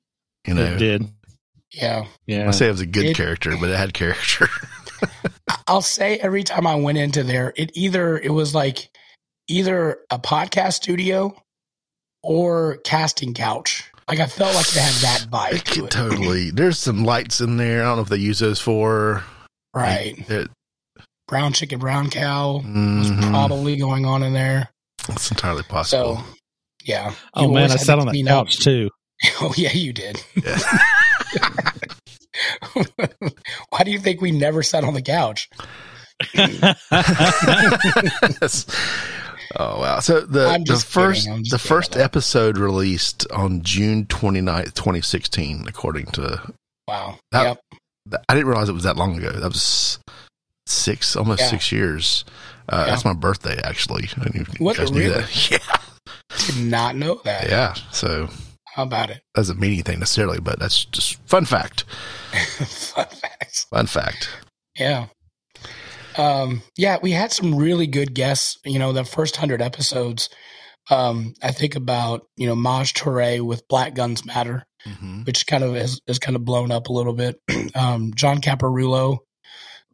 You 0.47 0.55
know, 0.55 0.64
It 0.64 0.79
did. 0.79 1.09
yeah. 1.73 2.05
Yeah. 2.27 2.47
I 2.49 2.51
say 2.51 2.67
it 2.69 2.73
was 2.73 2.81
a 2.83 2.87
good 2.87 3.07
It- 3.07 3.17
character, 3.17 3.57
but 3.59 3.71
it 3.71 3.77
had 3.77 3.95
character. 3.95 4.49
I'll 5.67 5.83
say 5.83 6.17
every 6.19 6.43
time 6.45 6.67
I 6.67 6.75
went 6.77 6.99
into 6.99 7.23
there, 7.23 7.53
it 7.57 7.71
either 7.75 8.19
it 8.19 8.31
was 8.31 8.55
like 8.55 8.90
either 9.49 9.99
a 10.11 10.19
podcast 10.19 10.75
studio 10.75 11.35
or 12.23 12.79
casting 12.85 13.35
couch. 13.35 13.90
Like 14.09 14.21
I 14.21 14.27
felt 14.27 14.55
like 14.55 14.67
it 14.69 14.75
had 14.75 15.03
that 15.03 15.27
vibe 15.31 15.53
It 15.55 15.64
to 15.75 15.85
it. 15.87 15.90
totally. 15.90 16.51
There's 16.51 16.79
some 16.79 17.05
lights 17.05 17.40
in 17.40 17.57
there. 17.57 17.83
I 17.83 17.85
don't 17.87 17.97
know 17.97 18.03
if 18.03 18.09
they 18.09 18.17
use 18.19 18.38
those 18.38 18.61
for 18.61 19.25
Right. 19.75 20.15
It, 20.31 20.51
Brown 21.27 21.53
chicken, 21.55 21.79
brown 21.79 22.11
cow 22.11 22.57
was 22.57 22.65
mhm. 22.65 23.31
probably 23.31 23.77
going 23.77 24.05
on 24.05 24.23
in 24.23 24.35
there. 24.35 24.69
It's 25.09 25.31
entirely 25.31 25.63
possible. 25.63 26.17
So 26.19 26.25
yeah. 26.85 27.15
oh 27.35 27.49
You 27.49 27.55
man, 27.55 27.71
I 27.71 27.73
had 27.73 27.81
sat 27.81 27.99
on 27.99 28.07
that 28.07 28.13
clean 28.13 28.29
up. 28.29 28.47
couch 28.47 28.59
too. 28.63 28.91
Oh 29.41 29.55
yeah, 29.57 29.73
you 29.73 29.93
did. 29.95 30.23
Yeah. 30.37 30.59
Why 33.71 33.85
do 33.85 33.91
you 33.91 33.99
think 33.99 34.21
we 34.21 34.33
never 34.33 34.63
sat 34.63 34.85
on 34.85 34.93
the 34.95 35.01
couch? 35.03 35.49
Yes. 38.41 38.67
oh 39.57 39.81
wow! 39.81 40.01
So 40.01 40.21
the 40.21 40.63
the 40.67 40.77
first 40.87 41.23
kidding. 41.25 41.33
I'm 41.39 41.45
just 41.45 41.51
the 41.53 41.59
first 41.69 41.97
episode 41.97 42.59
released 42.59 43.27
on 43.31 43.63
June 43.63 44.05
29th, 44.07 44.75
2016, 44.75 45.67
according 45.69 46.07
to 46.07 46.53
Wow. 46.89 47.18
That- 47.33 47.43
yep. 47.45 47.61
I 48.28 48.34
didn't 48.34 48.48
realize 48.48 48.68
it 48.68 48.72
was 48.72 48.84
that 48.84 48.96
long 48.96 49.16
ago. 49.16 49.30
That 49.30 49.48
was 49.48 49.98
six, 50.66 51.16
almost 51.16 51.40
Yeah. 51.40 51.48
six 51.50 51.72
years. 51.72 52.24
Uh, 52.68 52.84
Yeah. 52.86 52.90
That's 52.92 53.05
my 53.05 53.12
birthday, 53.14 53.61
actually. 53.62 54.09
I 54.16 54.24
didn't 54.24 54.40
even- 54.40 54.57
you 54.61 54.74
guys 54.74 54.90
it 54.90 54.92
knew 54.94 55.00
really? 55.11 55.20
that. 55.22 55.50
Yeah, 55.50 56.46
Did 56.46 56.57
not 56.64 56.96
know 56.96 57.20
that. 57.24 57.48
yeah. 57.48 57.74
So 57.92 58.28
How 58.74 58.82
about 58.84 59.11
it? 59.11 59.22
doesn't 59.34 59.59
mean 59.61 59.72
anything 59.72 59.98
necessarily, 60.00 60.40
but 60.40 60.59
that's 60.59 60.84
just 60.86 61.16
fun 61.26 61.44
fact. 61.44 61.84
Fun 62.34 63.07
facts. 63.07 63.66
Fun 63.70 63.86
fact. 63.86 64.28
Yeah. 64.78 65.07
Um, 66.16 66.62
yeah, 66.76 66.98
we 67.02 67.12
had 67.12 67.32
some 67.32 67.55
really 67.57 67.86
good 67.86 68.14
guests. 68.14 68.59
You 68.64 68.78
know, 68.78 68.92
the 68.92 69.05
first 69.05 69.36
hundred 69.36 69.61
episodes. 69.62 70.28
Um, 70.90 71.34
I 71.42 71.50
think 71.52 71.74
about 71.76 72.26
you 72.36 72.46
know 72.46 72.55
Maj 72.55 72.92
Toure 72.94 73.40
with 73.40 73.66
Black 73.68 73.94
Guns 73.94 74.24
Matter, 74.24 74.64
hmm 74.87 75.22
which 75.24 75.47
kind 75.47 75.64
of 75.64 75.74
has, 75.74 76.01
has 76.07 76.18
kind 76.18 76.37
of 76.37 76.45
blown 76.45 76.70
up 76.70 76.89
a 76.89 76.93
little 76.93 77.14
bit. 77.14 77.41
um, 77.74 78.12
John 78.14 78.43
Caparulo, 78.43 79.18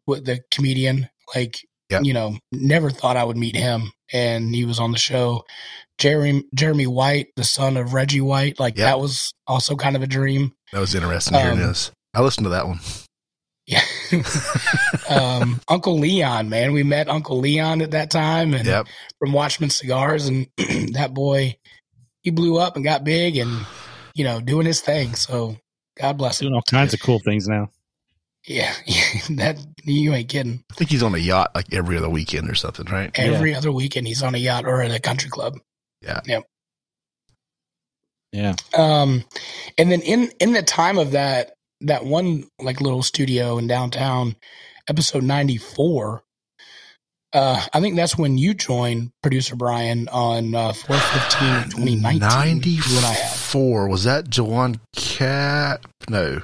with 0.06 0.24
the 0.24 0.40
comedian, 0.50 1.08
like 1.34 1.58
Yep. 1.90 2.02
you 2.04 2.12
know, 2.14 2.36
never 2.52 2.90
thought 2.90 3.16
I 3.16 3.24
would 3.24 3.36
meet 3.36 3.54
him, 3.56 3.92
and 4.12 4.54
he 4.54 4.64
was 4.64 4.78
on 4.80 4.92
the 4.92 4.98
show. 4.98 5.44
Jeremy 5.98 6.44
Jeremy 6.54 6.86
White, 6.86 7.28
the 7.36 7.44
son 7.44 7.76
of 7.76 7.94
Reggie 7.94 8.20
White, 8.20 8.58
like 8.58 8.76
Yep. 8.76 8.86
that 8.86 8.98
was 9.00 9.32
also 9.46 9.76
kind 9.76 9.94
of 9.96 10.02
a 10.02 10.06
dream. 10.06 10.52
That 10.72 10.80
was 10.80 10.94
interesting 10.94 11.34
hearing 11.38 11.60
Um, 11.60 11.66
this. 11.68 11.90
I 12.14 12.22
listened 12.22 12.44
to 12.46 12.50
that 12.50 12.66
one. 12.66 12.80
Yeah. 13.66 13.82
um, 15.08 15.60
Uncle 15.68 15.98
Leon, 15.98 16.48
man. 16.48 16.72
We 16.72 16.82
met 16.82 17.08
Uncle 17.08 17.38
Leon 17.38 17.82
at 17.82 17.92
that 17.92 18.10
time 18.10 18.54
and 18.54 18.66
Yep. 18.66 18.86
from 19.18 19.32
Watchman 19.32 19.70
Cigars 19.70 20.26
and 20.28 20.48
that 20.94 21.12
boy 21.14 21.56
he 22.22 22.30
blew 22.30 22.58
up 22.58 22.74
and 22.76 22.84
got 22.84 23.04
big 23.04 23.36
and 23.36 23.64
you 24.14 24.24
know, 24.24 24.40
doing 24.40 24.66
his 24.66 24.80
thing. 24.80 25.14
So 25.14 25.56
God 25.98 26.18
bless 26.18 26.40
him. 26.40 26.46
Doing 26.46 26.54
all 26.56 26.62
kinds 26.70 26.94
of 26.94 27.00
cool 27.00 27.18
things 27.18 27.48
now. 27.48 27.70
Yeah, 28.46 28.72
that 29.32 29.58
you 29.84 30.14
ain't 30.14 30.30
kidding. 30.30 30.64
I 30.72 30.74
think 30.74 30.88
he's 30.88 31.02
on 31.02 31.14
a 31.14 31.18
yacht 31.18 31.50
like 31.54 31.74
every 31.74 31.98
other 31.98 32.08
weekend 32.08 32.48
or 32.48 32.54
something, 32.54 32.86
right? 32.86 33.10
Every 33.14 33.54
other 33.54 33.70
weekend, 33.70 34.06
he's 34.06 34.22
on 34.22 34.34
a 34.34 34.38
yacht 34.38 34.64
or 34.64 34.80
at 34.80 34.90
a 34.90 34.98
country 34.98 35.28
club. 35.28 35.58
Yeah. 36.00 36.20
Yep. 36.24 36.44
Yeah. 38.32 38.54
Um, 38.74 39.24
and 39.76 39.92
then 39.92 40.00
in 40.00 40.30
in 40.40 40.52
the 40.52 40.62
time 40.62 40.96
of 40.96 41.10
that 41.10 41.52
that 41.82 42.06
one 42.06 42.44
like 42.58 42.80
little 42.80 43.02
studio 43.02 43.58
in 43.58 43.66
downtown, 43.66 44.36
episode 44.88 45.22
ninety 45.22 45.58
four. 45.58 46.22
Uh, 47.32 47.64
I 47.72 47.80
think 47.80 47.94
that's 47.96 48.18
when 48.18 48.38
you 48.38 48.54
joined 48.54 49.10
producer 49.22 49.54
Brian 49.54 50.08
on 50.08 50.54
uh, 50.54 50.72
415 50.72 51.70
2019. 51.84 52.78
is 52.80 52.94
what 52.94 53.04
I 53.04 53.12
have. 53.12 53.30
94. 53.30 53.88
Was 53.88 54.04
that 54.04 54.24
Jawan 54.26 54.80
Cap? 54.96 55.86
No. 56.08 56.40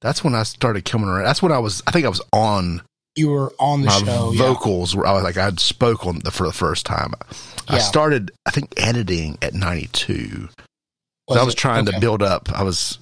That's 0.00 0.24
when 0.24 0.34
I 0.34 0.42
started 0.42 0.84
coming 0.84 1.08
around. 1.08 1.24
That's 1.24 1.40
when 1.42 1.52
I 1.52 1.58
was, 1.58 1.82
I 1.86 1.92
think 1.92 2.04
I 2.04 2.08
was 2.08 2.20
on 2.32 2.82
You 3.16 3.30
were 3.30 3.52
on 3.60 3.82
the 3.82 3.86
my 3.86 3.98
show. 4.00 4.32
yeah. 4.32 4.38
vocals 4.38 4.94
where 4.96 5.06
I 5.06 5.12
was 5.12 5.22
like, 5.22 5.36
I 5.36 5.44
had 5.44 5.60
spoke 5.60 6.04
on 6.04 6.18
the, 6.24 6.30
for 6.32 6.46
the 6.46 6.52
first 6.52 6.84
time. 6.84 7.12
I 7.68 7.76
Yeah. 7.76 7.82
started, 7.82 8.32
I 8.44 8.50
think, 8.50 8.74
editing 8.76 9.38
at 9.40 9.54
92. 9.54 10.48
Was 11.28 11.38
I 11.38 11.44
was 11.44 11.54
it? 11.54 11.58
trying 11.58 11.86
to 11.86 12.00
build 12.00 12.22
up. 12.22 12.50
I 12.52 12.64
was 12.64 12.98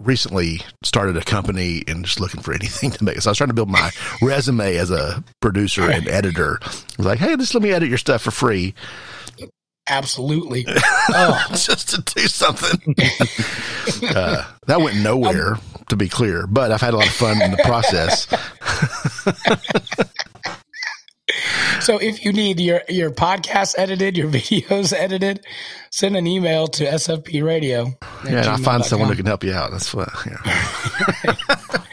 recently 0.00 0.60
started 0.82 1.16
a 1.16 1.22
company 1.22 1.84
and 1.86 2.04
just 2.04 2.20
looking 2.20 2.42
for 2.42 2.52
anything 2.52 2.90
to 2.90 3.04
make. 3.04 3.20
So 3.20 3.28
I 3.28 3.32
was 3.32 3.38
trying 3.38 3.48
to 3.48 3.54
build 3.54 3.70
my 3.70 3.90
resume 4.22 4.76
as 4.76 4.90
a 4.90 5.22
producer 5.40 5.90
and 5.90 6.08
editor. 6.08 6.58
I 6.62 6.68
was 6.98 7.06
like, 7.06 7.18
hey, 7.18 7.36
just 7.36 7.54
let 7.54 7.62
me 7.62 7.72
edit 7.72 7.88
your 7.88 7.98
stuff 7.98 8.22
for 8.22 8.30
free 8.30 8.74
Absolutely. 9.88 10.66
Oh, 11.16 11.46
just 11.50 11.90
to 11.90 12.00
do 12.00 12.26
something. 12.26 12.94
uh, 14.16 14.42
that 14.66 14.80
went 14.80 14.96
nowhere, 14.96 15.58
to 15.90 15.96
be 15.96 16.08
clear, 16.08 16.46
but 16.46 16.72
I've 16.72 16.80
had 16.80 16.94
a 16.94 16.96
lot 16.96 17.06
of 17.06 17.12
fun 17.12 17.42
in 17.42 17.50
the 17.50 17.58
process. 17.58 18.26
So 21.80 21.98
if 21.98 22.24
you 22.24 22.32
need 22.32 22.60
your 22.60 22.82
your 22.88 23.10
podcast 23.10 23.74
edited, 23.78 24.16
your 24.16 24.28
videos 24.30 24.92
edited, 24.92 25.44
send 25.90 26.16
an 26.16 26.26
email 26.26 26.66
to 26.68 26.84
SFP 26.84 27.44
Radio. 27.44 27.92
Yeah, 28.28 28.52
I'll 28.52 28.58
find 28.58 28.84
someone 28.84 29.08
who 29.08 29.16
can 29.16 29.26
help 29.26 29.44
you 29.44 29.52
out. 29.52 29.70
That's 29.70 29.92
what. 29.94 30.08
Yeah. 30.26 31.36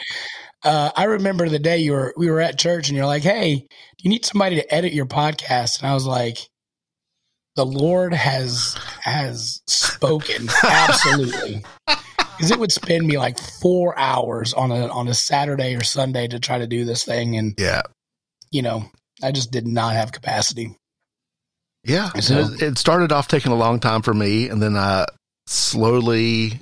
uh, 0.64 0.92
I 0.96 1.04
remember 1.06 1.50
the 1.50 1.60
day 1.60 1.78
you 1.80 1.94
were 1.94 2.14
we 2.18 2.30
were 2.30 2.42
at 2.42 2.58
church 2.60 2.90
and 2.90 2.98
you're 2.98 3.06
like, 3.06 3.24
"Hey, 3.24 3.56
do 3.56 3.68
you 4.04 4.10
need 4.10 4.26
somebody 4.26 4.56
to 4.58 4.74
edit 4.74 4.94
your 4.94 5.06
podcast?" 5.08 5.80
And 5.82 5.90
I 5.90 5.94
was 5.94 6.06
like, 6.06 6.38
"The 7.56 7.66
Lord 7.66 8.14
has 8.14 8.78
has 9.02 9.62
spoken 9.68 10.48
absolutely." 10.64 11.64
Because 12.38 12.52
it 12.52 12.60
would 12.60 12.72
spend 12.72 13.06
me 13.06 13.18
like 13.20 13.38
four 13.40 13.98
hours 14.00 14.54
on 14.54 14.72
a 14.72 14.88
on 14.88 15.08
a 15.08 15.14
Saturday 15.14 15.76
or 15.76 15.84
Sunday 15.84 16.28
to 16.28 16.40
try 16.40 16.58
to 16.58 16.68
do 16.68 16.86
this 16.86 17.04
thing, 17.04 17.38
and 17.38 17.54
Yeah. 17.60 17.82
you 18.52 18.62
know, 18.64 18.90
I 19.24 19.32
just 19.32 19.52
did 19.52 19.68
not 19.68 19.94
have 19.94 20.12
capacity. 20.12 20.76
Yeah. 21.84 22.10
So- 22.14 22.50
it, 22.60 22.78
started 22.78 23.12
off 23.12 23.28
taking 23.28 23.52
a 23.52 23.56
long 23.56 23.80
time 23.80 24.02
for 24.02 24.14
me, 24.14 24.50
and 24.50 24.62
then 24.62 24.76
I 24.76 25.06
slowly 25.48 26.60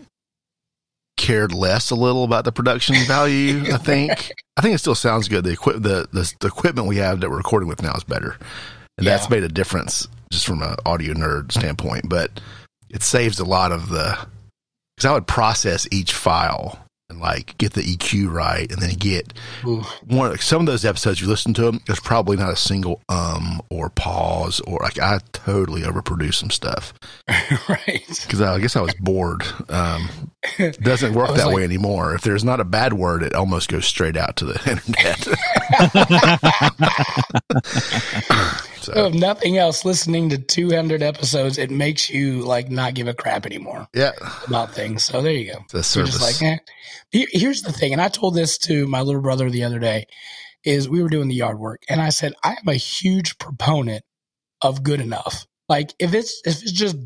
cared 1.18 1.52
less 1.54 1.92
a 1.92 1.96
little 1.96 2.24
about 2.24 2.46
the 2.46 2.52
production 2.52 2.96
value. 3.08 3.74
I 3.74 3.78
think. 3.78 4.32
I 4.58 4.62
think 4.62 4.76
it 4.76 4.80
still 4.80 4.96
sounds 4.96 5.28
good. 5.30 5.44
The 5.46 5.52
equip 5.52 5.76
the, 5.78 6.08
the 6.12 6.34
the 6.42 6.48
equipment 6.48 6.88
we 6.88 6.98
have 6.98 7.22
that 7.22 7.30
we're 7.30 7.38
recording 7.38 7.70
with 7.70 7.82
now 7.82 7.94
is 7.94 8.04
better, 8.04 8.38
and 8.98 9.06
Yeah. 9.06 9.12
that's 9.18 9.30
made 9.30 9.44
a 9.44 9.50
difference 9.50 10.08
just 10.32 10.46
from 10.46 10.62
an 10.62 10.76
audio 10.86 11.14
nerd 11.14 11.52
standpoint. 11.52 12.10
But 12.10 12.42
it 12.90 13.02
saves 13.04 13.40
a 13.40 13.46
lot 13.46 13.72
of 13.72 13.90
the 13.90 14.18
because 14.96 15.10
I 15.10 15.14
would 15.14 15.28
process 15.28 15.88
each 15.92 16.14
file 16.14 16.78
and 17.10 17.20
like 17.20 17.58
get 17.58 17.74
the 17.74 17.82
EQ 17.82 18.32
right, 18.32 18.72
and 18.72 18.82
then 18.82 18.94
get 18.96 19.34
Ooh. 19.66 19.82
one 20.08 20.38
some 20.38 20.62
of 20.62 20.66
those 20.68 20.86
episodes 20.86 21.22
you 21.22 21.28
listen 21.28 21.54
to 21.54 21.64
them 21.64 21.82
there's 21.88 22.00
probably 22.00 22.38
not 22.38 22.52
a 22.52 22.56
single 22.56 23.02
um 23.10 23.62
or 23.70 23.90
pause 23.90 24.60
or 24.62 24.80
like 24.82 25.00
i 25.00 25.20
totally 25.34 25.82
overproduce 25.82 26.36
some 26.36 26.50
stuff 26.50 26.94
right. 27.70 28.04
because 28.08 28.42
I, 28.42 28.56
I 28.56 28.60
guess 28.60 28.76
i 28.76 28.82
was 28.82 28.94
bored 28.96 29.44
um 29.70 30.10
it 30.58 30.80
doesn't 30.84 31.14
work 31.14 31.36
that 31.36 31.48
like- 31.48 31.56
way 31.56 31.64
anymore 31.64 32.14
if 32.14 32.22
there's 32.22 32.44
not 32.44 32.60
a 32.60 32.66
bad 32.66 32.94
word 32.94 33.24
it 33.24 33.34
almost 33.34 33.70
goes 33.70 33.86
straight 33.86 34.18
out 34.18 34.36
to 34.38 34.46
the 34.46 34.60
internet 34.70 35.28
so 38.82 39.08
If 39.08 39.14
nothing 39.14 39.58
else, 39.58 39.86
listening 39.86 40.30
to 40.30 40.38
200 40.38 41.02
episodes, 41.02 41.58
it 41.58 41.70
makes 41.72 42.10
you 42.10 42.42
like 42.42 42.70
not 42.70 42.94
give 42.94 43.08
a 43.08 43.14
crap 43.14 43.46
anymore 43.46 43.88
yeah 43.94 44.12
about 44.48 44.72
things. 44.74 45.04
So 45.04 45.22
there 45.22 45.32
you 45.34 45.54
go. 45.54 45.60
the 45.72 45.78
You're 45.78 45.84
service 45.84 46.20
just 46.20 46.42
like, 46.42 46.60
eh. 47.12 47.26
Here's 47.32 47.62
the 47.64 47.72
thing, 47.72 47.94
and 47.94 48.02
I 48.02 48.08
told 48.10 48.36
this 48.36 48.58
to 48.60 48.88
my 48.88 49.02
little 49.02 49.22
brother 49.22 49.50
the 49.50 49.64
other 49.64 49.80
day. 49.80 50.06
Is 50.66 50.90
we 50.90 51.02
were 51.02 51.08
doing 51.10 51.30
the 51.30 51.36
yard 51.36 51.58
work, 51.58 51.84
and 51.88 52.02
I 52.02 52.10
said 52.10 52.34
I 52.44 52.52
am 52.52 52.68
a 52.68 52.74
huge 52.74 53.38
proponent 53.38 54.04
of 54.62 54.84
good 54.84 55.00
enough. 55.00 55.46
Like 55.70 55.94
if 56.00 56.14
it's 56.14 56.42
if 56.46 56.62
it's 56.62 56.72
just 56.74 56.98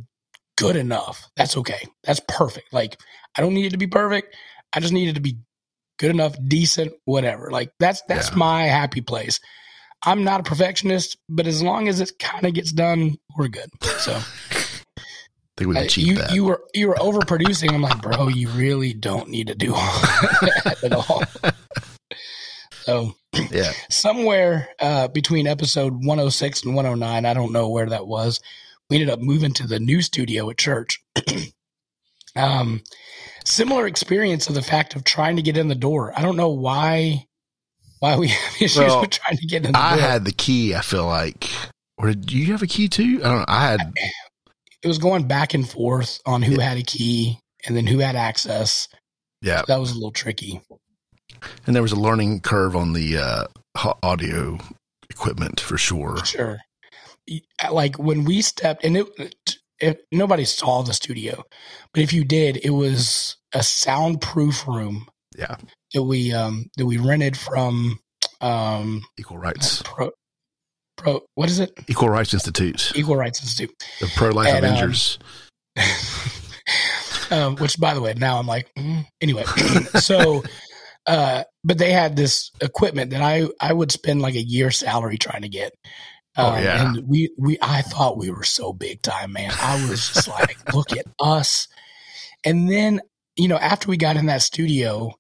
good 0.58 0.76
enough, 0.76 1.30
that's 1.36 1.56
okay. 1.58 1.88
That's 2.04 2.20
perfect. 2.28 2.74
Like 2.74 3.00
I 3.38 3.42
don't 3.42 3.54
need 3.54 3.68
it 3.68 3.72
to 3.72 3.78
be 3.78 3.86
perfect. 3.88 4.36
I 4.74 4.80
just 4.80 4.92
need 4.92 5.10
it 5.10 5.14
to 5.14 5.22
be 5.22 5.38
good 6.00 6.10
enough, 6.10 6.36
decent, 6.48 6.94
whatever. 7.06 7.52
Like 7.52 7.72
that's 7.80 8.02
that's 8.08 8.32
Yeah. 8.32 8.38
my 8.38 8.64
happy 8.64 9.02
place. 9.02 9.40
I'm 10.06 10.24
not 10.24 10.42
a 10.42 10.44
perfectionist, 10.44 11.18
but 11.30 11.48
as 11.48 11.62
long 11.62 11.88
as 11.88 12.02
it 12.02 12.20
kind 12.20 12.46
of 12.46 12.54
gets 12.54 12.72
done, 12.72 13.18
we're 13.38 13.48
good. 13.48 13.70
So 14.00 14.14
i 14.56 15.02
think 15.58 15.70
we 15.70 15.78
uh, 15.78 15.88
you 15.96 16.16
that 16.16 16.34
you 16.34 16.44
were 16.46 16.64
you 16.74 16.88
were 16.90 16.96
overproducing. 16.96 17.74
I'm 17.74 17.82
like, 17.82 18.02
bro, 18.02 18.28
you 18.28 18.50
really 18.50 18.94
don't 18.94 19.30
need 19.30 19.48
to 19.48 19.56
do 19.56 19.74
all 19.74 20.00
that 20.42 20.84
at 20.84 20.94
all. 20.94 21.24
So 22.84 23.14
yeah 23.52 23.72
somewhere 23.90 24.70
uh, 24.80 25.08
between 25.08 25.48
episode 25.48 25.94
106 25.94 26.64
and 26.64 26.76
109, 26.76 27.26
I 27.26 27.34
don't 27.34 27.54
know 27.54 27.70
where 27.70 27.88
that 27.88 28.08
was. 28.08 28.42
We 28.90 28.98
ended 28.98 29.10
up 29.10 29.20
moving 29.20 29.54
to 29.54 29.68
the 29.68 29.80
new 29.80 30.02
studio 30.02 30.50
at 30.50 30.58
church. 30.58 31.02
um, 32.36 32.84
similar 33.46 33.88
experience 33.88 34.50
of 34.50 34.56
the 34.56 34.62
fact 34.62 34.96
of 34.96 35.04
trying 35.04 35.38
to 35.38 35.42
get 35.42 35.58
in 35.58 35.70
the 35.70 35.76
door. 35.76 36.14
I 36.18 36.22
don't 36.22 36.36
know 36.36 36.50
why 36.50 37.28
why 38.04 38.18
we 38.18 38.28
have 38.42 38.62
issues 38.62 38.78
Well, 38.80 39.00
with 39.00 39.12
trying 39.12 39.38
to 39.38 39.46
get 39.48 39.66
in 39.66 39.72
the 39.72 39.78
i 39.80 39.96
had 39.96 40.26
the 40.26 40.34
key 40.34 40.76
i 40.76 40.82
feel 40.82 41.06
like. 41.06 41.50
Or 41.98 42.08
did 42.08 42.34
you 42.34 42.52
have 42.52 42.62
a 42.62 42.68
key 42.68 42.90
too? 42.90 43.22
I 43.24 43.28
don't 43.30 43.38
know 43.38 43.46
i 43.48 43.62
had 43.62 43.80
it 44.82 44.88
was 44.90 44.98
going 44.98 45.26
back 45.26 45.54
and 45.54 45.68
forth 45.68 46.20
on 46.26 46.42
who 46.42 46.60
had 46.60 46.78
a 46.78 46.82
key 46.84 47.40
and 47.66 47.78
then 47.78 47.88
who 47.88 48.00
had 48.00 48.18
access. 48.18 48.90
yeah. 49.42 49.62
That 49.70 49.80
was 49.80 49.92
a 49.92 49.94
little 49.94 50.12
tricky. 50.12 50.60
and 51.66 51.74
there 51.74 51.82
was 51.82 51.94
a 51.94 52.00
learning 52.00 52.42
curve 52.42 52.76
on 52.76 52.92
the 52.92 53.18
uh 53.18 53.94
audio 54.04 54.58
equipment 55.10 55.62
for 55.62 55.78
sure. 55.78 56.18
Sure. 56.26 56.58
Like 57.72 57.98
when 57.98 58.26
we 58.26 58.42
stepped, 58.42 58.84
and 58.84 58.98
it, 58.98 59.36
it, 59.80 60.06
nobody 60.12 60.44
saw 60.44 60.84
the 60.84 60.94
studio, 60.94 61.46
but 61.94 62.04
if 62.04 62.12
you 62.12 62.26
did, 62.26 62.58
it 62.66 62.72
was 62.72 63.38
a 63.54 63.64
soundproof 63.64 64.68
room 64.68 65.08
yeah 65.38 65.56
that 65.94 66.04
we 66.04 66.34
um 66.34 66.66
that 66.78 66.86
we 66.86 66.98
rented 66.98 67.38
from 67.38 68.00
um 68.42 69.04
equal 69.18 69.38
rights. 69.38 69.82
pro 69.84 70.12
pro 70.98 71.22
what 71.36 71.50
is 71.50 71.60
it? 71.60 71.72
Equal 71.88 72.10
rights 72.10 72.34
institute. 72.34 72.92
Equal 72.96 73.16
rights 73.16 73.42
institute. 73.42 73.72
The 74.00 74.12
pro 74.16 74.30
life 74.30 74.52
um, 74.52 74.58
avengers. 74.58 75.20
Um, 77.32 77.56
which 77.56 77.80
by 77.80 77.94
the 77.94 78.02
way 78.02 78.14
now 78.16 78.38
i'm 78.38 78.46
like 78.46 78.70
mm. 78.78 79.06
anyway. 79.20 79.44
So 80.00 80.44
uh 81.08 81.44
but 81.64 81.78
they 81.78 81.92
had 81.92 82.16
this 82.16 82.52
equipment 82.62 83.12
that 83.12 83.22
i 83.22 83.48
i 83.60 83.74
would 83.74 83.92
spend 83.92 84.22
like 84.22 84.36
a 84.36 84.42
year 84.42 84.72
salary 84.72 85.18
trying 85.18 85.42
to 85.42 85.50
get. 85.50 85.74
Oh, 86.38 86.52
Um, 86.52 86.64
yeah. 86.64 86.94
and 86.94 87.08
we 87.08 87.32
we 87.38 87.58
i 87.62 87.82
thought 87.82 88.18
we 88.18 88.30
were 88.30 88.44
so 88.44 88.72
big 88.72 89.02
time 89.02 89.34
man. 89.34 89.52
I 89.60 89.90
was 89.90 90.14
just 90.14 90.28
like 90.28 90.74
look 90.74 90.92
at 90.96 91.06
us. 91.20 91.68
And 92.46 92.70
then 92.70 93.02
you 93.36 93.48
know 93.48 93.58
after 93.58 93.90
we 93.90 93.98
got 93.98 94.16
in 94.16 94.28
that 94.28 94.42
studio 94.44 95.14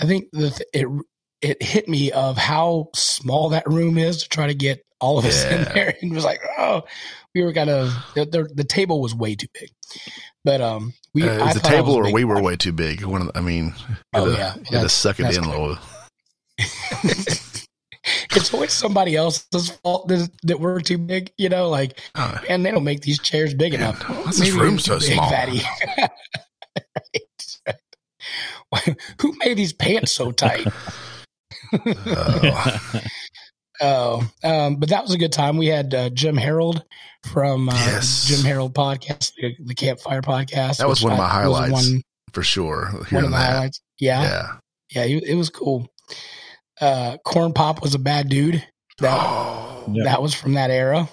i 0.00 0.06
think 0.06 0.26
the 0.32 0.50
th- 0.50 0.68
it 0.72 0.86
it 1.42 1.62
hit 1.62 1.88
me 1.88 2.12
of 2.12 2.36
how 2.36 2.88
small 2.94 3.48
that 3.50 3.66
room 3.66 3.98
is 3.98 4.22
to 4.22 4.28
try 4.28 4.46
to 4.46 4.54
get 4.54 4.82
all 5.00 5.18
of 5.18 5.24
us 5.24 5.42
in 5.44 5.64
there. 5.64 5.96
And 6.00 6.12
it 6.12 6.14
was 6.14 6.24
like 6.24 6.40
oh 6.58 6.82
we 7.34 7.42
were 7.42 7.52
kind 7.52 7.68
of 7.70 7.92
the, 8.14 8.24
the, 8.24 8.48
the 8.54 8.62
table 8.64 9.00
was 9.00 9.12
way 9.14 9.34
too 9.34 9.48
big. 9.52 9.68
But 10.44 10.60
um 10.60 10.94
we 11.12 11.24
uh, 11.28 11.44
I 11.44 11.52
the 11.52 11.58
table 11.58 11.94
or 11.94 12.04
big. 12.04 12.14
we 12.14 12.24
were 12.24 12.40
way 12.40 12.54
too 12.54 12.70
big? 12.72 13.02
One 13.04 13.20
of 13.22 13.26
the, 13.32 13.36
i 13.36 13.40
mean 13.40 13.74
Oh, 14.14 14.30
had 14.30 14.54
to- 14.54 14.60
yeah. 14.70 14.78
had 14.78 14.82
to 14.84 14.88
suck 14.88 15.18
it 15.18 15.36
in 15.36 15.42
a 15.44 15.78
it's 18.34 18.52
always 18.54 18.72
somebody 18.72 19.16
else's 19.16 19.70
fault 19.82 20.08
that, 20.08 20.28
that 20.44 20.60
we're 20.60 20.80
too 20.80 20.98
big 20.98 21.32
you 21.38 21.48
know 21.48 21.68
like 21.68 21.98
uh, 22.14 22.38
and 22.48 22.64
they 22.64 22.70
don't 22.70 22.84
make 22.84 23.00
these 23.02 23.18
chairs 23.20 23.54
big 23.54 23.72
Man, 23.72 23.80
enough. 23.80 24.26
This 24.26 24.40
Maybe 24.40 24.58
room 24.58 24.78
so 24.78 24.98
big, 24.98 25.12
small? 25.14 25.30
fatty. 25.30 25.60
Who 29.20 29.34
made 29.44 29.56
these 29.56 29.72
pants 29.72 30.12
so 30.12 30.32
tight? 30.32 30.66
uh, 31.72 32.78
Oh, 33.84 34.30
um, 34.44 34.76
but 34.76 34.90
that 34.90 35.02
was 35.02 35.12
a 35.12 35.18
good 35.18 35.32
time. 35.32 35.56
We 35.56 35.66
had 35.66 35.92
uh, 35.92 36.10
Jim 36.10 36.36
Harold 36.36 36.84
from 37.32 37.68
uh, 37.68 37.72
Yes. 37.72 38.26
Jim 38.26 38.44
Harold 38.44 38.74
podcast, 38.74 39.32
the, 39.36 39.56
the 39.64 39.74
Campfire 39.74 40.22
podcast. 40.22 40.76
That 40.76 40.86
was 40.88 41.02
one 41.02 41.12
of 41.12 41.18
my 41.18 41.26
highlights. 41.26 41.72
One, 41.72 42.02
for 42.32 42.44
sure 42.44 42.90
one 43.10 43.24
of 43.24 43.30
the 43.30 43.36
that 43.36 43.50
highlights. 43.50 43.80
Yeah, 43.98 44.56
yeah, 44.90 45.04
yeah, 45.04 45.18
it 45.26 45.34
was 45.34 45.50
cool. 45.50 45.88
Uh, 46.80 47.16
Corn 47.24 47.52
Pop 47.52 47.82
was 47.82 47.94
a 47.96 47.98
bad 47.98 48.28
dude. 48.28 48.64
That 49.00 49.18
Oh, 49.20 49.84
Yeah. 49.90 50.04
that 50.04 50.22
was 50.22 50.32
from 50.34 50.52
that 50.52 50.70
era. 50.70 51.08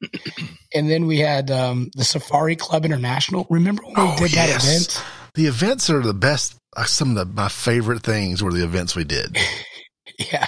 and 0.74 0.88
then 0.88 1.06
we 1.06 1.18
had 1.18 1.50
um, 1.50 1.90
the 1.94 2.04
Safari 2.04 2.56
Club 2.56 2.86
International. 2.86 3.46
Remember 3.50 3.82
when 3.82 3.94
we 3.94 4.02
Oh, 4.02 4.16
did 4.16 4.30
that 4.30 4.48
yes. 4.48 4.64
event? 4.64 5.04
the 5.34 5.46
events 5.46 5.90
are 5.90 6.00
the 6.00 6.14
best. 6.14 6.54
Uh, 6.76 6.84
Some 6.84 7.16
of 7.16 7.16
the, 7.16 7.34
my 7.34 7.48
favorite 7.48 8.02
things 8.02 8.42
were 8.42 8.52
the 8.52 8.64
events 8.64 8.96
we 8.96 9.04
did. 9.04 9.36
Yeah, 10.30 10.46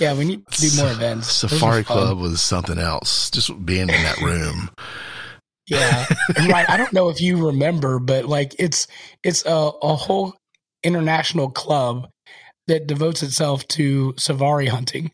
yeah. 0.00 0.14
We 0.14 0.24
need 0.24 0.46
to 0.46 0.60
do 0.60 0.82
more 0.82 0.90
events. 0.90 1.30
Safari. 1.30 1.84
Club 1.84 2.18
was 2.18 2.42
something 2.42 2.78
else. 2.78 3.30
Just 3.30 3.64
being 3.64 3.82
in 3.82 3.88
that 3.88 4.20
room. 4.20 4.70
Yeah, 5.66 6.04
right. 6.50 6.68
I 6.68 6.76
don't 6.76 6.92
know 6.92 7.10
if 7.10 7.20
you 7.20 7.46
remember, 7.46 8.00
but 8.00 8.24
like 8.24 8.56
it's 8.58 8.88
it's 9.22 9.46
a, 9.46 9.70
a 9.82 9.94
whole 9.94 10.34
international 10.82 11.50
club 11.50 12.08
that 12.66 12.88
devotes 12.88 13.22
itself 13.22 13.68
to 13.68 14.14
safari 14.18 14.66
hunting, 14.66 15.12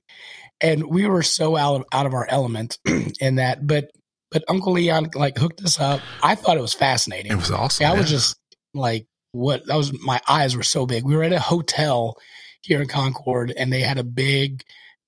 and 0.63 0.87
we 0.87 1.07
were 1.07 1.23
so 1.23 1.57
out 1.57 1.77
of 1.77 1.85
out 1.93 2.07
of 2.07 2.15
our 2.15 2.27
element 2.31 2.79
in 3.21 3.35
that. 3.35 3.67
But 3.67 3.91
but 4.31 4.45
Uncle 4.49 4.73
Leon 4.73 5.11
like 5.15 5.37
hooked 5.37 5.61
us 5.63 5.79
up. 5.79 6.01
I 6.23 6.35
thought 6.37 6.57
it 6.57 6.63
was 6.63 6.75
fascinating. 6.75 7.33
It 7.33 7.37
was 7.37 7.51
awesome. 7.51 7.85
Yeah, 7.85 7.93
I 7.93 7.99
was 7.99 8.09
just 8.09 8.37
like, 8.73 9.07
what? 9.37 9.66
That 9.66 9.76
was 9.76 9.93
my 10.03 10.20
eyes 10.28 10.57
were 10.57 10.62
so 10.62 10.87
big. 10.87 11.05
We 11.05 11.16
were 11.16 11.22
at 11.24 11.32
a 11.32 11.41
hotel 11.41 12.16
here 12.62 12.80
in 12.82 12.89
Concord, 12.89 13.53
and 13.57 13.72
they 13.72 13.80
had 13.82 13.99
a 13.99 14.05
big 14.05 14.62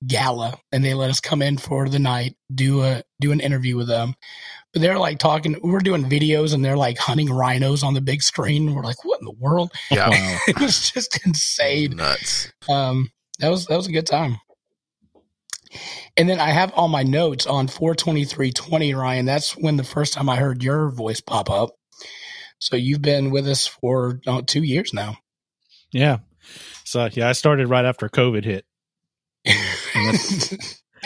gala, 0.06 0.58
and 0.70 0.84
they 0.84 0.94
let 0.94 1.10
us 1.10 1.20
come 1.20 1.42
in 1.42 1.58
for 1.58 1.88
the 1.88 1.98
night, 1.98 2.36
do 2.54 2.82
a 2.82 3.02
do 3.20 3.32
an 3.32 3.40
interview 3.40 3.76
with 3.76 3.88
them. 3.88 4.14
But 4.72 4.82
they're 4.82 4.98
like 4.98 5.18
talking. 5.18 5.56
We're 5.62 5.78
doing 5.80 6.04
videos, 6.08 6.54
and 6.54 6.64
they're 6.64 6.76
like 6.76 6.98
hunting 6.98 7.30
rhinos 7.30 7.82
on 7.82 7.94
the 7.94 8.00
big 8.00 8.22
screen. 8.22 8.74
We're 8.74 8.82
like, 8.82 9.04
what 9.04 9.20
in 9.20 9.24
the 9.26 9.32
world? 9.32 9.72
yeah, 9.90 10.08
Wow. 10.10 10.38
it 10.46 10.60
was 10.60 10.90
just 10.90 11.24
insane. 11.26 11.96
nuts. 11.96 12.52
Um, 12.68 13.10
that 13.40 13.48
was 13.48 13.66
that 13.66 13.76
was 13.76 13.86
a 13.88 13.92
good 13.92 14.06
time. 14.06 14.38
And 16.16 16.28
then 16.28 16.40
I 16.40 16.50
have 16.50 16.72
all 16.72 16.88
my 16.88 17.02
notes 17.02 17.46
on 17.46 17.68
42320, 17.68 18.94
Ryan. 18.94 19.26
That's 19.26 19.56
when 19.56 19.76
the 19.76 19.84
first 19.84 20.14
time 20.14 20.28
I 20.28 20.36
heard 20.36 20.62
your 20.64 20.90
voice 20.90 21.20
pop 21.20 21.50
up. 21.50 21.70
So 22.58 22.76
you've 22.76 23.02
been 23.02 23.30
with 23.30 23.46
us 23.46 23.66
for 23.66 24.20
uh, 24.26 24.42
two 24.46 24.62
years 24.62 24.92
now. 24.92 25.18
Yeah. 25.92 26.18
So 26.84 27.08
yeah, 27.12 27.28
I 27.28 27.32
started 27.32 27.68
right 27.68 27.84
after 27.84 28.08
COVID 28.08 28.44
hit. 28.44 28.64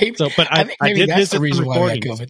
Maybe- 0.01 0.17
So, 0.17 0.29
but 0.37 0.49
I, 0.51 0.61
I, 0.61 0.65
think 0.65 0.77
I, 0.81 0.93
did 0.95 1.09
that's 1.11 1.19
visit 1.19 1.31
the 1.31 1.37
some 1.37 1.43
reason 1.43 1.67
why 1.67 1.79
we 1.79 1.83
recordings. 1.93 2.21
COVID. 2.21 2.29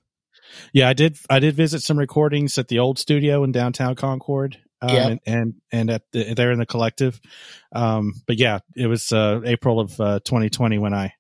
Yeah, 0.73 0.89
I 0.89 0.93
did. 0.93 1.17
I 1.31 1.39
did 1.39 1.55
visit 1.55 1.83
some 1.83 1.99
recordings 1.99 2.59
at 2.59 2.69
the 2.69 2.79
old 2.81 2.99
studio 2.99 3.45
in 3.45 3.53
downtown 3.53 3.95
Concord. 3.95 4.59
Um, 4.81 4.91
Yeah. 4.95 5.07
and, 5.09 5.21
and 5.27 5.55
and 5.71 5.91
at 5.91 6.03
the, 6.13 6.35
there 6.35 6.51
in 6.51 6.59
the 6.59 6.67
collective, 6.67 7.21
um, 7.73 8.15
but 8.27 8.37
yeah, 8.39 8.59
it 8.77 8.89
was 8.89 9.13
uh, 9.13 9.41
April 9.45 9.79
of 9.79 9.99
uh, 10.01 10.19
2020 10.25 10.79
when 10.79 10.93
I 10.93 11.15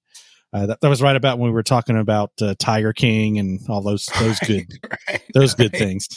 uh, 0.52 0.66
that, 0.66 0.80
that 0.80 0.88
was 0.88 1.00
right 1.00 1.14
about 1.14 1.38
when 1.38 1.48
we 1.50 1.54
were 1.54 1.62
talking 1.62 1.96
about 1.96 2.32
uh, 2.42 2.54
Tiger 2.58 2.92
King 2.92 3.38
and 3.38 3.60
all 3.68 3.80
those 3.82 4.06
those 4.18 4.38
good 4.46 4.66
Right, 5.08 5.22
those 5.32 5.54
good 5.54 5.72
things, 5.72 6.08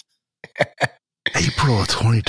April 1.33 1.81
of 1.81 1.87
2020. 1.87 2.23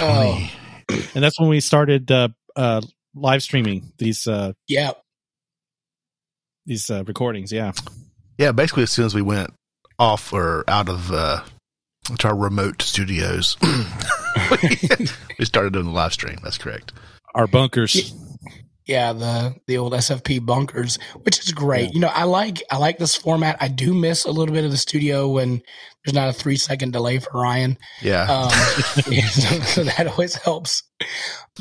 Oh. 0.88 1.08
and 1.14 1.22
that's 1.24 1.38
when 1.38 1.48
we 1.48 1.60
started 1.60 2.10
uh, 2.10 2.28
uh, 2.54 2.80
live 3.14 3.42
streaming 3.42 3.92
these 3.98 4.26
uh, 4.26 4.52
Yeah. 4.68 4.92
these 6.64 6.90
uh, 6.90 7.04
recordings. 7.04 7.52
Yeah, 7.52 7.72
Yeah, 8.38 8.52
basically 8.52 8.84
as 8.84 8.90
soon 8.90 9.04
as 9.06 9.14
we 9.14 9.22
went 9.22 9.52
off 9.98 10.32
or 10.32 10.64
out 10.68 10.88
of 10.88 11.10
uh, 11.12 11.42
to 12.18 12.28
our 12.28 12.36
remote 12.36 12.82
studios, 12.82 13.56
we 15.38 15.44
started 15.44 15.72
doing 15.72 15.86
the 15.86 15.92
live 15.92 16.12
stream. 16.12 16.38
That's 16.42 16.58
correct. 16.58 16.92
our 17.34 17.46
bunkers. 17.46 18.14
Yeah, 18.86 19.12
the 19.12 19.56
the 19.66 19.78
old 19.78 19.92
SFP 19.94 20.44
bunkers, 20.46 20.98
which 21.22 21.40
is 21.40 21.50
great. 21.52 21.86
Yeah. 21.86 21.90
You 21.94 22.00
know, 22.00 22.10
I 22.14 22.24
like 22.24 22.62
I 22.70 22.76
like 22.78 22.98
this 22.98 23.16
format. 23.16 23.56
I 23.60 23.68
do 23.68 23.92
miss 23.92 24.24
a 24.24 24.30
little 24.30 24.54
bit 24.54 24.64
of 24.64 24.70
the 24.70 24.76
studio 24.76 25.28
when 25.28 25.60
there's 26.04 26.14
not 26.14 26.28
a 26.28 26.32
three 26.32 26.56
second 26.56 26.92
delay 26.92 27.18
for 27.18 27.40
Ryan. 27.40 27.76
Yeah. 28.00 28.22
Um, 28.30 28.50
so, 29.32 29.60
so 29.60 29.84
that 29.84 30.06
always 30.06 30.36
helps. 30.36 30.84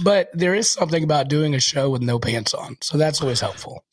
But 0.04 0.30
there 0.34 0.54
is 0.54 0.70
something 0.70 1.04
about 1.04 1.28
doing 1.28 1.56
a 1.56 1.60
show 1.60 1.90
with 1.90 2.02
no 2.04 2.20
pants 2.20 2.54
on, 2.54 2.78
so 2.82 2.98
that's 2.98 3.22
always 3.22 3.40
helpful. 3.40 3.84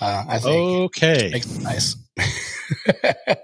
Uh, 0.00 0.24
I 0.28 0.38
think 0.38 0.96
Okay. 0.96 1.30
makes 1.32 1.54
it 1.54 1.62
nice. 1.62 1.96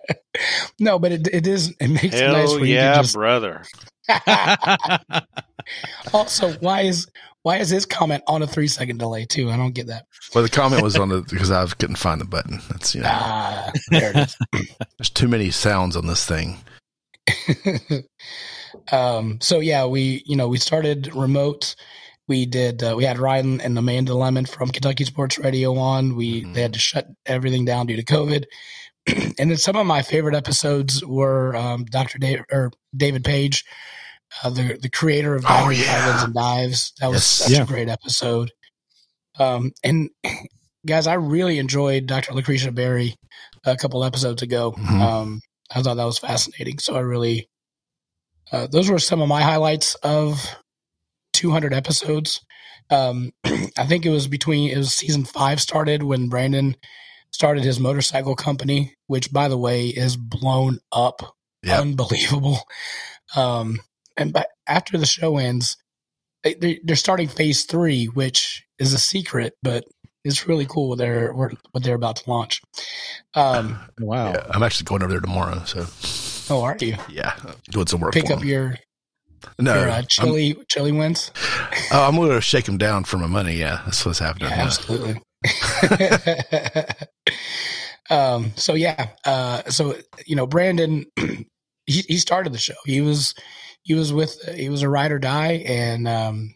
no, 0.81 0.99
but 0.99 1.13
it 1.13 1.29
it 1.33 1.47
is 1.47 1.75
it 1.81 1.89
makes 1.89 2.15
it 2.15 2.27
nice 2.27 2.51
Hell 2.51 2.61
when 2.61 2.69
you 2.69 2.75
yeah, 2.75 2.95
can 2.95 3.03
just. 3.03 3.15
brother. 3.15 3.65
also, 6.13 6.53
why 6.55 6.83
is 6.83 7.07
why 7.45 7.59
is 7.59 7.69
his 7.71 7.87
comment 7.87 8.25
on 8.27 8.43
a 8.43 8.47
three 8.47 8.67
second 8.69 8.99
delay 8.99 9.25
too? 9.27 9.51
I 9.51 9.57
don't 9.57 9.75
get 9.75 9.87
that. 9.87 10.07
well, 10.35 10.43
the 10.43 10.51
comment 10.51 10.83
was 10.83 10.97
on 10.97 11.09
the 11.11 11.21
because 11.31 11.51
I 11.53 11.65
couldn't 11.67 11.97
find 11.97 12.21
the 12.21 12.25
button. 12.25 12.61
That's 12.69 12.95
you 12.95 13.03
know, 13.03 13.09
Ah, 13.13 13.71
there 13.91 14.11
it 14.11 14.17
is. 14.17 14.37
there's 14.99 15.11
too 15.11 15.29
many 15.29 15.51
sounds 15.51 15.95
on 15.97 16.07
this 16.07 16.27
thing. 16.27 16.57
um, 18.93 19.39
so 19.41 19.61
yeah, 19.61 19.87
we 19.87 20.23
you 20.27 20.37
know 20.37 20.49
we 20.49 20.59
started 20.59 21.15
remote. 21.15 21.75
We 22.27 22.47
did. 22.47 22.83
Uh, 22.83 22.95
we 22.97 23.05
had 23.05 23.19
Ryan 23.19 23.61
and 23.61 23.79
Amanda 23.79 24.13
Lemond 24.13 24.49
from 24.49 24.71
Kentucky 24.71 25.05
Sports 25.05 25.39
Radio 25.39 25.77
on. 25.77 26.17
We 26.17 26.43
Mhm. 26.43 26.55
they 26.55 26.63
had 26.63 26.73
to 26.73 26.79
shut 26.79 27.07
everything 27.27 27.65
down 27.65 27.87
due 27.87 27.97
to 27.97 28.05
COVID. 28.05 28.45
and 29.39 29.51
then 29.51 29.57
some 29.59 29.77
of 29.77 29.87
my 29.87 30.01
favorite 30.03 30.35
episodes 30.35 31.05
were 31.05 31.55
um, 31.55 31.85
Dr. 31.85 32.19
Dave 32.19 32.41
or 32.51 32.71
David 32.97 33.23
Page, 33.25 33.65
uh, 34.43 34.51
the 34.51 34.79
the 34.81 34.91
creator 34.91 35.35
of 35.35 35.45
Oh, 35.45 35.49
Diving 35.49 35.79
yeah. 35.81 36.05
Islands 36.05 36.23
and 36.25 36.35
Dives. 36.35 36.93
That 37.01 37.07
was 37.09 37.17
Yes. 37.17 37.25
such 37.27 37.51
Yeah. 37.51 37.63
a 37.63 37.67
great 37.67 37.89
episode. 37.89 38.53
Um, 39.39 39.73
and 39.83 40.11
guys, 40.87 41.07
I 41.07 41.15
really 41.15 41.59
enjoyed 41.59 42.07
Dr. 42.07 42.33
Lucretia 42.35 42.73
Berry 42.73 43.17
a 43.65 43.77
couple 43.77 44.05
episodes 44.05 44.43
ago. 44.43 44.73
Mhm. 44.73 45.01
Um, 45.01 45.41
I 45.71 45.83
thought 45.83 45.95
that 45.97 46.05
was 46.05 46.19
fascinating. 46.19 46.79
So 46.79 46.95
I 46.97 47.01
really, 47.01 47.49
uh, 48.53 48.67
those 48.67 48.91
were 48.91 48.99
some 48.99 49.21
of 49.23 49.29
my 49.29 49.43
highlights 49.43 49.95
of 49.97 50.45
200 51.33 51.73
episodes. 51.73 52.41
Um, 52.91 53.33
I 53.45 53.87
think 53.87 54.05
it 54.05 54.11
was 54.11 54.29
between 54.29 54.71
it 54.71 54.77
was 54.77 54.95
season 54.95 55.25
five 55.25 55.61
started 55.61 56.03
when 56.03 56.29
Brandon 56.29 56.77
started 57.31 57.65
his 57.65 57.81
motorcycle 57.81 58.37
company, 58.37 58.95
which 59.07 59.33
by 59.33 59.49
the 59.49 59.59
way 59.59 59.89
is 59.89 60.17
blown 60.17 60.79
up, 60.93 61.35
Yep. 61.65 61.81
unbelievable. 61.81 62.61
Um, 63.35 63.81
and 64.17 64.33
but 64.33 64.49
after 64.67 64.97
the 64.99 65.07
show 65.07 65.37
ends, 65.39 65.77
they, 66.43 66.55
they- 66.55 66.81
they're 66.85 66.97
starting 66.97 67.29
phase 67.29 67.65
three, 67.65 68.07
which 68.07 68.65
is 68.79 68.93
a 68.93 68.99
secret, 68.99 69.55
but 69.63 69.85
it's 70.25 70.49
really 70.49 70.67
cool 70.67 70.89
what 70.89 70.99
they're 70.99 71.33
what 71.33 71.53
they're 71.83 71.95
about 71.95 72.17
to 72.17 72.31
launch. 72.31 72.61
Um, 73.35 73.79
wow. 74.01 74.33
Yeah, 74.33 74.47
I'm 74.51 74.63
actually 74.63 74.85
going 74.85 75.03
over 75.03 75.11
there 75.13 75.21
tomorrow. 75.21 75.63
So 75.65 75.87
oh, 76.55 76.63
are 76.63 76.77
you 76.81 76.97
yeah, 77.09 77.35
doing 77.71 77.87
some 77.87 78.01
work. 78.01 78.13
pick 78.15 78.27
for 78.29 78.35
up 78.35 78.41
'em. 78.41 78.47
your 78.47 78.75
no, 79.59 79.75
your 79.79 79.91
uh, 79.91 79.99
I'm, 79.99 80.07
chili 80.09 80.57
chili 80.71 80.93
wins? 80.93 81.31
oh, 81.93 82.07
I'm 82.09 82.17
going 82.17 82.31
to 82.31 82.41
shake 82.41 82.65
them 82.65 82.79
down 82.79 83.05
for 83.05 83.19
my 83.19 83.27
money. 83.27 83.55
Yeah, 83.57 83.83
that's 83.85 84.05
what's 84.07 84.19
happening. 84.19 84.49
Yeah, 84.51 84.57
Yeah. 84.57 84.65
absolutely. 84.65 85.21
um, 88.11 88.53
so 88.57 88.75
yeah, 88.75 89.09
uh, 89.25 89.63
so 89.71 89.97
you 90.27 90.37
know, 90.37 90.47
Brandon, 90.47 91.05
he, 91.17 91.47
he 91.87 92.17
started 92.19 92.53
the 92.53 92.59
show. 92.59 92.75
He 92.87 93.01
was 93.01 93.35
he 93.85 93.95
was 93.95 94.13
with 94.13 94.43
he 94.55 94.69
was 94.69 94.83
a 94.83 94.89
ride 94.89 95.13
or 95.13 95.19
die, 95.19 95.63
and 95.67 96.09
um, 96.09 96.55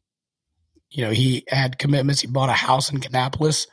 you 0.90 1.04
know, 1.04 1.10
he 1.10 1.44
had 1.48 1.78
commitments. 1.78 2.22
He 2.22 2.26
bought 2.26 2.48
a 2.48 2.54
house 2.54 2.90
in 2.90 2.98
Kannapolis, 2.98 3.66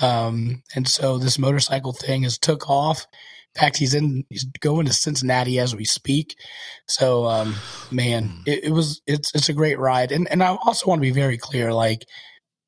um, 0.00 0.62
and 0.74 0.88
so 0.88 1.18
this 1.18 1.38
motorcycle 1.38 1.92
thing 1.92 2.22
has 2.22 2.38
took 2.38 2.68
off. 2.68 3.06
In 3.54 3.60
fact, 3.60 3.76
he's 3.76 3.94
in 3.94 4.24
he's 4.30 4.44
going 4.60 4.86
to 4.86 4.92
Cincinnati 4.92 5.58
as 5.58 5.76
we 5.76 5.84
speak. 5.84 6.34
So, 6.86 7.26
um, 7.26 7.54
man, 7.90 8.42
it, 8.46 8.64
it 8.64 8.70
was 8.70 9.02
it's 9.06 9.34
it's 9.34 9.50
a 9.50 9.54
great 9.54 9.78
ride, 9.78 10.10
and 10.10 10.26
and 10.30 10.42
I 10.42 10.48
also 10.48 10.86
want 10.86 10.98
to 11.00 11.06
be 11.06 11.10
very 11.10 11.36
clear, 11.36 11.72
like 11.72 12.06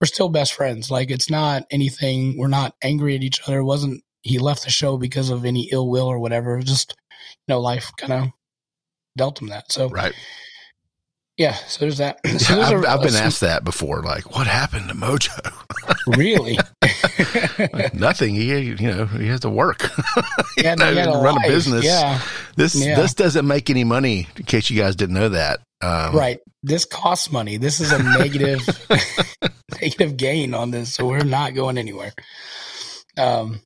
we're 0.00 0.06
still 0.06 0.28
best 0.28 0.52
friends. 0.52 0.90
Like 0.90 1.10
it's 1.10 1.30
not 1.30 1.64
anything. 1.70 2.36
We're 2.38 2.48
not 2.48 2.74
angry 2.82 3.16
at 3.16 3.22
each 3.22 3.40
other. 3.46 3.60
It 3.60 3.64
wasn't 3.64 4.02
he 4.22 4.38
left 4.38 4.64
the 4.64 4.70
show 4.70 4.98
because 4.98 5.30
of 5.30 5.46
any 5.46 5.70
ill 5.72 5.88
will 5.88 6.06
or 6.06 6.18
whatever. 6.18 6.60
Just 6.60 6.94
you 7.22 7.54
know 7.54 7.60
life 7.60 7.90
kind 7.96 8.12
of 8.12 8.28
dealt 9.16 9.40
him 9.40 9.48
that. 9.48 9.70
So 9.72 9.88
Right. 9.88 10.12
yeah. 11.36 11.54
So 11.68 11.80
there's 11.80 11.98
that. 11.98 12.20
So 12.40 12.54
those 12.56 12.66
I've, 12.66 12.72
are, 12.72 12.86
I've 12.86 13.02
been 13.02 13.12
some- 13.12 13.26
asked 13.26 13.40
that 13.40 13.64
before. 13.64 14.02
Like, 14.02 14.34
what 14.34 14.46
happened 14.46 14.88
to 14.88 14.94
Mojo? 14.94 15.52
really. 16.16 16.58
Like, 17.72 17.94
Nothing. 17.94 18.34
He, 18.34 18.58
you 18.58 18.76
know, 18.76 19.06
he 19.06 19.26
has 19.28 19.40
to 19.40 19.50
work. 19.50 19.88
Yeah, 20.56 20.74
know, 20.74 21.14
a 21.14 21.22
run 21.22 21.42
a 21.42 21.48
business. 21.48 21.84
Yeah, 21.86 22.20
This 22.56 22.74
Yeah. 22.74 22.94
this 22.96 23.14
doesn't 23.14 23.46
make 23.46 23.70
any 23.70 23.82
money. 23.84 24.28
In 24.36 24.44
case 24.44 24.68
you 24.68 24.78
guys 24.78 24.94
didn't 24.94 25.14
know 25.14 25.30
that. 25.30 25.61
Um, 25.80 26.14
right. 26.14 26.38
This 26.62 26.84
costs 26.84 27.32
money. 27.32 27.56
This 27.56 27.80
is 27.80 27.90
a 27.92 28.02
negative 28.02 28.61
negative 29.80 30.18
gain 30.18 30.52
on 30.52 30.70
this, 30.70 30.92
so 30.92 31.06
we're 31.06 31.24
not 31.24 31.54
going 31.54 31.78
anywhere. 31.78 32.12
Um, 33.16 33.61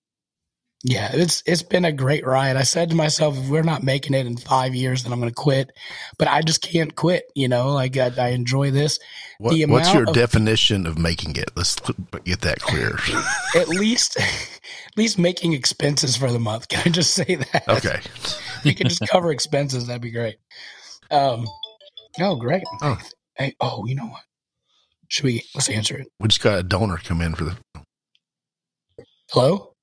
Yeah, 0.87 1.09
it's 1.15 1.43
it's 1.47 1.63
been 1.63 1.87
a 1.87 1.93
great 1.93 2.27
ride. 2.27 2.57
I 2.57 2.63
said 2.63 2.91
to 2.91 2.95
myself, 2.95 3.39
if 3.39 3.49
we're 3.49 3.63
not 3.63 3.83
making 3.83 4.13
it 4.13 4.27
in 4.27 4.37
five 4.37 4.75
years, 4.75 5.03
then 5.03 5.15
I'm 5.15 5.19
going 5.19 5.31
to 5.31 5.35
quit. 5.35 5.73
But 6.19 6.29
I 6.29 6.43
just 6.43 6.61
can't 6.61 6.95
quit. 6.95 7.25
You 7.35 7.49
know, 7.49 7.73
like 7.73 7.97
I, 7.97 8.13
I 8.19 8.29
enjoy 8.29 8.71
this. 8.71 8.99
What, 9.39 9.59
what's 9.71 9.95
your 9.95 10.07
of- 10.07 10.15
definition 10.15 10.87
of 10.87 10.99
making 10.99 11.37
it? 11.37 11.51
Let's 11.57 11.77
get 12.25 12.43
that 12.43 12.61
clear. 12.61 12.99
At 13.57 13.69
least, 13.69 14.21
at 14.21 14.97
least 14.99 15.19
making 15.19 15.55
expenses 15.55 16.19
for 16.19 16.31
the 16.31 16.39
month. 16.39 16.69
Can 16.69 16.83
I 16.85 16.91
just 16.91 17.15
say 17.15 17.37
that? 17.37 17.67
Okay. 17.67 18.01
you 18.63 18.75
can 18.75 18.87
just 18.87 19.09
cover 19.09 19.33
expenses. 19.33 19.87
That'd 19.87 20.03
be 20.03 20.11
great. 20.11 20.37
Um, 21.11 21.47
oh, 22.21 22.37
great. 22.37 22.65
Oh. 22.83 22.99
Hey, 23.37 23.55
oh, 23.59 23.87
you 23.87 23.95
know 23.95 24.07
what? 24.07 24.23
Should 25.09 25.25
we 25.25 25.45
let's 25.55 25.71
answer 25.71 25.97
it? 25.97 26.09
We 26.21 26.29
just 26.29 26.43
got 26.43 26.59
a 26.59 26.63
donor 26.63 26.99
come 26.99 27.23
in 27.23 27.35
for 27.35 27.45
the. 27.45 27.57
Hello. 29.31 29.74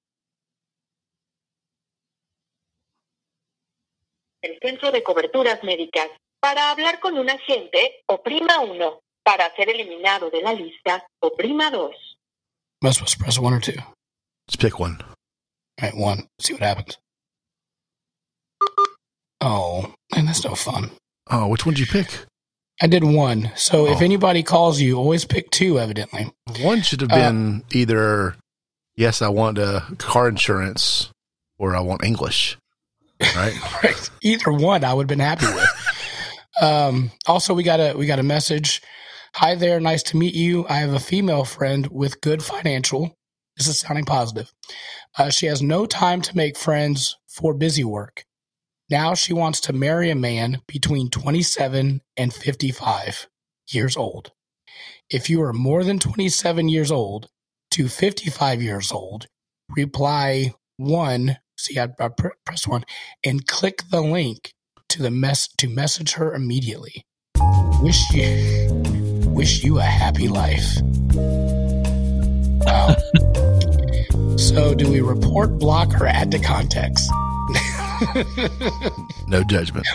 El 4.41 4.57
Centro 4.61 4.91
de 4.91 5.03
Coberturas 5.03 5.63
Médicas. 5.63 6.07
Para 6.39 6.71
hablar 6.71 6.99
con 6.99 7.17
un 7.17 7.29
agente, 7.29 8.01
oprima 8.07 8.59
1. 8.61 8.99
Para 9.23 9.53
ser 9.55 9.69
eliminado 9.69 10.29
de 10.31 10.41
la 10.41 10.53
lista, 10.53 11.05
oprima 11.21 11.69
2. 11.69 11.91
Am 12.83 12.89
I 12.89 12.93
supposed 12.93 13.17
to 13.17 13.23
press 13.23 13.37
one 13.37 13.53
or 13.53 13.61
two? 13.61 13.73
Let's 14.47 14.55
pick 14.57 14.79
one. 14.79 14.97
right, 15.79 15.95
one. 15.95 16.27
See 16.39 16.53
what 16.53 16.63
happens. 16.63 16.97
Oh, 19.39 19.93
man, 20.15 20.25
that's 20.25 20.43
no 20.43 20.55
fun. 20.55 20.91
Oh, 21.29 21.47
which 21.47 21.65
one 21.65 21.73
did 21.75 21.81
you 21.81 21.85
pick? 21.87 22.07
I 22.81 22.87
did 22.87 23.03
one. 23.03 23.51
So 23.55 23.87
if 23.87 24.01
Oh. 24.01 24.03
anybody 24.05 24.41
calls 24.43 24.79
you, 24.81 24.97
always 24.97 25.25
pick 25.25 25.51
two, 25.51 25.79
evidently. 25.79 26.31
One 26.61 26.81
should 26.81 27.01
have 27.01 27.11
Uh, 27.11 27.15
been 27.15 27.63
either 27.71 28.35
yes, 28.95 29.21
I 29.21 29.29
want 29.29 29.59
uh, 29.59 29.81
car 29.97 30.27
insurance, 30.27 31.11
or 31.59 31.75
I 31.75 31.79
want 31.81 32.03
English. 32.03 32.57
Right? 33.35 33.57
Right. 33.83 34.09
Either 34.21 34.51
one 34.51 34.83
I 34.83 34.93
would 34.93 35.09
have 35.09 35.17
been 35.17 35.19
happy 35.25 35.47
with. 35.47 35.69
um, 36.61 37.11
also 37.25 37.53
we 37.53 37.63
got 37.63 37.79
a 37.79 37.95
we 37.97 38.05
got 38.05 38.19
a 38.19 38.23
message. 38.23 38.81
Hi 39.35 39.55
there, 39.55 39.79
nice 39.79 40.03
to 40.03 40.17
meet 40.17 40.35
you. 40.35 40.65
I 40.67 40.75
have 40.75 40.93
a 40.93 40.99
female 40.99 41.45
friend 41.45 41.87
with 41.87 42.21
good 42.21 42.43
financial. 42.43 43.17
This 43.57 43.67
is 43.67 43.79
sounding 43.79 44.05
positive. 44.05 44.51
Uh, 45.17 45.29
she 45.29 45.47
has 45.47 45.61
no 45.61 45.85
time 45.85 46.21
to 46.21 46.37
make 46.37 46.57
friends 46.57 47.17
for 47.27 47.53
busy 47.53 47.83
work. 47.83 48.25
Now 48.89 49.13
she 49.13 49.33
wants 49.33 49.61
to 49.61 49.73
marry 49.73 50.09
a 50.09 50.15
man 50.15 50.61
between 50.67 51.09
27 51.09 52.01
and 52.17 52.33
55 52.33 53.27
years 53.71 53.95
old. 53.95 54.31
If 55.09 55.29
you 55.29 55.41
are 55.43 55.53
more 55.53 55.83
than 55.83 55.99
27 55.99 56.69
years 56.69 56.91
old 56.91 57.29
to 57.71 57.87
55 57.87 58.61
years 58.61 58.91
old, 58.91 59.27
reply 59.69 60.53
one. 60.77 61.37
See, 61.61 61.77
I, 61.77 61.89
I 61.99 62.07
pr- 62.07 62.29
press 62.43 62.67
one 62.67 62.83
and 63.23 63.45
click 63.45 63.83
the 63.91 64.01
link 64.01 64.55
to 64.89 65.03
the 65.03 65.11
mess 65.11 65.47
to 65.59 65.69
message 65.69 66.13
her 66.13 66.33
immediately. 66.33 67.05
Wish 67.81 68.11
you 68.13 68.67
wish 69.27 69.63
you 69.63 69.77
a 69.77 69.83
happy 69.83 70.27
life. 70.27 70.65
Wow. 72.65 72.95
Um, 72.97 74.37
so, 74.39 74.73
do 74.73 74.91
we 74.91 75.01
report, 75.01 75.59
block, 75.59 76.01
or 76.01 76.07
add 76.07 76.31
to 76.31 76.39
context? 76.39 77.11
No 79.27 79.43
judgment. 79.43 79.85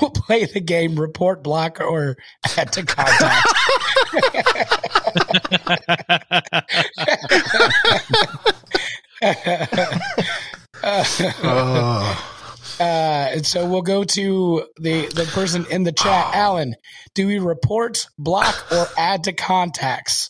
we'll 0.00 0.10
play 0.10 0.46
the 0.46 0.60
game 0.60 0.98
report, 0.98 1.42
block, 1.44 1.78
or 1.80 2.16
add 2.56 2.72
to 2.72 2.82
Oh, 10.86 12.22
Uh, 12.78 13.28
and 13.32 13.46
so 13.46 13.64
we'll 13.66 13.80
go 13.80 14.04
to 14.04 14.66
the 14.78 15.06
the 15.06 15.24
person 15.32 15.64
in 15.70 15.84
the 15.84 15.92
chat. 15.92 16.34
Alan, 16.34 16.74
do 17.14 17.26
we 17.26 17.38
report, 17.38 18.06
block, 18.18 18.70
or 18.70 18.86
add 18.98 19.24
to 19.24 19.32
contacts? 19.32 20.28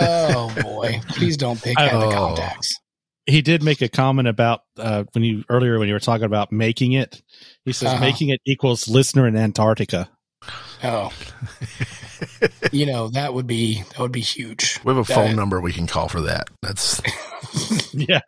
Oh 0.00 0.52
boy! 0.62 1.00
Please 1.10 1.36
don't 1.36 1.62
pick 1.62 1.78
add 1.78 1.90
to 1.92 2.06
Oh. 2.06 2.10
contacts. 2.10 2.74
he 3.26 3.42
did 3.42 3.62
make 3.62 3.80
a 3.80 3.88
comment 3.88 4.26
about 4.26 4.62
uh, 4.76 5.04
when 5.12 5.22
you 5.22 5.44
earlier 5.48 5.78
when 5.78 5.86
you 5.86 5.94
were 5.94 6.00
talking 6.00 6.24
about 6.24 6.50
making 6.50 6.92
it. 6.92 7.22
He 7.64 7.72
says 7.72 7.90
Uh-huh. 7.90 8.00
making 8.00 8.30
it 8.30 8.40
equals 8.44 8.88
listener 8.88 9.28
in 9.28 9.36
Antarctica. 9.36 10.10
Oh, 10.84 11.12
you 12.72 12.86
know 12.86 13.08
that 13.08 13.34
would 13.34 13.46
be 13.46 13.82
that 13.90 13.98
would 14.00 14.12
be 14.12 14.20
huge. 14.20 14.80
we 14.84 14.90
have 14.94 14.98
a 14.98 15.04
phone 15.04 15.36
number 15.36 15.60
we 15.60 15.72
can 15.72 15.86
call 15.86 16.08
for 16.08 16.20
that. 16.22 16.48
That's 16.62 17.00
Yeah, 17.92 18.20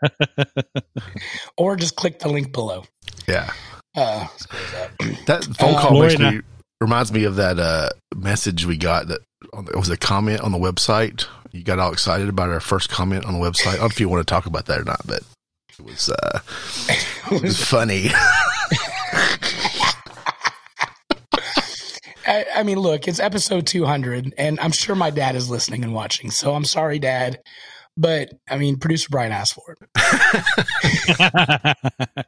Or 1.57 1.76
just 1.76 1.96
click 1.96 2.18
the 2.20 2.28
link 2.28 2.52
below. 2.52 2.84
yeah. 3.28 3.52
Uh, 3.96 4.26
That 5.26 5.44
phone 5.59 5.74
Uh, 5.74 5.80
call 5.80 5.94
Lori 5.94 6.16
makes 6.18 6.20
me 6.20 6.40
reminds 6.80 7.12
me 7.12 7.24
of 7.24 7.36
that 7.36 7.59
uh, 7.59 7.88
message 8.14 8.66
we 8.66 8.76
got 8.76 9.09
that 9.09 9.20
it 9.68 9.76
was 9.76 9.88
a 9.90 9.96
comment 9.96 10.40
on 10.40 10.52
the 10.52 10.59
website. 10.59 11.26
You 11.52 11.62
got 11.62 11.78
all 11.78 11.92
excited 11.92 12.28
about 12.28 12.50
our 12.50 12.61
first 12.61 12.90
comment 12.90 13.24
on 13.24 13.32
the 13.34 13.38
website. 13.40 13.68
I 13.68 13.72
don't 13.72 13.80
know 13.80 13.86
if 13.86 14.00
you 14.00 14.09
want 14.09 14.26
to 14.26 14.30
talk 14.32 14.46
about 14.46 14.66
that 14.66 14.80
or 14.80 14.84
not, 14.84 15.00
but 15.07 15.22
it 15.78 15.84
was 15.84 16.11
uh, 16.11 16.40
it 17.32 17.42
was 17.42 17.62
funny. 17.64 18.11
I, 22.26 22.44
I 22.56 22.62
mean, 22.62 22.78
look, 22.78 23.06
it's 23.08 23.20
episode 23.20 23.66
200, 23.66 24.34
and 24.38 24.58
I'm 24.60 24.72
sure 24.72 24.94
my 24.94 25.10
dad 25.10 25.36
is 25.36 25.50
listening 25.50 25.84
and 25.84 25.94
watching. 25.94 26.30
So 26.30 26.54
I'm 26.54 26.64
sorry, 26.64 26.98
Dad. 26.98 27.40
But 27.96 28.30
I 28.50 28.58
mean, 28.58 28.76
producer 28.78 29.06
Brian 29.08 29.30
asked 29.30 29.54
for 29.54 29.76
it. 29.76 29.78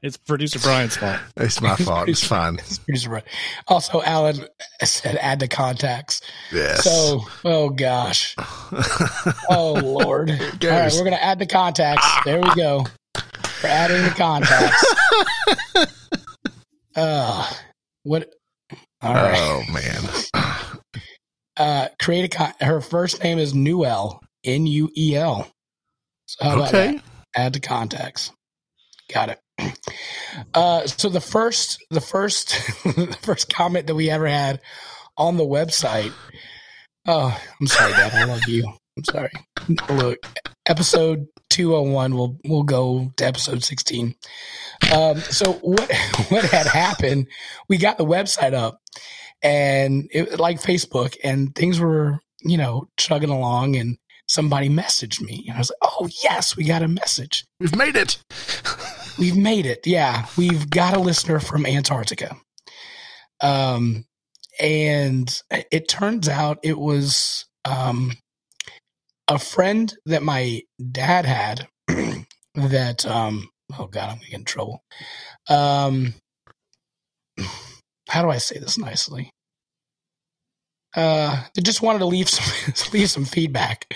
it's 0.00 0.16
producer 0.16 0.60
Brian's 0.60 0.96
fault. 0.96 1.18
it's 1.36 1.60
my 1.60 1.74
fault. 1.80 2.08
It's 2.08 2.24
fine. 2.24 2.54
It's 2.60 2.78
producer 2.78 3.08
Brian. 3.08 3.24
Also, 3.66 4.00
Alan 4.02 4.46
said 4.84 5.16
add 5.16 5.40
to 5.40 5.48
contacts. 5.48 6.20
Yes. 6.52 6.84
So, 6.84 7.22
oh 7.44 7.70
gosh. 7.70 8.36
Oh 9.50 9.72
Lord. 9.82 10.30
All 10.30 10.36
right, 10.70 10.92
we're 10.92 11.02
gonna 11.04 11.16
add 11.16 11.40
the 11.40 11.46
contacts. 11.46 12.06
There 12.24 12.40
we 12.40 12.54
go. 12.54 12.84
We're 13.62 13.68
adding 13.68 14.02
the 14.04 14.10
contacts. 14.10 14.94
Uh 16.98 17.46
what 18.04 18.22
all 18.22 18.30
right. 19.02 19.34
oh 19.36 19.62
man. 19.72 20.02
Uh 21.58 21.88
create 21.98 22.24
a 22.26 22.28
con- 22.28 22.52
her 22.60 22.82
first 22.82 23.22
name 23.22 23.38
is 23.38 23.54
Newell. 23.54 24.20
N 24.44 24.66
U 24.66 24.90
E 24.94 25.16
L. 25.16 25.50
So 26.26 26.44
how 26.44 26.54
about 26.56 26.68
Okay. 26.68 26.92
that? 26.96 27.02
Add 27.34 27.52
to 27.54 27.60
contacts. 27.60 28.30
Got 29.12 29.30
it. 29.30 29.40
Uh 30.52 30.86
so 30.86 31.08
the 31.08 31.20
first 31.20 31.78
the 31.90 32.00
first 32.02 32.48
the 32.84 33.16
first 33.22 33.48
comment 33.52 33.86
that 33.86 33.94
we 33.94 34.10
ever 34.10 34.26
had 34.26 34.60
on 35.16 35.38
the 35.38 35.44
website. 35.46 36.12
Oh, 37.06 37.40
I'm 37.60 37.66
sorry, 37.66 37.92
Dad. 37.92 38.12
I 38.12 38.24
love 38.24 38.46
you. 38.48 38.70
I'm 38.98 39.04
sorry. 39.04 39.30
Look, 39.88 40.18
episode 40.66 41.26
201 41.50 42.14
we'll 42.14 42.36
we'll 42.44 42.62
go 42.62 43.12
to 43.16 43.26
episode 43.26 43.62
16. 43.62 44.14
Um, 44.94 45.18
so 45.20 45.52
what 45.54 45.90
what 46.28 46.44
had 46.44 46.66
happened? 46.66 47.28
We 47.68 47.78
got 47.78 47.98
the 47.98 48.04
website 48.04 48.54
up, 48.54 48.80
and 49.42 50.08
it 50.12 50.38
like 50.38 50.60
Facebook, 50.60 51.16
and 51.22 51.54
things 51.54 51.80
were 51.80 52.20
you 52.42 52.56
know 52.56 52.88
chugging 52.96 53.30
along, 53.30 53.76
and 53.76 53.98
somebody 54.28 54.68
messaged 54.68 55.20
me, 55.20 55.44
and 55.48 55.56
I 55.56 55.60
was 55.60 55.70
like, 55.70 55.90
oh 55.98 56.08
yes, 56.22 56.56
we 56.56 56.64
got 56.64 56.82
a 56.82 56.88
message. 56.88 57.44
We've 57.60 57.76
made 57.76 57.96
it. 57.96 58.18
We've 59.18 59.36
made 59.36 59.64
it. 59.64 59.86
Yeah, 59.86 60.26
we've 60.36 60.68
got 60.68 60.94
a 60.94 61.00
listener 61.00 61.40
from 61.40 61.64
Antarctica. 61.64 62.36
Um, 63.40 64.04
and 64.60 65.40
it 65.50 65.88
turns 65.88 66.28
out 66.28 66.58
it 66.62 66.78
was 66.78 67.46
um 67.64 68.12
a 69.28 69.38
friend 69.38 69.94
that 70.06 70.22
my 70.22 70.62
dad 70.92 71.26
had 71.26 71.68
that 72.54 73.06
um 73.06 73.48
oh 73.78 73.86
god 73.86 74.10
i'm 74.10 74.16
gonna 74.16 74.30
get 74.30 74.38
in 74.40 74.44
trouble. 74.44 74.82
Um 75.48 76.14
how 78.08 78.22
do 78.22 78.30
i 78.30 78.38
say 78.38 78.58
this 78.58 78.78
nicely? 78.78 79.30
Uh 80.94 81.44
they 81.54 81.62
just 81.62 81.82
wanted 81.82 82.00
to 82.00 82.06
leave 82.06 82.28
some 82.30 82.92
leave 82.92 83.10
some 83.10 83.24
feedback 83.24 83.86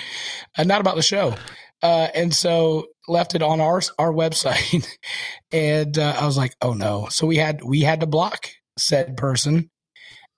uh, 0.59 0.65
not 0.65 0.81
about 0.81 0.97
the 0.97 1.03
show 1.03 1.35
uh 1.83 2.09
and 2.15 2.35
so 2.35 2.87
left 3.09 3.35
it 3.35 3.43
on 3.43 3.61
our 3.61 3.81
our 3.99 4.13
website 4.13 4.87
and 5.53 5.99
uh, 5.99 6.15
i 6.21 6.27
was 6.27 6.37
like 6.37 6.55
oh 6.61 6.75
no. 6.75 7.07
So 7.11 7.27
we 7.27 7.37
had 7.37 7.63
we 7.65 7.81
had 7.81 8.01
to 8.01 8.07
block 8.07 8.49
said 8.79 9.17
person 9.17 9.71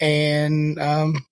and 0.01 0.79
um 0.79 1.25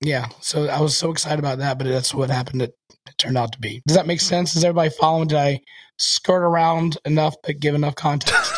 yeah 0.00 0.26
so 0.40 0.66
i 0.68 0.80
was 0.80 0.96
so 0.96 1.10
excited 1.10 1.38
about 1.38 1.58
that 1.58 1.76
but 1.78 1.86
that's 1.86 2.14
what 2.14 2.30
happened 2.30 2.62
it, 2.62 2.72
it 2.90 3.18
turned 3.18 3.36
out 3.38 3.52
to 3.52 3.58
be 3.58 3.82
does 3.86 3.96
that 3.96 4.06
make 4.06 4.20
sense 4.20 4.54
is 4.56 4.62
everybody 4.64 4.90
following 4.90 5.26
did 5.28 5.38
i 5.38 5.60
skirt 5.98 6.42
around 6.42 6.96
enough 7.04 7.34
but 7.42 7.58
give 7.58 7.74
enough 7.74 7.94
context 7.96 8.52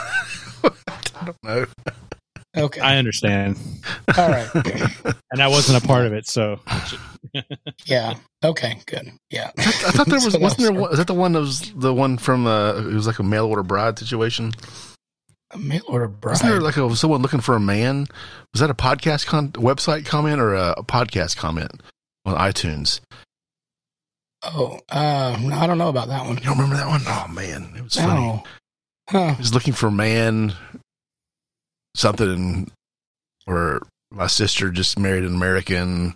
I 1.22 1.24
don't 1.26 1.36
know. 1.44 1.66
okay 2.56 2.80
I 2.80 2.96
understand, 2.96 3.58
all 4.16 4.28
right 4.28 4.48
and 5.32 5.42
I 5.42 5.48
wasn't 5.48 5.82
a 5.82 5.86
part 5.86 6.06
of 6.06 6.12
it, 6.12 6.26
so 6.26 6.58
Yeah. 7.84 8.14
Okay. 8.42 8.80
Good. 8.86 9.10
Yeah. 9.30 9.50
I 9.58 9.62
thought 9.92 10.06
there 10.06 10.14
was 10.14 10.32
So 10.32 10.38
wasn't 10.38 10.62
there 10.62 10.72
that's- 10.72 10.80
one, 10.80 10.92
is 10.92 10.98
that 10.98 11.06
the 11.06 11.14
one 11.14 11.32
that 11.32 11.40
was 11.40 11.72
the 11.74 11.92
one 11.94 12.16
from 12.18 12.46
uh 12.46 12.74
it 12.78 12.94
was 12.94 13.06
like 13.06 13.18
a 13.18 13.22
mail 13.22 13.46
order 13.46 13.62
bride 13.62 13.98
situation 13.98 14.52
A 15.52 15.58
mail 15.58 15.82
order 15.88 16.06
bride. 16.06 16.32
wasn't 16.34 16.50
there 16.50 16.60
like 16.60 16.76
a, 16.76 16.94
someone 16.94 17.22
looking 17.22 17.40
for 17.40 17.56
a 17.56 17.60
man 17.60 18.06
was 18.52 18.60
that 18.60 18.70
a 18.70 18.74
podcast 18.74 19.26
con- 19.26 19.50
website 19.52 20.06
comment 20.06 20.40
or 20.40 20.54
a, 20.54 20.74
a 20.78 20.84
podcast 20.84 21.36
comment 21.36 21.72
on 22.24 22.36
iTunes 22.36 23.00
oh, 24.44 24.78
uh, 24.90 25.36
I 25.52 25.66
don't 25.66 25.78
know 25.78 25.88
about 25.88 26.08
that 26.08 26.24
one. 26.24 26.36
you 26.36 26.44
don't 26.44 26.56
remember 26.56 26.76
that 26.76 26.86
one? 26.86 27.00
Oh 27.04 27.26
man 27.32 27.72
it 27.76 27.82
was 27.82 27.96
funny 27.96 28.14
No. 28.20 28.44
Huh. 29.08 29.34
he 29.34 29.38
was 29.38 29.52
looking 29.52 29.72
for 29.72 29.88
a 29.88 29.92
man 29.92 30.52
something 31.96 32.70
or 33.46 33.82
my 34.12 34.26
sister 34.28 34.70
just 34.70 34.98
married 34.98 35.24
an 35.24 35.34
American 35.34 36.14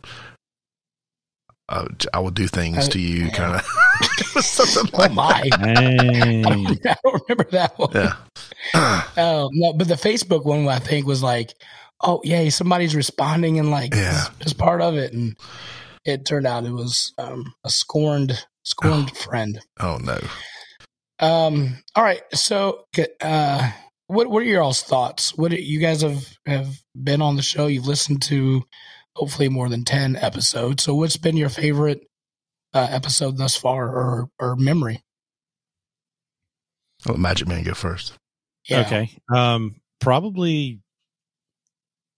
uh, 1.68 1.86
I 2.12 2.18
will 2.20 2.30
do 2.30 2.46
things 2.46 2.86
Uh, 2.88 2.90
to 2.90 2.98
you 3.00 3.30
kind 3.30 3.54
of 3.56 3.64
something 4.44 4.90
Oh 4.94 4.98
like 4.98 5.12
my. 5.12 5.48
Dang. 5.50 6.66
I 6.86 6.96
don't 7.02 7.22
remember 7.28 7.50
that 7.52 7.78
one. 7.78 7.90
yeah 7.94 8.14
Oh 9.16 9.50
no, 9.54 9.72
but 9.72 9.88
the 9.88 9.94
Facebook 9.94 10.44
one 10.44 10.66
I 10.68 10.78
think 10.78 11.06
was 11.06 11.22
like, 11.22 11.54
oh 12.02 12.20
yay, 12.24 12.50
somebody's 12.50 12.94
responding 12.94 13.58
and 13.58 13.70
like 13.70 13.94
Yeah. 13.94 14.28
is, 14.40 14.48
is 14.48 14.52
part 14.52 14.80
of 14.82 14.94
it, 14.96 15.12
and 15.12 15.36
it 16.04 16.26
turned 16.26 16.46
out 16.46 16.64
it 16.64 16.70
was 16.72 17.12
um, 17.18 17.54
a 17.64 17.70
scorned 17.70 18.44
scorned 18.64 19.16
friend. 19.16 19.60
oh 19.80 19.98
no 20.02 20.18
Um. 21.20 21.82
All 21.94 22.02
right. 22.04 22.22
So, 22.34 22.84
uh, 23.20 23.70
what 24.08 24.28
what 24.28 24.42
are 24.42 24.46
your 24.46 24.62
all's 24.62 24.82
thoughts? 24.82 25.36
What 25.36 25.52
you 25.52 25.80
guys 25.80 26.02
have 26.02 26.24
have 26.46 26.68
been 27.00 27.22
on 27.22 27.36
the 27.36 27.42
show? 27.42 27.66
You've 27.68 27.86
listened 27.86 28.22
to 28.22 28.62
hopefully 29.14 29.48
more 29.48 29.68
than 29.68 29.84
ten 29.84 30.16
episodes. 30.16 30.82
So, 30.82 30.94
what's 30.94 31.16
been 31.16 31.36
your 31.36 31.48
favorite 31.48 32.06
uh, 32.72 32.86
episode 32.90 33.36
thus 33.38 33.56
far, 33.56 33.88
or 33.88 34.28
or 34.38 34.56
memory? 34.56 35.02
I'll 37.06 37.12
let 37.14 37.20
Magic 37.20 37.48
Man 37.48 37.62
go 37.64 37.74
first 37.74 38.14
Yeah. 38.68 38.80
Okay. 38.82 39.10
Um, 39.34 39.76
probably. 40.00 40.80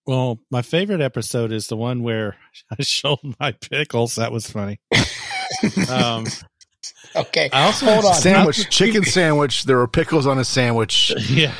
Well, 0.07 0.39
my 0.53 0.63
favorite 0.63 1.01
episode 1.01 1.51
is 1.51 1.67
the 1.67 1.77
one 1.77 2.03
where 2.05 2.37
I 2.79 2.83
showed 2.83 3.19
my 3.41 3.53
pickles. 3.53 4.15
That 4.17 4.33
was 4.33 4.51
funny. 4.51 4.81
Um, 5.89 6.27
Okay. 7.15 7.49
I 7.53 7.65
also 7.65 7.87
Hold 7.87 8.05
on. 8.05 8.15
sandwich 8.15 8.69
chicken 8.69 9.05
sandwich 9.05 9.65
there 9.65 9.77
were 9.79 9.89
pickles 9.89 10.27
on 10.27 10.39
a 10.39 10.45
sandwich 10.45 11.13
yeah, 11.31 11.55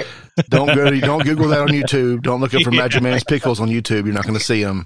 don't 0.51 0.75
go 0.75 0.91
to, 0.91 1.01
don't 1.01 1.25
google 1.25 1.49
that 1.49 1.61
on 1.61 1.69
youtube 1.69 2.23
don't 2.23 2.41
look 2.41 2.55
up 2.55 2.63
for 2.63 2.73
Yeah. 2.73 2.81
magic 2.83 3.03
man's 3.03 3.25
pickles 3.25 3.61
on 3.61 3.69
youtube 3.69 4.05
you're 4.05 4.15
not 4.15 4.25
going 4.25 4.39
to 4.39 4.45
see 4.45 4.63
them 4.63 4.85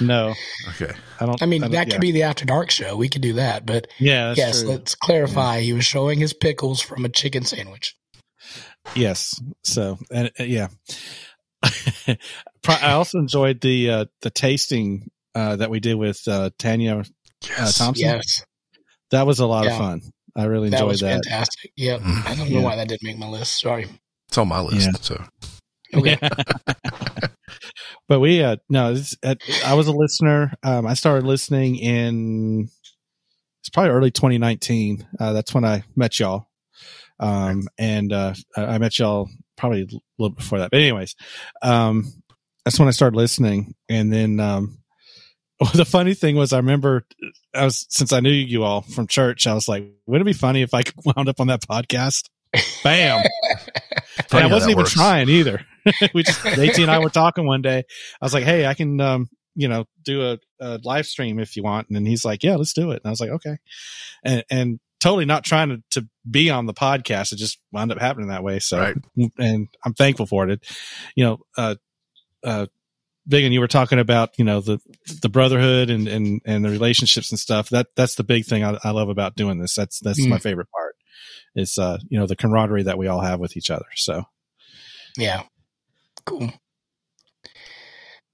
no, 0.00 0.34
okay 0.70 0.92
I 1.20 1.26
don't. 1.26 1.40
I 1.42 1.46
mean, 1.46 1.60
don't- 1.60 1.70
that 1.70 1.86
yeah. 1.86 1.92
could 1.94 2.00
be 2.00 2.10
the 2.10 2.24
After 2.24 2.44
Dark 2.44 2.72
show. 2.72 2.96
We 2.96 3.08
could 3.08 3.22
do 3.22 3.34
that, 3.34 3.64
but 3.64 3.86
Yeah, 4.00 4.26
that's 4.28 4.38
yes, 4.38 4.60
true. 4.62 4.70
let's 4.70 4.94
clarify. 4.96 5.60
He 5.60 5.72
was 5.72 5.84
showing 5.84 6.18
his 6.18 6.32
pickles 6.32 6.80
from 6.80 7.04
a 7.04 7.08
chicken 7.08 7.44
sandwich. 7.44 7.96
Yes. 8.96 9.40
So, 9.62 9.96
and 10.10 10.32
uh, 10.40 10.42
yeah, 10.42 10.66
I 12.66 12.92
also 12.92 13.18
enjoyed 13.18 13.60
the 13.60 13.90
uh, 13.90 14.04
the 14.22 14.30
tasting 14.30 15.08
uh, 15.36 15.56
that 15.56 15.70
we 15.70 15.78
did 15.80 15.94
with 15.94 16.20
uh, 16.26 16.50
Tanya 16.58 17.04
yes. 17.42 17.78
Thompson. 17.78 18.04
Yes, 18.06 18.44
That 19.12 19.26
was 19.26 19.38
a 19.38 19.46
lot 19.46 19.64
Yeah. 19.66 19.72
of 19.72 19.78
fun. 19.78 20.00
I 20.36 20.44
really 20.44 20.66
enjoyed 20.66 20.72
that 20.72 20.76
enjoyed 20.78 20.88
was 20.88 21.00
that. 21.00 21.24
fantastic. 21.24 21.72
Yep. 21.76 22.00
Mm. 22.00 22.26
I 22.26 22.34
don't 22.34 22.50
know 22.50 22.58
Yeah. 22.58 22.64
why 22.64 22.76
that 22.76 22.88
didn't 22.88 23.04
make 23.04 23.18
my 23.18 23.28
list. 23.28 23.60
Sorry. 23.60 23.86
It's 24.34 24.38
on 24.38 24.48
my 24.48 24.60
list 24.60 24.86
Yeah. 24.86 24.92
so. 25.00 25.24
Okay. 25.94 26.18
but 28.08 28.18
we 28.18 28.42
uh 28.42 28.56
no 28.68 28.90
it's, 28.94 29.14
i 29.64 29.74
was 29.74 29.86
a 29.86 29.92
listener. 29.92 30.52
Um 30.64 30.88
i 30.88 30.94
started 30.94 31.24
listening 31.24 31.76
in 31.76 32.68
it's 33.60 33.68
probably 33.72 33.92
early 33.92 34.10
2019 34.10 35.06
uh 35.20 35.32
that's 35.34 35.54
when 35.54 35.64
i 35.64 35.84
met 35.94 36.18
y'all. 36.18 36.48
Um 37.20 37.68
and 37.78 38.12
uh 38.12 38.34
i 38.56 38.78
met 38.78 38.98
y'all 38.98 39.28
probably 39.56 39.82
a 39.82 39.86
little 40.18 40.34
before 40.34 40.58
that. 40.58 40.72
But 40.72 40.80
anyways 40.80 41.14
um 41.62 42.12
that's 42.64 42.76
when 42.80 42.88
i 42.88 42.92
started 42.92 43.16
listening. 43.16 43.76
And 43.88 44.12
then 44.12 44.40
um 44.40 44.78
well, 45.60 45.70
the 45.74 45.84
funny 45.84 46.14
thing 46.14 46.34
was 46.34 46.52
i 46.52 46.56
remember 46.56 47.06
i 47.54 47.64
was 47.64 47.86
since 47.88 48.12
i 48.12 48.18
knew 48.18 48.32
you 48.32 48.64
all 48.64 48.80
from 48.80 49.06
church 49.06 49.46
i 49.46 49.54
was 49.54 49.68
like 49.68 49.84
wouldn't 50.06 50.28
it 50.28 50.32
be 50.34 50.36
funny 50.36 50.62
if 50.62 50.74
i 50.74 50.82
wound 51.04 51.28
up 51.28 51.38
on 51.38 51.46
that 51.46 51.60
podcast? 51.62 52.24
Bam 52.82 53.24
and 54.36 54.44
I 54.50 54.52
wasn't 54.52 54.70
even 54.72 54.82
works. 54.82 54.92
trying 54.94 55.28
either. 55.28 55.64
we 56.14 56.22
just 56.22 56.44
AT 56.46 56.78
and 56.78 56.90
I 56.90 56.98
were 56.98 57.10
talking 57.10 57.46
one 57.46 57.62
day. 57.62 57.78
I 57.78 58.24
was 58.24 58.34
like, 58.34 58.44
"Hey, 58.44 58.66
I 58.66 58.74
can, 58.74 59.00
um, 59.00 59.28
you 59.54 59.68
know, 59.68 59.84
do 60.02 60.22
a, 60.22 60.38
a 60.60 60.80
live 60.84 61.06
stream 61.06 61.38
if 61.38 61.56
you 61.56 61.62
want." 61.62 61.88
And 61.88 61.96
then 61.96 62.06
he's 62.06 62.24
like, 62.24 62.42
"Yeah, 62.42 62.56
let's 62.56 62.72
do 62.72 62.90
it." 62.90 63.02
And 63.02 63.06
I 63.06 63.10
was 63.10 63.20
like, 63.20 63.30
"Okay," 63.30 63.56
and 64.24 64.44
and 64.50 64.80
totally 65.00 65.24
not 65.26 65.44
trying 65.44 65.68
to, 65.68 65.82
to 65.90 66.08
be 66.30 66.48
on 66.50 66.64
the 66.66 66.72
podcast. 66.74 67.32
It 67.32 67.36
just 67.36 67.58
wound 67.72 67.92
up 67.92 67.98
happening 68.00 68.28
that 68.28 68.42
way. 68.42 68.58
So, 68.58 68.78
Right. 68.78 68.96
and 69.38 69.68
I'm 69.84 69.92
thankful 69.92 70.24
for 70.26 70.48
it. 70.48 70.66
You 71.14 71.24
know, 71.24 71.38
uh, 71.58 71.74
uh, 72.42 72.66
Big 73.26 73.44
and 73.44 73.54
you 73.54 73.60
were 73.60 73.68
talking 73.68 73.98
about, 73.98 74.38
you 74.38 74.44
know, 74.44 74.60
the 74.60 74.78
the 75.22 75.30
brotherhood 75.30 75.88
and 75.88 76.06
and 76.08 76.42
and 76.44 76.62
the 76.62 76.68
relationships 76.68 77.30
and 77.30 77.38
stuff. 77.38 77.70
That 77.70 77.86
that's 77.96 78.16
the 78.16 78.22
big 78.24 78.44
thing 78.44 78.62
I, 78.62 78.78
I 78.84 78.90
love 78.90 79.08
about 79.08 79.34
doing 79.34 79.58
this. 79.58 79.74
That's 79.74 79.98
that's 80.00 80.20
Mm. 80.20 80.28
my 80.28 80.38
favorite 80.38 80.68
part. 80.70 80.83
Is 81.56 81.78
uh, 81.78 81.98
you 82.08 82.18
know, 82.18 82.26
the 82.26 82.36
camaraderie 82.36 82.82
that 82.84 82.98
we 82.98 83.06
all 83.06 83.20
have 83.20 83.38
with 83.40 83.56
each 83.56 83.70
other. 83.70 83.86
So. 83.96 84.24
yeah. 85.16 85.42
Cool. 86.26 86.50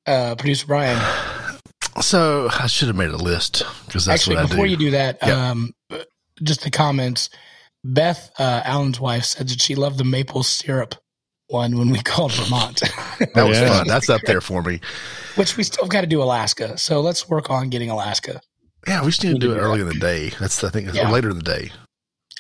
Uh, 0.07 0.35
Producer 0.37 0.66
Brian. 0.66 0.99
so 2.01 2.49
i 2.53 2.66
should 2.66 2.89
have 2.89 2.97
made 2.97 3.11
a 3.11 3.16
list 3.16 3.62
because 3.87 4.05
that's 4.07 4.23
Actually, 4.23 4.37
what 4.37 4.45
i 4.45 4.49
before 4.49 4.64
do 4.64 4.71
you 4.71 4.77
do 4.77 4.91
that, 4.93 5.18
Yeah. 5.23 5.51
um, 5.51 5.73
just 6.43 6.62
the 6.62 6.71
comments. 6.71 7.29
Beth, 7.85 8.31
uh, 8.39 8.62
Alan's 8.64 9.01
wife, 9.01 9.25
said 9.25 9.49
that 9.49 9.61
she 9.61 9.75
loved 9.75 9.99
the 9.99 10.05
maple 10.05 10.43
syrup 10.43 10.95
one 11.49 11.77
when 11.77 11.91
we 11.91 11.99
called 12.05 12.33
Vermont, 12.33 12.81
that 13.35 13.43
was 13.47 13.59
Yeah. 13.59 13.68
fun 13.79 13.87
that's 13.89 14.09
up 14.09 14.21
there 14.25 14.41
for 14.41 14.62
me 14.62 14.81
which 15.35 15.57
we 15.57 15.64
still 15.64 15.89
got 15.89 16.03
to 16.03 16.07
do 16.07 16.23
Alaska. 16.23 16.79
So 16.79 17.01
let's 17.01 17.29
work 17.29 17.51
on 17.51 17.68
getting 17.68 17.91
Alaska 17.91 18.41
yeah 18.87 19.03
we 19.03 19.09
just 19.09 19.23
need 19.25 19.33
to 19.33 19.39
do 19.39 19.53
it 19.53 19.57
do 19.57 19.61
early 19.61 19.81
in 19.83 19.89
the 19.89 19.95
day 19.95 20.31
that's 20.41 20.64
i 20.64 20.71
think 20.71 20.89
it's 20.89 20.97
Yeah. 20.97 21.11
later 21.11 21.29
in 21.29 21.37
the 21.37 21.43
day 21.43 21.71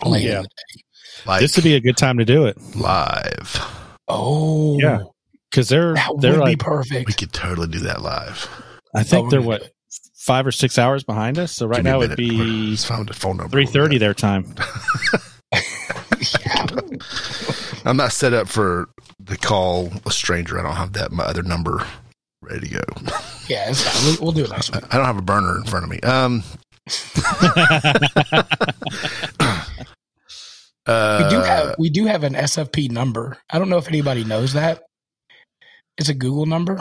later. 0.06 0.28
Yeah. 0.28 0.36
in 0.38 0.42
the 0.42 0.48
day. 0.48 0.82
like 1.26 1.40
this 1.40 1.56
would 1.56 1.64
be 1.64 1.74
a 1.74 1.80
good 1.80 1.96
time 1.96 2.18
to 2.18 2.24
do 2.24 2.46
it 2.46 2.56
live 2.76 3.60
Oh, 4.08 4.78
Yeah. 4.80 5.00
because 5.50 5.68
they're 5.68 5.94
that 5.94 6.10
they're 6.20 6.32
be 6.34 6.38
like 6.38 6.58
perfect. 6.58 7.06
we 7.06 7.12
could 7.12 7.32
totally 7.32 7.68
do 7.68 7.78
that 7.80 8.02
live 8.02 8.48
I 8.94 9.00
Oh, 9.00 9.02
think 9.04 9.24
we're 9.24 9.30
they're 9.30 9.42
what 9.42 9.70
five 10.16 10.46
or 10.46 10.52
six 10.52 10.78
hours 10.78 11.02
behind 11.04 11.38
us. 11.38 11.52
So 11.52 11.66
right 11.66 11.76
Give 11.76 11.84
me 11.86 11.90
a 11.90 11.94
now 11.94 12.02
it'd 12.02 12.16
be 12.16 12.70
Just 12.72 12.86
found 12.86 13.08
a 13.10 13.14
phone 13.14 13.36
number 13.38 13.50
three 13.52 13.66
thirty 13.66 13.98
their 13.98 14.14
time. 14.14 14.54
I'm 17.84 17.96
not 17.96 18.12
set 18.12 18.32
up 18.34 18.48
for 18.48 18.88
to 19.26 19.36
call 19.36 19.90
a 20.06 20.10
stranger 20.10 20.58
i 20.58 20.62
don't 20.62 20.76
have 20.76 20.92
that 20.94 21.12
my 21.12 21.24
other 21.24 21.42
number 21.42 21.84
ready 22.42 22.68
to 22.68 22.74
go 22.74 22.82
Yeah, 23.48 23.68
it's 23.70 23.82
fine. 23.82 24.06
We'll, 24.06 24.16
we'll 24.22 24.32
do 24.32 24.44
it 24.44 24.50
next 24.50 24.72
week. 24.74 24.82
I 24.92 24.96
don't 24.96 25.06
have 25.06 25.18
a 25.18 25.22
burner 25.22 25.58
in 25.58 25.64
front 25.64 25.84
of 25.84 25.90
me. 25.90 26.00
Um, 26.00 26.42
uh, 30.90 31.22
We 31.22 31.30
do 31.30 31.42
have 31.42 31.74
we 31.78 31.90
do 31.90 32.06
have 32.06 32.24
an 32.24 32.34
SFP 32.34 32.90
number. 32.90 33.38
I 33.48 33.58
don't 33.58 33.68
know 33.68 33.78
if 33.78 33.88
anybody 33.88 34.24
knows 34.24 34.52
that. 34.54 34.82
It's 35.96 36.08
a 36.08 36.14
Google 36.14 36.46
number, 36.46 36.80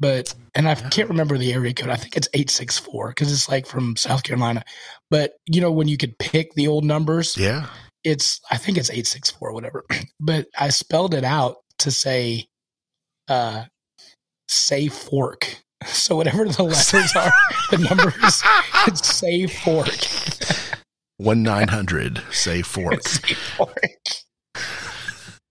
but 0.00 0.34
and 0.54 0.68
I 0.68 0.74
can't 0.74 1.08
remember 1.08 1.36
the 1.38 1.52
area 1.52 1.74
code. 1.74 1.90
I 1.90 1.96
think 1.96 2.16
it's 2.16 2.28
eight 2.34 2.50
six 2.50 2.78
four 2.78 3.08
because 3.08 3.32
it's 3.32 3.48
like 3.48 3.66
from 3.66 3.96
South 3.96 4.22
Carolina. 4.22 4.64
But 5.10 5.32
you 5.46 5.60
know 5.60 5.70
when 5.72 5.88
you 5.88 5.96
could 5.96 6.18
pick 6.18 6.54
the 6.54 6.68
old 6.68 6.84
numbers, 6.84 7.36
yeah. 7.36 7.66
it's 8.04 8.40
I 8.50 8.56
think 8.56 8.78
it's 8.78 8.90
eight 8.90 9.06
six 9.06 9.30
four 9.30 9.52
whatever. 9.52 9.84
But 10.20 10.46
I 10.56 10.68
spelled 10.68 11.14
it 11.14 11.24
out 11.24 11.56
to 11.80 11.90
say, 11.90 12.46
uh, 13.28 13.64
say 14.48 14.88
fork. 14.88 15.58
So 15.84 16.14
whatever 16.14 16.44
the 16.44 16.62
letters 16.62 17.16
are, 17.16 17.32
the 17.72 17.78
numbers, 17.78 18.40
it's 18.86 19.04
say 19.04 19.48
fork. 19.48 19.88
One 21.22 21.42
nine 21.44 21.68
hundred. 21.68 22.20
Say 22.32 22.62
fork. 22.62 23.02
Say 23.06 23.34
fork. 23.34 23.78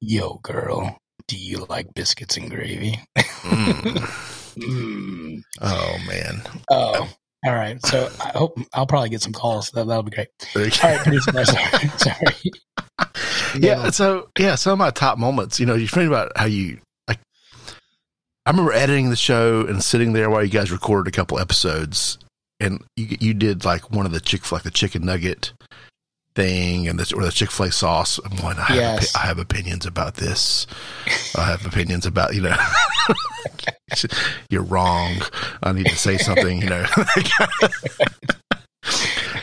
Yo, 0.01 0.39
girl, 0.43 0.97
do 1.27 1.37
you 1.37 1.65
like 1.69 1.93
biscuits 1.93 2.35
and 2.37 2.49
gravy? 2.49 2.99
Mm. 3.17 4.27
Mm. 4.57 5.41
Oh 5.61 5.97
man. 6.05 6.41
Oh, 6.69 7.09
all 7.45 7.53
right. 7.53 7.83
So 7.85 8.09
I 8.19 8.37
hope 8.37 8.59
I'll 8.73 8.85
probably 8.85 9.07
get 9.07 9.21
some 9.21 9.31
calls. 9.31 9.71
That, 9.71 9.87
that'll 9.87 10.03
be 10.03 10.11
great. 10.11 10.27
All 10.57 10.61
right, 10.61 10.99
producer. 10.99 11.31
Bryce, 11.31 11.47
Sorry. 11.47 11.87
sorry. 11.97 12.51
yeah 13.57 13.89
so 13.91 14.27
yeah 14.37 14.55
some 14.55 14.73
of 14.73 14.79
my 14.79 14.89
top 14.91 15.17
moments 15.17 15.57
you 15.57 15.65
know 15.65 15.75
you 15.75 15.87
think 15.87 16.07
about 16.07 16.31
how 16.35 16.45
you 16.45 16.79
like 17.07 17.19
i 18.45 18.49
remember 18.49 18.73
editing 18.73 19.09
the 19.09 19.15
show 19.15 19.65
and 19.65 19.81
sitting 19.83 20.11
there 20.13 20.29
while 20.29 20.43
you 20.43 20.49
guys 20.49 20.69
recorded 20.71 21.11
a 21.13 21.15
couple 21.15 21.39
episodes 21.39 22.17
and 22.61 22.81
you 22.95 23.17
you 23.19 23.33
did 23.33 23.65
like 23.65 23.91
one 23.91 24.05
of 24.05 24.11
the 24.13 24.21
chick 24.21 24.49
like 24.51 24.63
the 24.63 24.71
chicken 24.71 25.05
nugget 25.05 25.51
thing 26.33 26.87
and 26.87 26.97
this 26.97 27.11
or 27.11 27.23
the 27.25 27.31
Chick 27.31 27.51
Fil 27.51 27.65
A 27.65 27.71
sauce. 27.73 28.17
I'm 28.23 28.37
going. 28.37 28.55
I, 28.57 28.73
Yes. 28.75 29.13
have, 29.13 29.13
opi- 29.17 29.23
I 29.23 29.27
have 29.27 29.39
opinions 29.39 29.85
about 29.85 30.13
this. 30.15 30.65
I 31.37 31.43
have 31.45 31.65
opinions 31.65 32.05
about 32.05 32.33
you 32.35 32.41
know. 32.41 32.55
You're 34.49 34.63
wrong. 34.63 35.17
I 35.61 35.73
need 35.73 35.87
to 35.87 35.97
say 35.97 36.17
something. 36.17 36.61
You 36.61 36.69
know. 36.69 36.85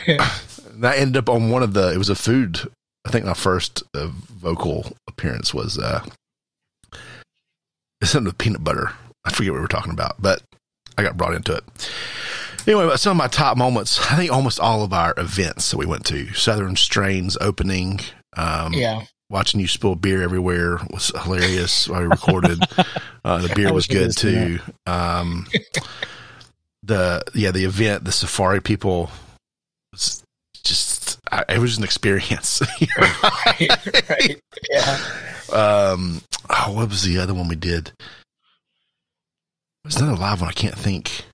and 0.07 0.85
I 0.85 0.95
ended 0.95 1.17
up 1.17 1.29
on 1.29 1.49
one 1.49 1.63
of 1.63 1.73
the. 1.73 1.91
It 1.93 1.97
was 1.97 2.09
a 2.09 2.15
food. 2.15 2.59
I 3.05 3.11
think 3.11 3.25
my 3.25 3.33
first 3.33 3.83
uh, 3.95 4.07
vocal 4.11 4.91
appearance 5.07 5.53
was 5.53 5.77
uh, 5.77 6.03
something 8.03 8.25
with 8.25 8.37
peanut 8.37 8.63
butter. 8.63 8.91
I 9.25 9.31
forget 9.31 9.51
what 9.51 9.57
we 9.57 9.61
were 9.61 9.67
talking 9.67 9.93
about, 9.93 10.21
but 10.21 10.41
I 10.97 11.03
got 11.03 11.17
brought 11.17 11.33
into 11.35 11.55
it. 11.55 11.63
Anyway, 12.69 12.95
some 12.97 13.11
of 13.11 13.17
my 13.17 13.27
top 13.27 13.57
moments, 13.57 13.99
I 14.11 14.15
think 14.15 14.31
almost 14.31 14.59
all 14.59 14.83
of 14.83 14.93
our 14.93 15.15
events 15.17 15.71
that 15.71 15.77
we 15.77 15.87
went 15.87 16.05
to, 16.05 16.31
Southern 16.35 16.75
Strains 16.75 17.35
opening, 17.41 17.99
um, 18.37 18.73
Yeah. 18.73 19.05
watching 19.27 19.59
you 19.59 19.67
spill 19.67 19.95
beer 19.95 20.21
everywhere 20.21 20.79
was 20.91 21.11
hilarious 21.23 21.89
I 21.89 22.01
recorded. 22.01 22.59
uh, 23.25 23.39
the 23.39 23.51
beer 23.55 23.73
was 23.73 23.87
good 23.87 24.15
too. 24.15 24.59
Um, 24.85 25.47
the, 26.83 27.23
yeah, 27.33 27.49
the 27.49 27.65
event, 27.65 28.05
the 28.05 28.11
safari 28.11 28.61
people 28.61 29.09
was 29.91 30.21
just, 30.63 31.17
I, 31.31 31.45
it 31.49 31.57
was 31.57 31.79
an 31.79 31.83
experience. 31.83 32.61
right. 32.99 34.09
right. 34.11 34.41
Yeah. 34.69 34.99
um, 35.51 36.21
oh, 36.51 36.73
what 36.73 36.89
was 36.89 37.01
the 37.01 37.17
other 37.17 37.33
one 37.33 37.47
we 37.47 37.55
did? 37.55 37.93
There's 39.83 39.95
another 39.97 40.21
live 40.21 40.41
one 40.41 40.51
I 40.51 40.53
can't 40.53 40.77
think. 40.77 41.25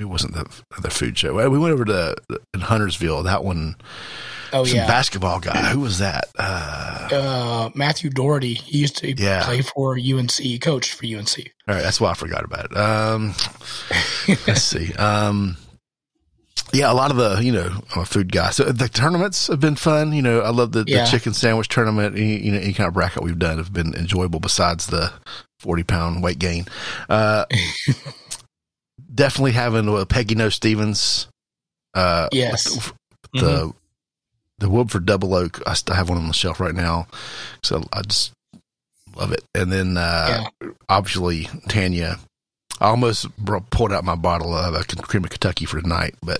It 0.00 0.04
wasn't 0.04 0.34
the 0.34 0.46
the 0.80 0.90
food 0.90 1.18
show. 1.18 1.34
We 1.48 1.58
went 1.58 1.72
over 1.72 1.84
to 1.86 2.16
in 2.54 2.60
Huntersville. 2.60 3.22
That 3.24 3.44
one, 3.44 3.76
Oh 4.52 4.64
some 4.64 4.78
yeah. 4.78 4.86
basketball 4.86 5.40
guy. 5.40 5.70
Who 5.70 5.80
was 5.80 5.98
that? 5.98 6.28
Uh, 6.38 7.08
uh, 7.12 7.70
Matthew 7.74 8.10
Doherty. 8.10 8.54
He 8.54 8.78
used 8.78 8.96
to 8.98 9.12
Yeah. 9.14 9.44
play 9.44 9.62
for 9.62 9.96
UNC. 9.98 10.32
He 10.42 10.58
coached 10.58 10.92
for 10.94 11.04
UNC. 11.06 11.52
all 11.68 11.74
right, 11.74 11.82
that's 11.82 12.00
why 12.00 12.10
I 12.10 12.14
forgot 12.14 12.44
about 12.44 12.66
it. 12.70 12.76
Um, 12.76 13.34
let's 14.46 14.62
see. 14.62 14.92
Um, 14.94 15.56
yeah, 16.72 16.92
a 16.92 16.94
lot 16.94 17.10
of 17.10 17.16
the 17.16 17.42
you 17.42 17.52
know 17.52 17.82
I'm 17.94 18.02
a 18.02 18.04
food 18.04 18.30
guy. 18.32 18.50
So 18.50 18.64
the 18.64 18.88
tournaments 18.88 19.46
have 19.48 19.60
been 19.60 19.76
fun. 19.76 20.12
You 20.12 20.22
know, 20.22 20.40
I 20.40 20.50
love 20.50 20.72
the, 20.72 20.84
Yeah. 20.86 21.04
the 21.04 21.10
chicken 21.10 21.32
sandwich 21.34 21.68
tournament. 21.68 22.14
Any, 22.16 22.38
you 22.44 22.52
know, 22.52 22.58
any 22.58 22.72
kind 22.74 22.88
of 22.88 22.94
bracket 22.94 23.22
we've 23.22 23.38
done 23.38 23.56
have 23.58 23.72
been 23.72 23.94
enjoyable. 23.94 24.38
Besides 24.40 24.86
the 24.88 25.12
40 25.60 25.82
pound 25.84 26.22
weight 26.22 26.38
gain. 26.38 26.66
Uh, 27.08 27.44
definitely 29.18 29.52
having 29.52 29.88
uh, 29.88 30.04
Peggy 30.06 30.34
Noe 30.36 30.48
Stevens. 30.48 31.26
Uh, 31.94 32.28
Yes. 32.32 32.64
the 33.34 33.40
Mm-hmm. 33.40 33.70
the 34.58 34.70
Woodford 34.70 35.04
Double 35.04 35.34
Oak. 35.34 35.60
I 35.66 35.74
still 35.74 35.94
have 35.96 36.08
one 36.08 36.16
on 36.18 36.28
the 36.28 36.32
shelf 36.32 36.60
right 36.60 36.74
now, 36.74 37.06
so 37.62 37.82
I 37.92 38.00
just 38.02 38.32
love 39.16 39.32
it. 39.32 39.42
And 39.54 39.70
then 39.70 39.96
uh, 39.98 40.44
obviously 40.88 41.48
Tanya. 41.68 42.18
I 42.80 42.86
almost 42.90 43.26
pulled 43.70 43.92
out 43.92 44.04
my 44.04 44.14
bottle 44.14 44.54
of 44.54 44.72
uh, 44.74 44.82
cream 45.02 45.24
of 45.24 45.30
Kentucky 45.30 45.64
for 45.66 45.80
tonight, 45.80 46.14
but 46.22 46.38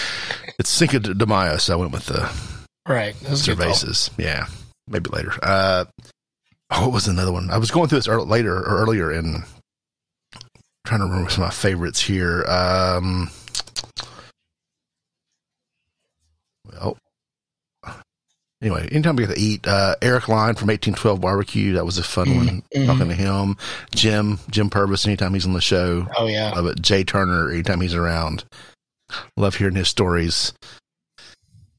it's 0.58 0.70
Cinco 0.70 0.98
de 0.98 1.26
Mayo, 1.26 1.58
so 1.58 1.74
I 1.74 1.76
went 1.76 1.92
with 1.92 2.06
the 2.06 2.28
Right. 2.88 3.14
That 3.20 3.30
was 3.30 3.46
a 3.46 3.54
good 3.54 3.58
call. 3.64 3.72
cervezas. 3.74 4.10
Yeah, 4.18 4.46
maybe 4.88 5.10
later. 5.10 5.32
Uh, 5.42 5.84
oh, 6.70 6.82
what 6.86 6.92
was 6.92 7.06
another 7.06 7.32
one? 7.32 7.50
I 7.50 7.58
was 7.58 7.70
going 7.70 7.88
through 7.88 7.98
this 7.98 8.08
ear 8.08 8.20
later 8.22 8.56
or 8.56 8.62
earlier 8.82 9.10
and 9.10 9.44
trying 10.84 11.00
to 11.00 11.06
remember 11.06 11.30
some 11.30 11.42
of 11.44 11.48
my 11.48 11.54
favorites 11.54 12.00
here. 12.00 12.44
Um, 12.46 13.30
well, 16.70 16.98
anyway, 18.62 18.88
anytime 18.92 19.16
we 19.16 19.26
get 19.26 19.34
to 19.34 19.40
eat, 19.40 19.66
uh, 19.66 19.94
Eric 20.02 20.28
Line 20.28 20.54
from 20.54 20.68
1812 20.68 21.20
Barbecue, 21.20 21.72
that 21.74 21.84
was 21.86 21.98
a 21.98 22.02
fun 22.02 22.26
Mhm, 22.26 22.36
one. 22.74 22.86
Talking 22.86 23.08
to 23.08 23.14
him, 23.14 23.56
Jim, 23.94 24.38
Jim 24.50 24.70
Purvis, 24.70 25.06
anytime 25.06 25.34
he's 25.34 25.46
on 25.46 25.52
the 25.52 25.60
show. 25.60 26.06
Oh 26.16 26.26
yeah. 26.26 26.50
Love 26.52 26.66
it. 26.66 26.82
Jay 26.82 27.04
Turner, 27.04 27.50
anytime 27.50 27.80
he's 27.80 27.94
around. 27.94 28.44
Love 29.36 29.56
hearing 29.56 29.74
his 29.76 29.88
stories. 29.88 30.52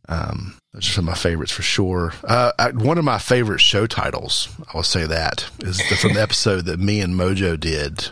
Um, 0.08 0.58
those 0.72 0.88
are 0.88 0.92
some 0.92 1.06
of 1.06 1.14
my 1.14 1.16
favorites 1.18 1.52
for 1.52 1.64
sure. 1.64 2.14
Uh, 2.24 2.52
I, 2.60 2.70
one 2.72 3.00
of 3.00 3.04
my 3.06 3.18
favorite 3.18 3.60
show 3.60 3.88
titles, 3.88 4.50
I 4.72 4.78
will 4.78 4.84
say 4.84 5.06
that, 5.08 5.50
is 5.62 5.78
the, 5.90 5.96
from 5.96 6.14
the 6.14 6.22
episode 6.24 6.66
that 6.66 6.80
me 6.80 7.02
and 7.02 7.16
Mojo 7.16 7.60
did. 7.60 8.10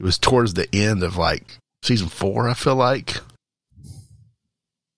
It 0.00 0.04
was 0.04 0.16
towards 0.16 0.54
the 0.54 0.66
end 0.74 1.02
of 1.02 1.18
like 1.18 1.58
season 1.82 2.08
four, 2.08 2.48
I 2.48 2.54
feel 2.54 2.74
like. 2.74 3.18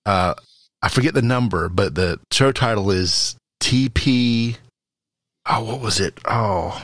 Uh, 0.07 0.35
I 0.81 0.89
forget 0.89 1.13
the 1.13 1.23
number, 1.23 1.69
but 1.69 1.97
the 1.97 2.21
show 2.31 2.53
title 2.53 2.93
is 2.93 3.35
TP. 3.61 4.57
Oh, 5.45 5.65
what 5.65 5.81
was 5.81 5.99
it? 5.99 6.21
Oh, 6.25 6.81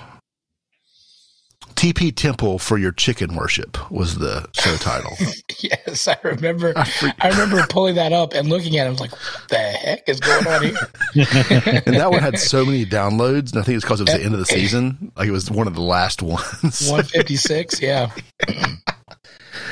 TP 1.79 2.13
Temple 2.15 2.59
for 2.59 2.77
your 2.77 2.91
chicken 2.91 3.37
worship 3.37 3.91
was 3.91 4.19
the 4.19 4.47
show 4.53 4.77
title. 4.77 5.13
Yes, 5.61 6.07
I 6.07 6.17
remember. 6.23 6.73
I 6.77 6.85
freak- 6.85 7.15
I 7.19 7.31
remember 7.31 7.67
pulling 7.69 7.97
that 7.97 8.13
up 8.13 8.33
and 8.33 8.49
looking 8.49 8.77
at 8.79 8.85
it. 8.85 8.87
I 8.87 8.91
was 8.91 9.01
like, 9.01 9.11
"What 9.11 9.49
the 9.49 9.57
heck 9.59 10.09
is 10.09 10.21
going 10.21 10.47
on 10.47 10.63
here?" 10.63 10.77
and 11.85 11.97
that 11.97 12.11
one 12.13 12.21
had 12.23 12.39
so 12.39 12.65
many 12.65 12.87
downloads, 12.87 13.51
and 13.51 13.59
I 13.61 13.63
think 13.65 13.75
it's 13.75 13.85
because 13.85 14.01
it 14.01 14.05
was 14.09 14.15
the 14.15 14.23
end 14.23 14.35
of 14.35 14.39
the 14.39 14.47
season. 14.47 15.11
Like 15.17 15.27
it 15.27 15.33
was 15.33 15.51
one 15.51 15.67
of 15.67 15.75
the 15.75 15.81
last 15.83 16.23
ones. 16.23 16.89
One 16.89 17.03
fifty 17.03 17.35
six. 17.35 17.83
Yeah. 17.83 18.13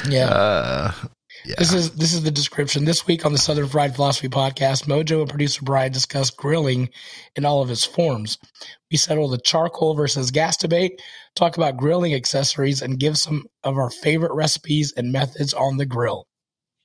Yeah. 0.09 0.27
Uh, 0.29 0.93
yeah. 1.47 1.55
This 1.59 1.73
is 1.73 1.93
this 1.93 2.13
is 2.13 2.23
the 2.23 2.31
description. 2.31 2.85
This 2.85 3.07
week 3.07 3.25
on 3.25 3.33
the 3.33 3.39
Southern 3.39 3.69
Fried 3.69 3.95
Philosophy 3.95 4.29
podcast, 4.29 4.85
Mojo 4.87 5.21
and 5.21 5.29
producer 5.31 5.63
Brian 5.65 5.93
discuss 5.93 6.31
grilling 6.31 6.89
in 7.37 7.45
all 7.45 7.63
of 7.63 7.71
its 7.71 7.85
forms. 7.85 8.39
We 8.91 8.97
settle 8.97 9.29
the 9.29 9.39
charcoal 9.39 9.95
versus 9.95 10.31
gas 10.31 10.57
debate, 10.57 11.01
talk 11.35 11.57
about 11.57 11.77
grilling 11.77 12.15
accessories, 12.15 12.83
and 12.83 12.99
give 12.99 13.17
some 13.19 13.47
of 13.65 13.77
our 13.77 13.91
favorite 13.91 14.33
recipes 14.35 14.93
and 14.97 15.13
methods 15.13 15.55
on 15.55 15.77
the 15.77 15.87
grill. 15.87 16.27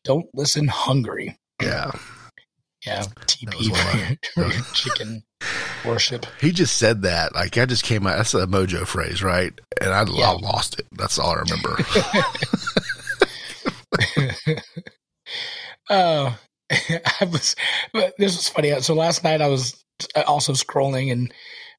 Don't 0.04 0.28
listen 0.34 0.68
hungry. 0.68 1.38
yeah. 1.62 1.92
Yeah, 2.86 3.04
TP 3.28 4.18
for 4.34 4.74
chicken 4.74 5.22
worship. 5.86 6.26
He 6.40 6.52
just 6.52 6.78
said 6.78 7.04
that. 7.04 7.36
Like 7.36 7.56
I 7.60 7.66
just 7.68 7.84
came 7.84 8.08
out. 8.08 8.18
That's 8.18 8.34
a 8.34 8.48
Mojo 8.48 8.88
phrase, 8.88 9.22
right? 9.22 9.54
And 9.80 9.92
I, 9.92 10.04
Yeah. 10.10 10.32
I 10.32 10.34
lost 10.34 10.80
it. 10.80 10.88
That's 10.94 11.20
all 11.20 11.30
I 11.30 11.42
remember. 11.42 11.78
Oh, 15.90 16.38
I 16.72 17.26
was. 17.32 17.56
But 17.94 18.14
this 18.18 18.36
was 18.36 18.50
funny. 18.50 18.80
So 18.82 18.94
last 18.94 19.24
night 19.24 19.42
I 19.42 19.48
was 19.48 19.84
also 20.26 20.54
scrolling 20.54 21.12
and 21.12 21.34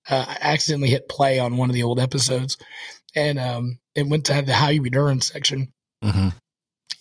uh, 0.08 0.24
I 0.28 0.38
accidentally 0.40 0.90
hit 0.90 1.08
play 1.08 1.38
on 1.38 1.56
one 1.56 1.70
of 1.70 1.74
the 1.74 1.84
old 1.84 2.00
episodes, 2.00 2.56
and 3.14 3.38
um, 3.38 3.78
it 3.94 4.06
went 4.06 4.26
to 4.26 4.42
the 4.42 4.52
how 4.52 4.68
you 4.68 4.82
be 4.82 4.90
doing 4.90 5.20
section, 5.20 5.72
hmm 6.02 6.28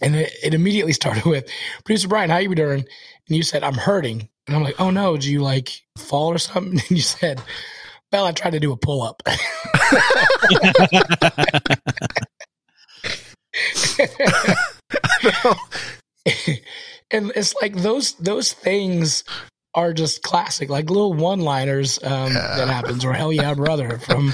and 0.03 0.15
it, 0.15 0.33
it 0.43 0.53
immediately 0.53 0.93
started 1.01 1.25
with 1.25 1.47
producer 1.83 2.07
Brian, 2.07 2.29
how 2.29 2.37
you 2.37 2.49
be 2.49 2.55
doing? 2.55 2.85
And 3.27 3.37
you 3.37 3.43
said 3.43 3.63
I'm 3.63 3.75
hurting, 3.75 4.29
and 4.47 4.55
I'm 4.55 4.63
like, 4.63 4.79
oh 4.79 4.91
no, 4.91 5.15
did 5.15 5.25
you 5.25 5.41
like 5.41 5.71
fall 5.97 6.27
or 6.27 6.37
something? 6.37 6.79
And 6.79 6.91
you 6.91 7.01
said, 7.01 7.41
well, 8.11 8.25
I 8.25 8.31
tried 8.31 8.51
to 8.51 8.59
do 8.59 8.71
a 8.71 8.77
pull 8.77 9.01
up. 9.01 9.21
and 17.11 17.31
it's 17.35 17.53
like 17.61 17.75
those 17.75 18.13
those 18.13 18.53
things 18.53 19.23
are 19.73 19.93
just 19.93 20.21
classic, 20.23 20.69
like 20.69 20.89
little 20.89 21.13
one 21.13 21.39
liners 21.39 21.97
um, 22.03 22.31
Yeah. 22.33 22.55
that 22.57 22.67
happens, 22.67 23.05
or 23.05 23.13
hell 23.13 23.31
yeah, 23.31 23.53
brother 23.53 23.97
from 23.99 24.33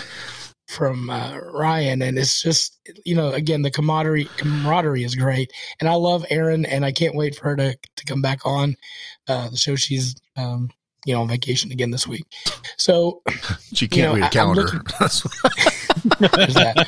from 0.68 1.10
uh, 1.10 1.38
Ryan, 1.54 2.02
and 2.02 2.18
it's 2.18 2.42
just 2.42 2.78
you 3.06 3.16
know 3.16 3.30
again 3.32 3.62
the 3.62 3.72
camaraderie 3.72 4.26
camaraderie 4.38 5.04
is 5.04 5.16
great, 5.16 5.52
and 5.80 5.88
I 5.88 5.94
love 5.94 6.26
Erin, 6.30 6.66
and 6.66 6.84
I 6.86 6.92
can't 6.92 7.16
wait 7.16 7.36
for 7.36 7.46
her 7.50 7.56
to 7.56 7.78
to 7.96 8.06
come 8.06 8.22
back 8.22 8.46
on 8.46 8.76
uh, 9.28 9.50
the 9.50 9.58
show. 9.58 9.76
She's 9.76 10.16
um, 10.36 10.70
you 11.06 11.14
know 11.14 11.22
on 11.22 11.28
vacation 11.30 11.72
again 11.72 11.92
this 11.92 12.08
week, 12.08 12.26
so 12.78 13.22
She 13.74 13.88
can't 13.88 14.10
know, 14.10 14.16
read 14.16 14.24
a 14.24 14.28
I- 14.28 14.30
calendar. 14.30 14.64
looking- 14.64 14.82
there's 16.20 16.54
that. 16.56 16.88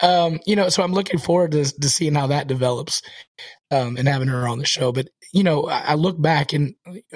Um, 0.00 0.40
you 0.46 0.56
know, 0.56 0.68
so 0.68 0.82
I'm 0.82 0.92
looking 0.92 1.18
forward 1.18 1.52
to, 1.52 1.64
to 1.64 1.88
seeing 1.88 2.14
how 2.14 2.26
that 2.28 2.46
develops 2.46 3.02
um, 3.70 3.96
and 3.96 4.08
having 4.08 4.28
her 4.28 4.48
on 4.48 4.58
the 4.58 4.66
show. 4.66 4.92
But 4.92 5.08
you 5.32 5.44
know, 5.44 5.68
I, 5.68 5.78
I 5.88 5.94
look 5.94 6.20
back 6.20 6.52
and 6.52 6.74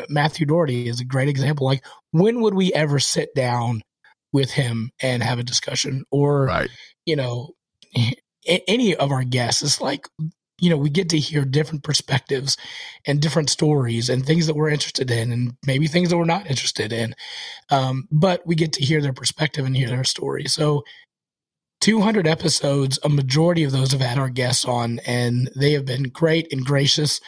Matthew 0.09 0.47
Doherty 0.47 0.89
is 0.89 1.01
a 1.01 1.05
great 1.05 1.29
example. 1.29 1.67
Like, 1.67 1.85
when 2.13 2.41
would 2.41 2.55
we 2.55 2.73
ever 2.73 2.99
sit 2.99 3.35
down 3.35 3.83
with 4.33 4.51
him 4.51 4.91
and 5.01 5.23
have 5.23 5.39
a 5.39 5.45
discussion, 5.45 6.05
or 6.11 6.47
right. 6.47 6.71
you 7.07 7.17
know, 7.17 7.55
any 8.47 8.95
of 8.95 9.11
our 9.11 9.25
guests? 9.25 9.63
It's 9.63 9.81
like 9.81 10.07
you 10.61 10.71
know, 10.71 10.77
we 10.77 10.89
get 10.89 11.09
to 11.11 11.19
hear 11.19 11.45
different 11.45 11.83
perspectives 11.83 12.57
and 13.07 13.21
different 13.21 13.51
stories 13.51 14.09
and 14.09 14.25
things 14.25 14.47
that 14.47 14.55
we're 14.55 14.69
interested 14.69 15.11
in, 15.11 15.33
and 15.33 15.55
maybe 15.67 15.87
things 15.87 16.11
that 16.11 16.17
we're 16.17 16.25
not 16.25 16.49
interested 16.49 16.93
in. 16.93 17.15
Um, 17.71 18.09
but 18.11 18.47
we 18.47 18.55
get 18.55 18.73
to 18.75 18.85
hear 18.85 19.03
their 19.03 19.13
perspective 19.13 19.67
and 19.67 19.77
hear 19.77 19.89
their 19.89 20.05
story. 20.05 20.47
So 20.47 20.85
200 21.81 22.27
episodes, 22.27 22.99
a 23.03 23.09
majority 23.09 23.65
of 23.65 23.73
those 23.73 23.93
have 23.93 24.01
had 24.01 24.19
our 24.19 24.29
guests 24.29 24.65
on, 24.65 25.01
and 25.07 25.51
they 25.55 25.73
have 25.73 25.85
been 25.85 26.05
great 26.05 26.53
and 26.53 26.65
gracious. 26.65 27.21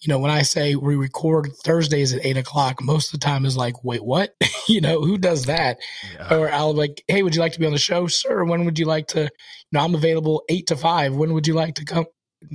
You 0.00 0.08
know, 0.12 0.20
when 0.20 0.30
I 0.30 0.42
say 0.42 0.76
we 0.76 0.94
record 0.94 1.50
Thursdays 1.64 2.14
at 2.14 2.24
eight 2.24 2.36
o'clock, 2.36 2.80
most 2.80 3.12
of 3.12 3.20
the 3.20 3.24
time 3.24 3.44
is 3.44 3.56
like, 3.56 3.82
wait, 3.82 4.04
what? 4.04 4.34
you 4.68 4.80
know, 4.80 5.02
who 5.02 5.18
does 5.18 5.46
that? 5.46 5.78
Yeah. 6.14 6.36
Or 6.36 6.50
I'll 6.50 6.72
be 6.72 6.78
like, 6.78 7.04
hey, 7.08 7.22
would 7.22 7.34
you 7.34 7.40
like 7.40 7.54
to 7.54 7.60
be 7.60 7.66
on 7.66 7.72
the 7.72 7.78
show, 7.78 8.06
sir? 8.06 8.44
When 8.44 8.64
would 8.64 8.78
you 8.78 8.84
like 8.84 9.08
to? 9.08 9.22
You 9.22 9.28
know, 9.72 9.80
I'm 9.80 9.94
available 9.96 10.44
eight 10.48 10.68
to 10.68 10.76
five. 10.76 11.14
When 11.14 11.32
would 11.34 11.48
you 11.48 11.54
like 11.54 11.74
to 11.76 11.84
come 11.84 12.06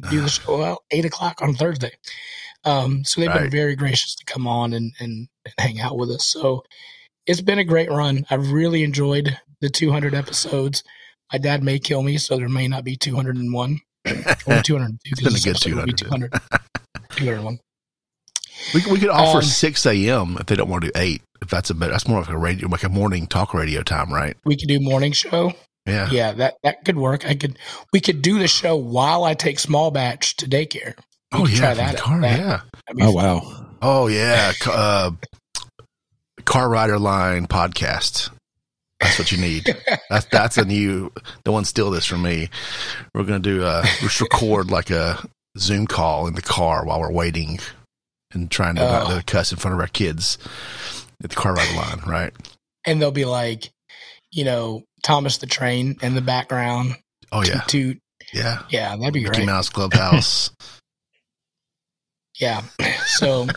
do 0.09 0.21
the 0.21 0.29
show? 0.29 0.57
Well, 0.57 0.83
eight 0.91 1.05
o'clock 1.05 1.41
on 1.41 1.55
Thursday. 1.55 1.91
Um, 2.63 3.03
so 3.03 3.19
they've 3.19 3.33
been 3.33 3.49
very 3.49 3.75
gracious 3.75 4.15
to 4.15 4.25
come 4.25 4.47
on 4.47 4.73
and, 4.73 4.93
and, 4.99 5.27
and 5.45 5.53
hang 5.57 5.81
out 5.81 5.97
with 5.97 6.09
us. 6.09 6.25
So 6.25 6.63
it's 7.25 7.41
been 7.41 7.59
a 7.59 7.65
great 7.65 7.89
run. 7.89 8.25
I've 8.29 8.51
really 8.51 8.83
enjoyed 8.83 9.37
the 9.61 9.69
200 9.69 10.13
episodes. 10.13 10.83
My 11.33 11.39
dad 11.39 11.63
may 11.63 11.79
kill 11.79 12.03
me, 12.03 12.17
so 12.17 12.37
there 12.37 12.47
may 12.47 12.67
not 12.67 12.83
be 12.83 12.95
201 12.95 13.79
or 14.45 14.61
202. 14.61 14.97
It's 15.05 15.21
been 15.21 15.35
a 15.35 15.39
good 15.39 15.61
200. 15.61 15.97
200. 15.97 16.31
201. 17.17 17.59
We, 18.73 18.81
could- 18.81 18.91
we 18.93 18.99
could 18.99 19.09
offer 19.09 19.39
Um, 19.39 19.43
6 19.43 19.85
a.m. 19.87 20.37
if 20.39 20.45
they 20.45 20.55
don't 20.55 20.69
want 20.69 20.83
to 20.83 20.91
do 20.91 20.99
8. 20.99 21.21
If 21.41 21.49
that's 21.49 21.69
a 21.69 21.73
better, 21.73 21.91
that's 21.91 22.07
more 22.07 22.21
of 22.21 22.29
a 22.29 22.37
radio, 22.37 22.67
like 22.69 22.83
a 22.83 22.89
morning 22.89 23.27
talk 23.27 23.53
radio 23.53 23.81
time, 23.81 24.13
right? 24.13 24.37
We 24.45 24.55
could 24.55 24.67
do 24.69 24.79
morning 24.79 25.11
show. 25.11 25.53
Yeah. 25.85 26.09
Yeah, 26.09 26.31
that 26.33 26.53
that 26.63 26.85
could 26.85 26.95
work. 26.95 27.27
I 27.27 27.35
could. 27.35 27.59
We 27.91 27.99
could 27.99 28.21
do 28.21 28.39
the 28.39 28.47
show 28.47 28.77
while 28.77 29.25
I 29.25 29.33
take 29.33 29.59
small 29.59 29.91
batch 29.91 30.37
to 30.37 30.47
daycare. 30.47 30.93
We 31.33 31.39
Oh, 31.39 31.45
yeah. 31.47 31.57
try 31.57 31.73
that. 31.73 31.97
car, 31.97 32.21
that- 32.21 32.39
yeah. 32.39 32.61
Oh 33.01 33.11
fun. 33.11 33.13
wow. 33.13 33.65
Oh, 33.81 34.07
yeah. 34.07 34.53
Uh, 34.65 35.11
car 36.45 36.69
Rider 36.69 36.97
Line 36.99 37.47
podcast. 37.47 38.29
That's 39.03 39.19
what 39.19 39.31
you 39.31 39.37
need. 39.37 39.75
That's 40.09 40.25
that's 40.25 40.57
a 40.57 40.65
new. 40.65 41.11
Don't 41.43 41.65
steal 41.65 41.91
this 41.91 42.05
from 42.05 42.21
me. 42.23 42.49
We're 43.13 43.23
gonna 43.23 43.39
do. 43.39 43.63
Uh, 43.63 43.83
just 43.99 44.21
record 44.21 44.71
like 44.71 44.89
a 44.89 45.23
Zoom 45.57 45.87
call 45.87 46.27
in 46.27 46.35
the 46.35 46.41
car 46.41 46.85
while 46.85 46.99
we're 46.99 47.11
waiting 47.11 47.59
and 48.33 48.49
trying 48.49 48.75
to 48.75 48.81
not 48.81 49.05
Oh. 49.09 49.15
let 49.15 49.27
cuss 49.27 49.51
in 49.51 49.57
front 49.59 49.75
of 49.75 49.79
our 49.81 49.87
kids 49.87 50.37
at 51.23 51.29
the 51.29 51.35
car 51.35 51.53
ride 51.53 51.75
line. 51.75 52.01
Right. 52.07 52.33
And 52.85 53.01
they'll 53.01 53.11
be 53.11 53.25
like, 53.25 53.69
you 54.31 54.43
know, 54.43 54.83
Thomas 55.03 55.37
the 55.37 55.45
Train 55.47 55.95
in 56.01 56.15
the 56.15 56.21
background. 56.21 56.95
Oh 57.31 57.43
yeah. 57.43 57.61
To 57.67 57.95
Yeah. 58.33 58.63
yeah, 58.69 58.95
that'd 58.95 59.13
be 59.13 59.23
Mickey 59.23 59.35
great. 59.37 59.45
Mouse 59.45 59.69
Clubhouse. 59.69 60.49
Yeah. 62.39 62.61
So, 63.05 63.47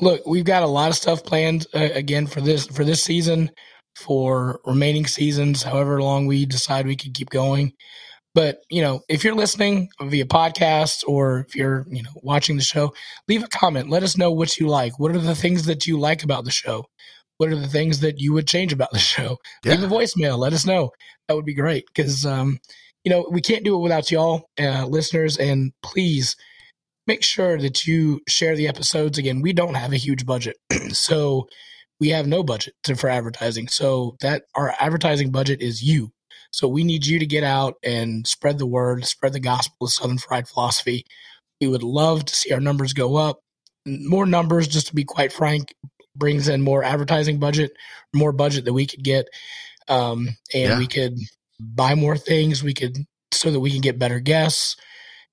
look, 0.00 0.26
we've 0.26 0.44
got 0.44 0.62
a 0.64 0.66
lot 0.66 0.90
of 0.90 0.96
stuff 0.96 1.22
planned 1.24 1.66
uh, 1.74 1.88
again 1.94 2.26
for 2.26 2.40
this 2.40 2.66
for 2.66 2.84
this 2.84 3.02
season, 3.04 3.50
for 3.96 4.60
remaining 4.64 5.06
seasons, 5.06 5.62
however 5.62 6.02
long 6.02 6.26
we 6.26 6.46
decide 6.46 6.86
we 6.86 6.96
could 6.96 7.14
keep 7.14 7.30
going. 7.30 7.72
But 8.34 8.58
you 8.70 8.80
know, 8.80 9.00
if 9.08 9.24
you're 9.24 9.34
listening 9.34 9.88
via 10.00 10.24
podcast 10.24 11.02
or 11.06 11.40
if 11.40 11.56
you're 11.56 11.84
you 11.90 12.02
know 12.02 12.10
watching 12.22 12.56
the 12.56 12.62
show, 12.62 12.94
leave 13.28 13.42
a 13.42 13.48
comment. 13.48 13.90
Let 13.90 14.02
us 14.02 14.16
know 14.16 14.30
what 14.30 14.58
you 14.58 14.68
like. 14.68 14.98
What 14.98 15.14
are 15.14 15.18
the 15.18 15.34
things 15.34 15.66
that 15.66 15.86
you 15.86 15.98
like 15.98 16.22
about 16.22 16.44
the 16.44 16.50
show? 16.50 16.86
What 17.38 17.50
are 17.50 17.56
the 17.56 17.68
things 17.68 18.00
that 18.00 18.20
you 18.20 18.32
would 18.32 18.46
change 18.46 18.72
about 18.72 18.92
the 18.92 18.98
show? 19.14 19.38
Leave 19.64 19.82
a 19.82 19.86
voicemail. 19.86 20.38
Let 20.38 20.52
us 20.52 20.66
know. 20.66 20.90
That 21.26 21.34
would 21.34 21.44
be 21.44 21.54
great 21.54 21.84
because 21.86 22.24
um, 22.24 22.60
you 23.02 23.10
know 23.10 23.26
we 23.30 23.40
can't 23.40 23.64
do 23.64 23.74
it 23.74 23.82
without 23.82 24.10
y'all, 24.10 24.48
uh, 24.60 24.86
listeners. 24.86 25.36
And 25.36 25.72
please 25.82 26.36
make 27.08 27.24
sure 27.24 27.58
that 27.58 27.84
you 27.86 28.20
share 28.28 28.54
the 28.54 28.68
episodes. 28.68 29.18
Again, 29.18 29.42
we 29.42 29.52
don't 29.52 29.74
have 29.74 29.92
a 29.92 29.96
huge 29.96 30.24
budget, 30.24 30.56
so 30.92 31.48
we 32.00 32.08
have 32.10 32.26
no 32.26 32.42
budget 32.42 32.74
to, 32.84 32.96
for 32.96 33.08
advertising. 33.08 33.68
So 33.68 34.16
that 34.20 34.44
our 34.54 34.74
advertising 34.80 35.30
budget 35.30 35.60
is 35.60 35.82
you. 35.82 36.12
So 36.50 36.66
we 36.66 36.82
need 36.82 37.06
you 37.06 37.18
to 37.18 37.26
get 37.26 37.44
out 37.44 37.74
and 37.84 38.26
spread 38.26 38.58
the 38.58 38.66
word, 38.66 39.04
spread 39.04 39.32
the 39.34 39.40
gospel 39.40 39.86
of 39.86 39.92
Southern 39.92 40.18
Fried 40.18 40.48
Philosophy. 40.48 41.04
We 41.60 41.68
would 41.68 41.82
love 41.82 42.24
to 42.24 42.34
see 42.34 42.52
our 42.52 42.60
numbers 42.60 42.92
go 42.92 43.16
up. 43.16 43.40
More 43.86 44.26
numbers, 44.26 44.66
just 44.66 44.88
to 44.88 44.94
be 44.94 45.04
quite 45.04 45.32
frank, 45.32 45.74
brings 46.16 46.48
in 46.48 46.62
more 46.62 46.82
advertising 46.82 47.38
budget, 47.38 47.72
more 48.14 48.32
budget 48.32 48.64
that 48.64 48.72
we 48.72 48.86
could 48.86 49.04
get, 49.04 49.26
um, 49.88 50.28
and 50.54 50.70
Yeah. 50.70 50.78
we 50.78 50.86
could 50.86 51.16
buy 51.60 51.94
more 51.94 52.16
things. 52.16 52.62
We 52.62 52.74
could 52.74 52.96
so 53.32 53.50
that 53.50 53.60
we 53.60 53.70
can 53.70 53.80
get 53.80 53.98
better 53.98 54.20
guests. 54.20 54.76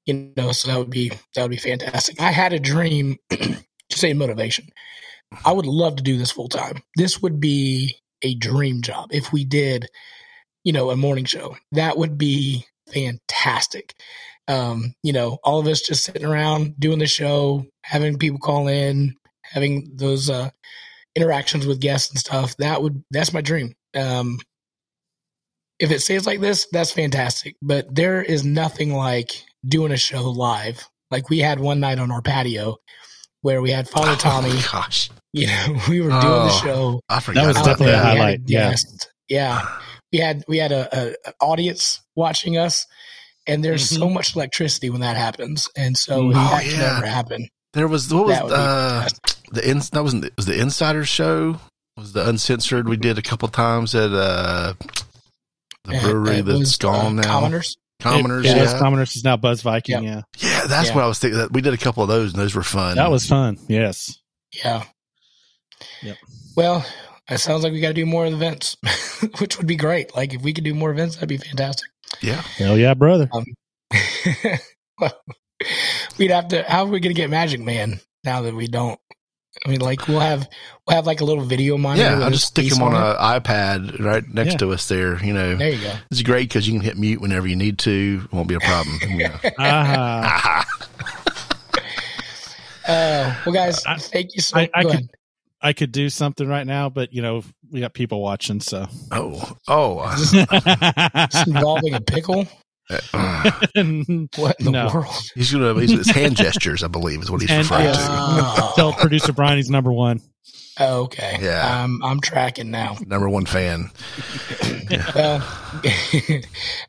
You 0.05 0.31
know, 0.37 0.51
so 0.53 0.69
that 0.69 0.79
would 0.79 0.89
be 0.89 1.11
that 1.35 1.41
would 1.41 1.51
be 1.51 1.57
fantastic. 1.57 2.21
I 2.21 2.31
had 2.31 2.53
a 2.53 2.59
dream, 2.59 3.17
to 3.29 3.57
say 3.91 4.13
motivation. 4.13 4.69
I 5.45 5.51
would 5.51 5.65
love 5.65 5.97
to 5.97 6.03
do 6.03 6.17
this 6.17 6.31
full 6.31 6.49
time. 6.49 6.81
This 6.95 7.21
would 7.21 7.39
be 7.39 7.97
a 8.21 8.35
dream 8.35 8.81
job 8.81 9.09
if 9.11 9.31
we 9.31 9.45
did, 9.45 9.87
you 10.63 10.73
know, 10.73 10.89
a 10.89 10.97
morning 10.97 11.25
show. 11.25 11.57
That 11.71 11.97
would 11.97 12.17
be 12.17 12.65
fantastic. 12.91 13.93
Um, 14.47 14.93
you 15.03 15.11
know, 15.13 15.39
all 15.43 15.59
of 15.59 15.67
us 15.67 15.81
just 15.81 16.05
sitting 16.05 16.25
around 16.25 16.79
doing 16.79 16.99
the 16.99 17.07
show, 17.07 17.65
having 17.83 18.17
people 18.17 18.39
call 18.39 18.67
in, 18.67 19.15
having 19.43 19.91
those 19.95 20.29
uh 20.29 20.49
interactions 21.15 21.65
with 21.65 21.81
guests 21.81 22.09
and 22.09 22.19
stuff. 22.19 22.55
That 22.57 22.81
would 22.81 23.03
that's 23.11 23.33
my 23.33 23.41
dream. 23.41 23.73
Um 23.95 24.39
if 25.79 25.91
it 25.91 25.99
stays 25.99 26.25
like 26.25 26.39
this, 26.39 26.67
that's 26.71 26.91
fantastic. 26.91 27.55
But 27.61 27.93
there 27.93 28.21
is 28.21 28.43
nothing 28.43 28.93
like 28.93 29.43
doing 29.65 29.91
a 29.91 29.97
show 29.97 30.23
live. 30.29 30.89
Like 31.11 31.29
we 31.29 31.39
had 31.39 31.59
one 31.59 31.79
night 31.79 31.99
on 31.99 32.11
our 32.11 32.21
patio 32.21 32.77
where 33.41 33.61
we 33.61 33.71
had 33.71 33.87
Father 33.89 34.15
Tommy. 34.19 34.49
Oh, 34.51 34.69
gosh. 34.71 35.09
You 35.33 35.47
know, 35.47 35.77
we 35.89 36.01
were 36.01 36.09
doing 36.09 36.21
Oh. 36.23 36.43
the 36.45 36.49
show. 36.61 37.01
I 37.09 37.19
forgot 37.19 37.47
was 37.47 37.55
about 37.57 37.65
definitely 37.65 37.93
a 37.93 37.97
that. 37.97 38.13
We 38.13 38.19
highlight, 38.19 38.41
yeah. 38.47 38.69
guest. 38.71 39.11
Yeah. 39.27 39.67
We 40.13 40.19
had 40.19 40.45
we 40.47 40.57
had 40.57 40.71
a, 40.71 40.87
a 40.97 41.07
an 41.27 41.33
audience 41.41 41.99
watching 42.15 42.57
us, 42.57 42.85
and 43.45 43.61
there's 43.61 43.89
so 43.89 44.09
much 44.09 44.37
electricity 44.37 44.89
when 44.89 45.01
that 45.01 45.17
happens, 45.17 45.67
and 45.75 45.97
so 45.97 46.29
if 46.31 46.37
Oh, 46.37 46.49
that 46.51 46.65
yeah. 46.65 46.95
ever 46.99 47.05
happen. 47.07 47.49
There 47.73 47.89
was 47.89 48.13
what 48.13 48.27
was 48.27 48.37
That 48.37 48.45
uh, 48.49 49.09
the 49.51 49.69
in, 49.69 49.79
that 49.79 50.01
wasn't 50.01 50.31
was 50.37 50.45
the 50.45 50.57
Insider 50.57 51.03
show 51.03 51.59
was 51.97 52.13
the 52.13 52.25
uncensored 52.27 52.87
we 52.87 52.95
did 52.95 53.17
a 53.17 53.21
couple 53.21 53.49
times 53.49 53.93
at 53.95 54.13
uh 54.13 54.75
the 55.83 55.99
brewery 55.99 56.37
it 56.37 56.45
that's 56.45 56.57
was, 56.59 56.77
gone 56.77 57.19
uh, 57.19 57.23
now. 57.23 57.27
Commoners. 57.41 57.75
Commoners, 57.99 58.45
yeah, 58.45 58.55
yeah, 58.57 58.77
Commoners 58.79 59.15
is 59.15 59.23
now 59.23 59.37
Buzz 59.37 59.61
Viking. 59.61 60.03
Yep. 60.03 60.03
Yeah, 60.03 60.21
yeah, 60.49 60.67
that's 60.67 60.89
Yeah. 60.89 60.95
what 60.95 61.03
I 61.03 61.07
was 61.07 61.19
thinking. 61.19 61.39
That 61.39 61.51
we 61.51 61.61
did 61.61 61.73
a 61.73 61.77
couple 61.77 62.03
of 62.03 62.09
those, 62.09 62.31
and 62.33 62.41
those 62.41 62.53
were 62.55 62.63
fun. 62.63 62.95
that 62.95 63.09
was 63.11 63.25
fun. 63.27 63.57
Yes. 63.67 64.19
Yeah. 64.63 64.83
Yep. 66.03 66.17
Well, 66.55 66.85
it 67.29 67.39
sounds 67.39 67.63
like 67.63 67.73
we 67.73 67.79
got 67.81 67.89
to 67.89 67.93
do 67.93 68.05
more 68.05 68.25
events, 68.27 68.77
which 69.39 69.57
would 69.57 69.67
be 69.67 69.75
great. 69.75 70.15
Like 70.15 70.33
if 70.33 70.41
we 70.41 70.53
could 70.53 70.63
do 70.63 70.73
more 70.75 70.91
events, 70.91 71.15
that'd 71.15 71.27
be 71.29 71.37
fantastic. 71.37 71.89
yeah. 72.21 72.41
Hell 72.41 72.77
yeah, 72.77 72.93
brother. 72.93 73.29
Um, 73.33 73.45
well, 74.99 75.13
we'd 76.17 76.31
have 76.31 76.47
to. 76.49 76.63
How 76.63 76.83
are 76.83 76.87
we 76.87 76.99
going 76.99 77.13
to 77.15 77.19
get 77.19 77.29
Magic 77.29 77.59
Man 77.59 77.99
now 78.23 78.41
that 78.43 78.53
we 78.55 78.67
don't? 78.67 78.99
I 79.65 79.69
mean, 79.69 79.81
like 79.81 80.07
we'll 80.07 80.19
have 80.19 80.47
we'll 80.87 80.95
have 80.95 81.05
like 81.07 81.21
a 81.21 81.25
little 81.25 81.43
video 81.43 81.77
monitor. 81.77 82.03
Yeah, 82.03 82.19
I'll 82.23 82.31
just 82.31 82.47
stick 82.47 82.69
them 82.69 82.81
on 82.83 82.93
an 82.93 83.15
iPad 83.17 83.99
right 83.99 84.23
next 84.33 84.53
Yeah. 84.53 84.57
to 84.59 84.71
us 84.73 84.87
there. 84.87 85.23
You 85.23 85.33
know, 85.33 85.55
There 85.55 85.69
you 85.71 85.81
go. 85.81 85.93
it's 86.11 86.21
great 86.21 86.49
because 86.49 86.67
you 86.67 86.73
can 86.73 86.81
hit 86.81 86.97
mute 86.97 87.19
whenever 87.21 87.47
you 87.47 87.55
need 87.55 87.77
to. 87.79 88.21
It 88.25 88.33
won't 88.33 88.47
be 88.47 88.55
a 88.55 88.59
problem. 88.59 88.99
Yeah. 89.19 89.37
Aha. 89.57 90.65
Uh, 92.87 93.35
well, 93.45 93.53
guys, 93.53 93.83
I- 93.85 93.97
thank 93.97 94.33
you 94.35 94.41
so 94.41 94.57
I- 94.59 94.69
I 94.73 94.83
could- 94.83 94.91
ahead. 94.91 95.09
I 95.59 95.73
could 95.73 95.91
do 95.91 96.07
something 96.09 96.47
right 96.47 96.65
now, 96.67 96.87
but 96.87 97.11
you 97.11 97.21
know 97.23 97.43
we 97.71 97.79
got 97.79 97.93
people 97.93 98.21
watching, 98.21 98.61
so. 98.61 98.85
oh, 99.11 99.57
oh. 99.67 100.03
It's 100.15 101.47
involving 101.47 101.95
a 101.95 101.99
pickle. 102.01 102.47
uh, 103.13 103.51
What 104.37 104.55
in 104.59 104.71
the 104.71 104.91
world? 104.93 105.13
he's 105.35 105.51
gonna. 105.51 105.73
He's, 105.79 105.91
it's 105.91 106.09
hand 106.09 106.35
gestures, 106.37 106.83
I 106.83 106.87
believe, 106.87 107.21
is 107.21 107.29
what 107.31 107.41
he's 107.41 107.49
And- 107.51 107.59
referring 107.69 107.85
yes. 107.85 107.97
to. 107.97 108.07
Oh, 108.09 108.73
Tell 108.75 108.93
producer 108.93 109.33
Brian 109.33 109.57
he's 109.57 109.69
number 109.69 109.91
one. 109.91 110.21
okay. 110.79 111.37
Yeah. 111.41 111.83
I'm 111.83 112.01
I'm 112.03 112.21
tracking 112.21 112.71
now. 112.71 112.97
Number 113.05 113.29
one 113.29 113.45
fan. 113.45 113.89
Well, 115.15 115.43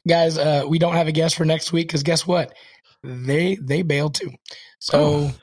guys, 0.07 0.39
uh, 0.39 0.65
we 0.69 0.79
don't 0.79 0.95
have 0.95 1.09
a 1.09 1.13
guest 1.13 1.35
for 1.37 1.45
next 1.45 1.73
week 1.73 1.89
because 1.89 2.03
guess 2.05 2.27
what? 2.27 2.53
They 3.03 3.57
they 3.61 3.83
bailed 3.83 4.15
too. 4.15 4.31
So 4.79 4.99
Oh. 5.01 5.35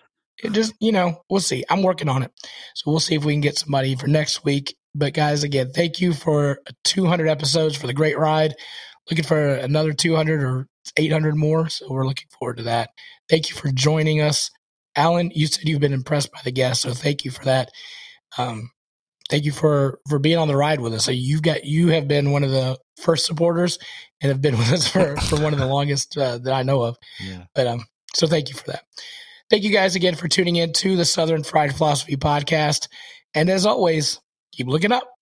it 0.44 0.54
just 0.54 0.74
you 0.80 0.92
know 0.94 1.22
we'll 1.30 1.42
see. 1.42 1.66
I'm 1.70 1.84
working 1.84 2.08
on 2.10 2.24
it, 2.24 2.32
so 2.76 2.92
we'll 2.92 3.00
see 3.02 3.16
if 3.16 3.26
we 3.26 3.34
can 3.34 3.42
get 3.42 3.58
somebody 3.58 3.96
for 3.96 4.08
next 4.08 4.46
week. 4.46 4.76
But 4.94 5.14
guys, 5.14 5.44
again, 5.44 5.72
thank 5.76 6.00
you 6.00 6.14
for 6.14 6.60
200 6.86 7.28
episodes 7.28 7.76
for 7.76 7.88
the 7.88 7.94
Great 7.94 8.18
Ride. 8.18 8.54
Looking 9.10 9.26
for 9.26 9.56
another 9.56 9.94
200 9.94 10.44
or 10.44 10.68
800 10.98 11.36
more, 11.36 11.70
so 11.70 11.88
we're 11.90 12.08
looking 12.08 12.28
forward 12.40 12.58
to 12.58 12.64
that. 12.64 12.90
Thank 13.30 13.50
you 13.50 13.56
for 13.56 13.72
joining 13.72 14.22
us, 14.22 14.50
Alan. 14.96 15.32
You 15.34 15.48
said 15.48 15.68
you've 15.68 15.82
been 15.82 15.94
impressed 15.94 16.32
by 16.32 16.40
the 16.44 16.52
guests, 16.52 16.84
so 16.84 16.92
thank 16.92 17.24
you 17.24 17.32
for 17.32 17.44
that. 17.46 17.70
Um, 18.38 18.72
thank 19.30 19.46
you 19.46 19.52
for 19.52 20.00
for 20.10 20.20
being 20.20 20.38
on 20.38 20.48
the 20.48 20.56
ride 20.56 20.80
with 20.80 20.94
us. 20.94 21.06
So 21.06 21.12
you've 21.12 21.42
got 21.42 21.66
you 21.66 21.90
have 21.90 22.08
been 22.08 22.32
one 22.32 22.44
of 22.44 22.52
the 22.52 22.78
first 22.98 23.26
supporters 23.26 23.78
and 24.22 24.30
have 24.32 24.42
been 24.42 24.58
with 24.58 24.72
us 24.72 24.88
for 24.88 25.16
for 25.18 25.40
one 25.40 25.54
of 25.54 25.60
the 25.60 25.68
longest 25.68 26.18
uh, 26.18 26.38
that 26.40 26.54
I 26.54 26.64
know 26.64 26.82
of. 26.82 26.98
Yeah. 27.20 27.44
But 27.54 27.68
um, 27.68 27.86
so 28.14 28.28
thank 28.28 28.50
you 28.50 28.56
for 28.56 28.72
that. 28.72 28.84
Thank 29.50 29.64
you 29.64 29.72
guys 29.72 29.96
again 29.96 30.16
for 30.16 30.28
tuning 30.28 30.56
in 30.56 30.74
to 30.74 30.96
the 30.96 31.06
Southern 31.06 31.44
Fried 31.44 31.76
Philosophy 31.76 32.16
podcast. 32.16 32.88
And 33.36 33.50
as 33.50 33.66
always, 33.66 34.20
keep 34.52 34.68
looking 34.68 34.92
up. 34.92 35.15